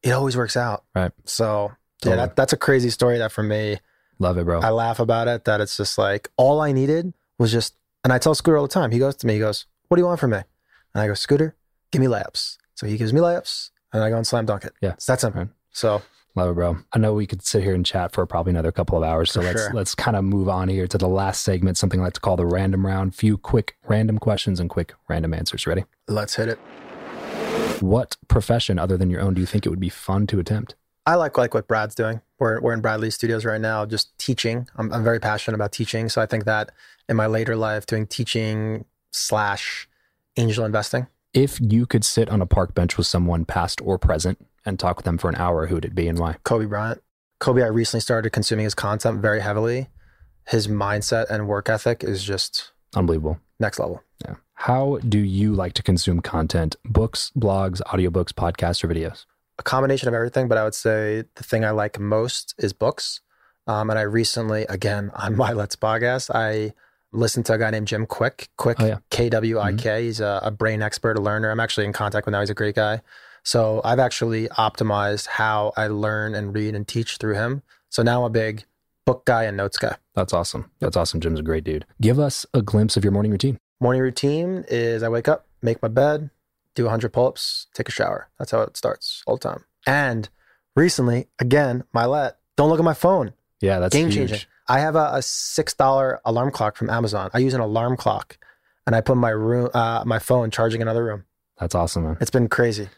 it 0.03 0.11
always 0.11 0.37
works 0.37 0.55
out. 0.55 0.83
Right. 0.95 1.11
So 1.25 1.71
Totally. 2.03 2.19
yeah, 2.19 2.25
that, 2.27 2.35
that's 2.35 2.53
a 2.53 2.57
crazy 2.57 2.91
story 2.91 3.17
that 3.17 3.31
for 3.31 3.41
me, 3.43 3.79
Love 4.19 4.37
it, 4.37 4.45
bro. 4.45 4.61
I 4.61 4.69
laugh 4.69 4.99
about 4.99 5.27
it 5.27 5.45
that 5.45 5.59
it's 5.61 5.75
just 5.77 5.97
like 5.97 6.29
all 6.37 6.61
I 6.61 6.71
needed 6.71 7.13
was 7.39 7.51
just, 7.51 7.73
and 8.03 8.11
I 8.13 8.17
tell 8.19 8.33
Scooter 8.35 8.57
all 8.57 8.63
the 8.67 8.73
time. 8.73 8.89
He 8.91 8.97
goes 8.99 9.15
to 9.17 9.27
me, 9.27 9.33
he 9.33 9.39
goes, 9.39 9.65
"What 9.87 9.97
do 9.97 10.01
you 10.01 10.07
want 10.07 10.19
from 10.19 10.31
me?" 10.31 10.37
And 10.37 11.01
I 11.03 11.05
go, 11.07 11.13
"Scooter, 11.13 11.55
give 11.91 11.99
me 11.99 12.07
layups." 12.07 12.57
So 12.73 12.87
he 12.87 12.97
gives 12.97 13.13
me 13.13 13.19
layups, 13.21 13.69
and 13.93 14.01
I 14.03 14.09
go 14.09 14.17
and 14.17 14.25
slam 14.25 14.45
dunk 14.47 14.65
it. 14.65 14.73
Yeah. 14.81 14.93
it's 14.93 15.05
that 15.05 15.19
simple. 15.21 15.41
Right. 15.41 15.49
So 15.71 16.01
Love 16.37 16.51
it, 16.51 16.53
bro. 16.53 16.77
I 16.93 16.99
know 16.99 17.15
we 17.15 17.25
could 17.25 17.43
sit 17.43 17.63
here 17.63 17.73
and 17.73 17.83
chat 17.83 18.11
for 18.13 18.23
probably 18.27 18.51
another 18.51 18.71
couple 18.71 18.95
of 18.95 19.03
hours. 19.03 19.31
So 19.31 19.41
For 19.41 19.47
let's 19.47 19.61
sure. 19.63 19.73
let's 19.73 19.95
kind 19.95 20.15
of 20.15 20.23
move 20.23 20.47
on 20.47 20.69
here 20.69 20.85
to 20.85 20.95
the 20.95 21.07
last 21.07 21.41
segment, 21.41 21.79
something 21.79 21.99
I 21.99 22.03
like 22.03 22.13
to 22.13 22.19
call 22.19 22.35
the 22.37 22.45
random 22.45 22.85
round. 22.85 23.15
Few 23.15 23.39
quick 23.39 23.75
random 23.87 24.19
questions 24.19 24.59
and 24.59 24.69
quick 24.69 24.93
random 25.09 25.33
answers. 25.33 25.65
Ready? 25.65 25.85
let's 26.07 26.35
hit 26.35 26.47
it. 26.47 26.59
What 27.81 28.17
profession 28.27 28.77
other 28.77 28.97
than 28.97 29.09
your 29.09 29.19
own 29.19 29.33
do 29.33 29.41
you 29.41 29.47
think 29.47 29.65
it 29.65 29.69
would 29.69 29.79
be 29.79 29.89
fun 29.89 30.27
to 30.27 30.37
attempt? 30.39 30.75
I 31.07 31.15
like 31.15 31.39
like 31.39 31.55
what 31.55 31.67
Brad's 31.67 31.95
doing. 31.95 32.21
We're 32.37 32.61
we're 32.61 32.73
in 32.73 32.81
Bradley's 32.81 33.15
studios 33.15 33.43
right 33.43 33.59
now, 33.59 33.87
just 33.87 34.15
teaching. 34.19 34.67
I'm 34.75 34.93
I'm 34.93 35.03
very 35.03 35.19
passionate 35.19 35.55
about 35.55 35.71
teaching, 35.71 36.07
so 36.07 36.21
I 36.21 36.27
think 36.27 36.45
that 36.45 36.69
in 37.09 37.15
my 37.15 37.25
later 37.25 37.55
life, 37.55 37.87
doing 37.87 38.05
teaching 38.05 38.85
slash 39.11 39.89
angel 40.37 40.65
investing. 40.65 41.07
If 41.37 41.59
you 41.61 41.85
could 41.85 42.03
sit 42.03 42.29
on 42.29 42.41
a 42.41 42.47
park 42.47 42.73
bench 42.73 42.97
with 42.97 43.05
someone 43.05 43.45
past 43.45 43.79
or 43.81 43.99
present 43.99 44.43
and 44.65 44.79
talk 44.79 44.97
with 44.97 45.05
them 45.05 45.19
for 45.19 45.29
an 45.29 45.35
hour, 45.35 45.67
who 45.67 45.75
would 45.75 45.85
it 45.85 45.93
be 45.93 46.07
and 46.07 46.17
why? 46.17 46.37
Kobe 46.43 46.65
Bryant. 46.65 46.99
Kobe, 47.39 47.61
I 47.61 47.67
recently 47.67 48.01
started 48.01 48.31
consuming 48.31 48.63
his 48.63 48.73
content 48.73 49.21
very 49.21 49.39
heavily. 49.41 49.89
His 50.47 50.67
mindset 50.67 51.29
and 51.29 51.47
work 51.47 51.69
ethic 51.69 52.03
is 52.03 52.23
just 52.23 52.71
Unbelievable. 52.95 53.39
next 53.59 53.77
level. 53.77 54.01
Yeah. 54.25 54.37
How 54.55 54.97
do 55.07 55.19
you 55.19 55.53
like 55.53 55.73
to 55.73 55.83
consume 55.83 56.21
content? 56.21 56.75
Books, 56.83 57.31
blogs, 57.37 57.83
audiobooks, 57.83 58.33
podcasts, 58.33 58.83
or 58.83 58.87
videos? 58.87 59.25
a 59.59 59.63
combination 59.63 60.07
of 60.07 60.15
everything, 60.15 60.47
but 60.47 60.57
I 60.57 60.63
would 60.63 60.73
say 60.73 61.23
the 61.35 61.43
thing 61.43 61.63
I 61.63 61.69
like 61.69 61.99
most 61.99 62.55
is 62.57 62.73
books. 62.73 63.21
Um, 63.67 63.91
and 63.91 63.99
I 63.99 64.03
recently, 64.03 64.63
again, 64.69 65.11
on 65.15 65.35
my 65.35 65.51
Let's 65.53 65.75
podcast, 65.75 66.31
I 66.33 66.73
listened 67.11 67.45
to 67.47 67.53
a 67.53 67.57
guy 67.57 67.69
named 67.71 67.87
Jim 67.87 68.05
Kwik, 68.05 68.47
Kwik, 68.57 68.75
Oh, 68.79 68.85
yeah. 68.85 68.97
K 69.09 69.29
W 69.29 69.59
I 69.59 69.73
K. 69.73 69.89
Mm-hmm. 69.89 70.03
He's 70.05 70.19
a, 70.19 70.39
a 70.43 70.51
brain 70.51 70.81
expert, 70.81 71.17
a 71.17 71.21
learner. 71.21 71.49
I'm 71.51 71.59
actually 71.59 71.85
in 71.85 71.93
contact 71.93 72.25
with 72.25 72.33
now. 72.33 72.39
He's 72.41 72.49
a 72.49 72.53
great 72.55 72.75
guy. 72.75 73.01
So 73.43 73.79
I've 73.85 73.99
actually 73.99 74.47
optimized 74.49 75.27
how 75.27 75.71
I 75.77 75.87
learn 75.87 76.35
and 76.35 76.53
read 76.53 76.75
and 76.75 76.87
teach 76.87 77.17
through 77.17 77.35
him. 77.35 77.63
So 77.89 78.03
now 78.03 78.19
I'm 78.21 78.25
a 78.25 78.29
big 78.29 78.65
book 79.05 79.23
guy 79.25 79.43
and 79.43 79.55
notes 79.55 79.77
guy. 79.77 79.95
That's 80.15 80.33
awesome. 80.33 80.69
That's 80.79 80.97
awesome. 80.97 81.21
Jim's 81.21 81.39
a 81.39 81.43
great 81.43 81.63
dude. 81.63 81.85
Give 82.01 82.19
us 82.19 82.45
a 82.53 82.61
glimpse 82.61 82.97
of 82.97 83.05
your 83.05 83.13
morning 83.13 83.31
routine. 83.31 83.57
Morning 83.79 84.01
routine 84.01 84.65
is 84.67 85.01
I 85.01 85.07
wake 85.07 85.29
up, 85.29 85.45
make 85.61 85.81
my 85.81 85.87
bed, 85.87 86.29
do 86.75 86.83
100 86.83 87.13
pull 87.13 87.27
ups, 87.27 87.67
take 87.73 87.87
a 87.87 87.91
shower. 87.91 88.27
That's 88.37 88.51
how 88.51 88.61
it 88.61 88.75
starts 88.75 89.23
all 89.25 89.37
the 89.37 89.47
time. 89.47 89.63
And 89.85 90.27
recently, 90.75 91.27
again, 91.39 91.85
my 91.93 92.05
let, 92.05 92.37
don't 92.57 92.69
look 92.69 92.79
at 92.79 92.85
my 92.85 92.93
phone. 92.93 93.33
Yeah, 93.61 93.79
that's 93.79 93.95
Game 93.95 94.09
huge. 94.09 94.29
changing. 94.29 94.47
I 94.67 94.79
have 94.79 94.95
a, 94.95 95.09
a 95.13 95.21
six 95.21 95.73
dollar 95.73 96.19
alarm 96.25 96.51
clock 96.51 96.75
from 96.75 96.89
Amazon. 96.89 97.29
I 97.33 97.39
use 97.39 97.53
an 97.53 97.61
alarm 97.61 97.97
clock, 97.97 98.37
and 98.85 98.95
I 98.95 99.01
put 99.01 99.17
my 99.17 99.29
room, 99.29 99.69
uh, 99.73 100.03
my 100.05 100.19
phone 100.19 100.51
charging 100.51 100.81
another 100.81 101.05
room. 101.05 101.25
That's 101.59 101.73
awesome, 101.73 102.03
man. 102.03 102.17
It's 102.19 102.31
been 102.31 102.49
crazy. 102.49 102.89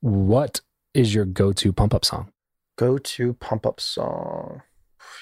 What 0.00 0.60
is 0.94 1.14
your 1.14 1.24
go-to 1.24 1.72
pump-up 1.72 2.04
song? 2.04 2.32
Go 2.76 2.98
to 2.98 3.34
pump 3.34 3.66
up 3.66 3.80
song. 3.80 4.62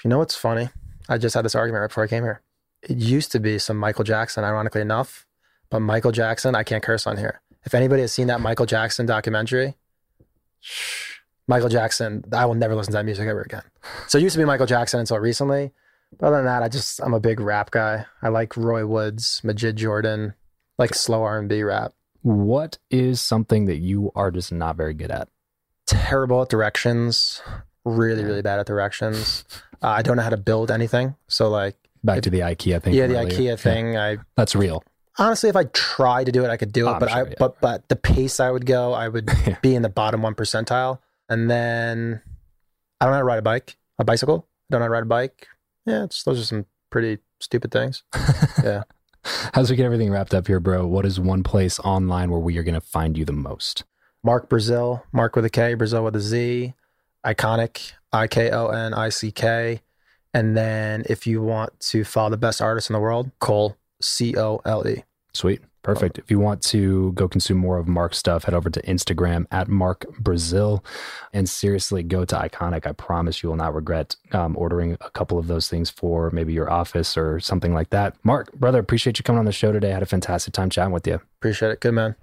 You 0.03 0.09
know 0.09 0.19
what's 0.19 0.35
funny? 0.35 0.69
I 1.09 1.17
just 1.17 1.35
had 1.35 1.43
this 1.43 1.55
argument 1.55 1.81
right 1.81 1.87
before 1.87 2.03
I 2.03 2.07
came 2.07 2.23
here. 2.23 2.41
It 2.83 2.97
used 2.97 3.31
to 3.31 3.39
be 3.39 3.57
some 3.59 3.77
Michael 3.77 4.03
Jackson, 4.03 4.43
ironically 4.43 4.81
enough, 4.81 5.25
but 5.69 5.79
Michael 5.79 6.11
Jackson, 6.11 6.55
I 6.55 6.63
can't 6.63 6.83
curse 6.83 7.07
on 7.07 7.17
here. 7.17 7.41
If 7.65 7.73
anybody 7.73 8.01
has 8.01 8.13
seen 8.13 8.27
that 8.27 8.41
Michael 8.41 8.65
Jackson 8.65 9.05
documentary, 9.05 9.75
Michael 11.47 11.69
Jackson, 11.69 12.23
I 12.31 12.45
will 12.45 12.55
never 12.55 12.75
listen 12.75 12.91
to 12.91 12.97
that 12.97 13.05
music 13.05 13.27
ever 13.27 13.41
again. 13.41 13.63
So 14.07 14.17
it 14.17 14.21
used 14.21 14.33
to 14.33 14.39
be 14.39 14.45
Michael 14.45 14.67
Jackson 14.67 14.99
until 14.99 15.19
recently. 15.19 15.71
But 16.17 16.27
other 16.27 16.37
than 16.37 16.45
that, 16.45 16.63
I 16.63 16.69
just 16.69 16.99
I'm 17.01 17.13
a 17.13 17.19
big 17.19 17.39
rap 17.39 17.71
guy. 17.71 18.05
I 18.21 18.29
like 18.29 18.55
Roy 18.55 18.85
Woods, 18.85 19.41
Majid 19.43 19.75
Jordan, 19.77 20.33
like 20.77 20.93
slow 20.93 21.23
R 21.23 21.37
and 21.39 21.49
B 21.49 21.61
rap. 21.63 21.93
What 22.21 22.77
is 22.89 23.21
something 23.21 23.65
that 23.65 23.77
you 23.77 24.11
are 24.15 24.31
just 24.31 24.51
not 24.51 24.75
very 24.77 24.93
good 24.93 25.11
at? 25.11 25.27
Terrible 25.87 26.41
at 26.41 26.49
directions. 26.49 27.41
Really, 27.83 28.23
really 28.23 28.41
bad 28.41 28.59
at 28.59 28.65
directions. 28.65 29.43
Uh, 29.83 29.89
I 29.89 30.01
don't 30.01 30.17
know 30.17 30.23
how 30.23 30.29
to 30.31 30.37
build 30.37 30.71
anything. 30.71 31.15
So 31.27 31.49
like, 31.49 31.75
Back 32.03 32.17
If- 32.19 32.23
to 32.25 32.29
the 32.29 32.39
IKEA 32.41 32.81
thing. 32.83 32.93
yeah, 32.93 33.07
the 33.07 33.17
earlier. 33.19 33.55
IKEA 33.55 33.59
thing. 33.59 33.97
I 33.97 34.17
That's 34.37 34.55
real. 34.55 34.83
honestly, 35.17 35.49
if 35.49 35.55
I 35.55 35.63
tried 35.65 36.25
to 36.25 36.31
do 36.31 36.43
it, 36.45 36.49
I 36.49 36.57
could 36.57 36.71
do 36.71 36.87
it. 36.87 36.91
Oh, 36.91 36.99
but 36.99 37.09
sure, 37.09 37.17
I 37.17 37.29
yeah. 37.29 37.33
but 37.39 37.59
but 37.61 37.87
the 37.89 37.95
pace 37.95 38.39
I 38.39 38.49
would 38.51 38.65
go, 38.65 38.93
I 38.93 39.07
would 39.07 39.29
Yeah. 39.47 39.57
be 39.61 39.73
in 39.75 39.81
the 39.81 39.89
bottom 39.89 40.21
one 40.21 40.33
percentile. 40.35 40.99
And 41.29 41.49
then 41.49 42.21
I 43.01 43.05
don't 43.05 43.11
know 43.11 43.15
how 43.15 43.19
to 43.21 43.25
ride 43.25 43.39
a 43.39 43.41
bike, 43.43 43.75
a 43.99 44.03
bicycle. 44.03 44.47
Don't 44.69 44.79
know 44.79 44.83
how 44.83 44.87
to 44.87 44.91
ride 44.93 45.03
a 45.03 45.07
bike. 45.07 45.47
Yeah, 45.85 46.03
it's, 46.05 46.23
those 46.23 46.39
are 46.39 46.45
some 46.45 46.65
pretty 46.89 47.19
stupid 47.39 47.71
things. 47.71 48.03
Yeah. 48.63 48.83
As 49.53 49.69
we 49.69 49.75
get 49.75 49.85
everything 49.85 50.11
wrapped 50.11 50.33
up 50.33 50.47
here, 50.47 50.59
bro, 50.59 50.85
what 50.85 51.05
is 51.05 51.19
one 51.19 51.43
place 51.43 51.79
online 51.79 52.29
where 52.29 52.39
we 52.39 52.57
are 52.57 52.63
going 52.63 52.75
to 52.75 52.81
find 52.81 53.17
you 53.17 53.25
the 53.25 53.33
most? 53.33 53.83
Mark 54.23 54.49
Brazil, 54.49 55.03
Mark 55.11 55.35
with 55.35 55.45
a 55.45 55.49
K, 55.49 55.73
Brazil 55.73 56.03
with 56.03 56.15
a 56.15 56.19
Z, 56.19 56.73
Ikonick, 57.25 57.93
I 58.11 58.27
K 58.27 58.49
O 58.51 58.67
N 58.67 58.93
I 58.93 59.09
C 59.09 59.31
K. 59.31 59.81
And 60.33 60.55
then 60.55 61.03
if 61.07 61.25
you 61.25 61.41
want 61.41 61.79
to 61.91 62.03
follow 62.03 62.29
the 62.29 62.37
best 62.37 62.61
artist 62.61 62.89
in 62.89 62.93
the 62.93 62.99
world, 62.99 63.31
Cole, 63.39 63.77
C 64.01 64.35
O 64.37 64.61
L 64.65 64.87
E. 64.87 65.03
Sweet. 65.33 65.61
Perfect. 65.85 66.17
If 66.17 66.31
you 66.31 66.39
want 66.39 66.63
to 66.63 67.11
go 67.11 67.27
consume 67.27 67.59
more 67.59 67.77
of 67.77 67.87
Mark's 67.87 68.17
stuff, 68.17 68.45
head 68.45 68.55
over 68.55 68.71
to 68.71 68.81
Instagram 68.81 69.45
at 69.51 69.67
Mark 69.67 70.07
Brazil 70.17 70.83
and 71.31 71.47
seriously 71.47 72.01
go 72.01 72.25
to 72.25 72.35
Ikonick. 72.35 72.87
I 72.87 72.91
promise 72.93 73.43
you 73.43 73.49
will 73.49 73.55
not 73.55 73.75
regret 73.75 74.15
um, 74.31 74.57
ordering 74.57 74.97
a 74.99 75.11
couple 75.11 75.37
of 75.37 75.45
those 75.45 75.69
things 75.69 75.91
for 75.91 76.31
maybe 76.31 76.53
your 76.53 76.71
office 76.71 77.15
or 77.15 77.39
something 77.39 77.75
like 77.75 77.91
that. 77.91 78.15
Mark, 78.23 78.51
brother, 78.53 78.79
appreciate 78.79 79.19
you 79.19 79.23
coming 79.23 79.37
on 79.37 79.45
the 79.45 79.51
show 79.51 79.71
today. 79.71 79.91
I 79.91 79.93
had 79.93 80.01
a 80.01 80.07
fantastic 80.07 80.55
time 80.55 80.71
chatting 80.71 80.91
with 80.91 81.05
you. 81.05 81.21
Appreciate 81.37 81.69
it. 81.69 81.81
Good 81.81 81.93
man. 81.93 82.15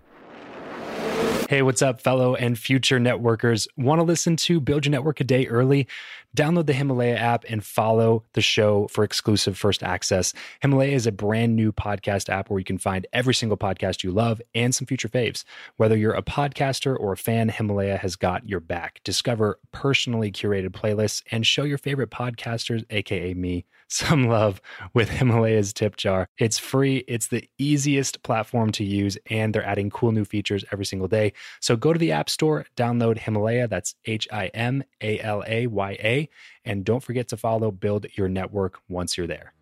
Hey, 1.48 1.62
what's 1.62 1.82
up, 1.82 2.00
fellow 2.00 2.34
and 2.34 2.58
future 2.58 2.98
networkers? 2.98 3.68
Want 3.76 4.00
to 4.00 4.04
listen 4.04 4.36
to 4.36 4.58
Build 4.58 4.86
Your 4.86 4.90
Network 4.90 5.20
a 5.20 5.24
Day 5.24 5.46
Early? 5.46 5.86
Download 6.34 6.64
the 6.64 6.72
Himalaya 6.72 7.16
app 7.16 7.44
and 7.48 7.62
follow 7.62 8.24
the 8.32 8.40
show 8.40 8.88
for 8.88 9.04
exclusive 9.04 9.58
first 9.58 9.82
access. 9.82 10.32
Himalaya 10.62 10.92
is 10.92 11.06
a 11.06 11.12
brand 11.12 11.54
new 11.54 11.72
podcast 11.72 12.30
app 12.30 12.48
where 12.48 12.58
you 12.58 12.64
can 12.64 12.78
find 12.78 13.06
every 13.12 13.34
single 13.34 13.58
podcast 13.58 14.02
you 14.02 14.12
love 14.12 14.40
and 14.54 14.74
some 14.74 14.86
future 14.86 15.08
faves. 15.08 15.44
Whether 15.76 15.96
you're 15.96 16.14
a 16.14 16.22
podcaster 16.22 16.98
or 16.98 17.12
a 17.12 17.18
fan, 17.18 17.50
Himalaya 17.50 17.98
has 17.98 18.16
got 18.16 18.48
your 18.48 18.60
back. 18.60 19.00
Discover 19.04 19.58
personally 19.72 20.32
curated 20.32 20.70
playlists 20.70 21.22
and 21.30 21.46
show 21.46 21.64
your 21.64 21.76
favorite 21.76 22.10
podcasters, 22.10 22.84
aka 22.88 23.34
me, 23.34 23.66
some 23.88 24.26
love 24.26 24.62
with 24.94 25.10
Himalaya's 25.10 25.74
tip 25.74 25.96
jar. 25.96 26.26
It's 26.38 26.58
free, 26.58 27.04
it's 27.06 27.28
the 27.28 27.46
easiest 27.58 28.22
platform 28.22 28.72
to 28.72 28.84
use, 28.84 29.18
and 29.28 29.54
they're 29.54 29.66
adding 29.66 29.90
cool 29.90 30.12
new 30.12 30.24
features 30.24 30.64
every 30.72 30.86
single 30.86 31.08
day. 31.08 31.34
So 31.60 31.76
go 31.76 31.92
to 31.92 31.98
the 31.98 32.12
App 32.12 32.30
Store, 32.30 32.64
download 32.74 33.18
Himalaya, 33.18 33.68
that's 33.68 33.94
H 34.06 34.26
I 34.32 34.46
M 34.48 34.82
A 35.02 35.20
L 35.20 35.44
A 35.46 35.66
Y 35.66 35.92
A, 36.00 36.21
and 36.64 36.84
don't 36.84 37.02
forget 37.02 37.28
to 37.28 37.36
follow 37.36 37.70
Build 37.70 38.06
Your 38.14 38.28
Network 38.28 38.78
once 38.88 39.16
you're 39.16 39.26
there. 39.26 39.52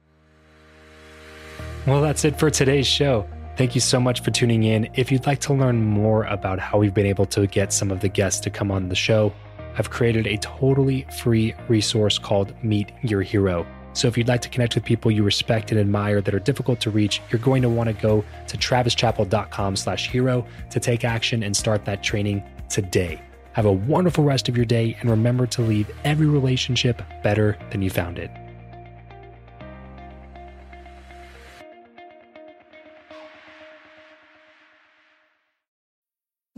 Well, 1.87 2.03
that's 2.03 2.25
it 2.25 2.39
for 2.39 2.51
today's 2.51 2.87
show. 2.87 3.29
Thank 3.57 3.75
you 3.75 3.81
so 3.81 4.01
much 4.01 4.23
for 4.23 4.31
tuning 4.31 4.65
in. 4.65 4.89
If 4.95 5.13
you'd 5.13 5.27
like 5.27 5.41
to 5.41 5.55
learn 5.55 5.83
more 5.85 6.25
about 6.25 6.59
how 6.59 6.79
we've 6.79 6.95
been 6.95 7.07
able 7.07 7.27
to 7.27 7.47
get 7.47 7.73
some 7.73 7.91
of 7.91 8.01
the 8.01 8.09
guests 8.09 8.41
to 8.41 8.51
come 8.51 8.71
on 8.71 8.89
the 8.89 8.95
show, 8.95 9.33
I've 9.77 9.91
created 9.91 10.27
a 10.27 10.37
totally 10.39 11.07
free 11.19 11.55
resource 11.69 12.19
called 12.19 12.55
Meet 12.63 12.93
Your 13.03 13.23
Hero. 13.23 13.67
So 13.93 14.09
if 14.09 14.17
you'd 14.17 14.29
like 14.29 14.41
to 14.43 14.49
connect 14.49 14.75
with 14.75 14.85
people 14.85 15.11
you 15.11 15.23
respect 15.23 15.73
and 15.73 15.81
admire 15.81 16.21
that 16.21 16.35
are 16.35 16.39
difficult 16.39 16.81
to 16.81 16.91
reach, 16.91 17.21
you're 17.31 17.41
going 17.41 17.63
to 17.63 17.69
want 17.69 17.89
to 17.89 17.93
go 17.93 18.25
to 18.49 18.57
travischappell.com 18.57 19.77
slash 19.77 20.11
hero 20.11 20.47
to 20.71 20.81
take 20.81 21.05
action 21.05 21.43
and 21.43 21.57
start 21.57 21.85
that 21.87 22.03
training 22.03 22.43
today. 22.69 23.21
Have 23.53 23.67
a 23.67 23.73
wonderful 23.73 24.25
rest 24.25 24.49
of 24.49 24.57
your 24.57 24.67
day 24.67 24.97
and 25.01 25.11
remember 25.11 25.47
to 25.49 25.63
leave 25.63 25.91
every 26.05 26.27
relationship 26.27 27.03
better 27.23 27.59
than 27.71 27.83
you 27.83 27.91
found 27.91 28.19
it. 28.19 28.31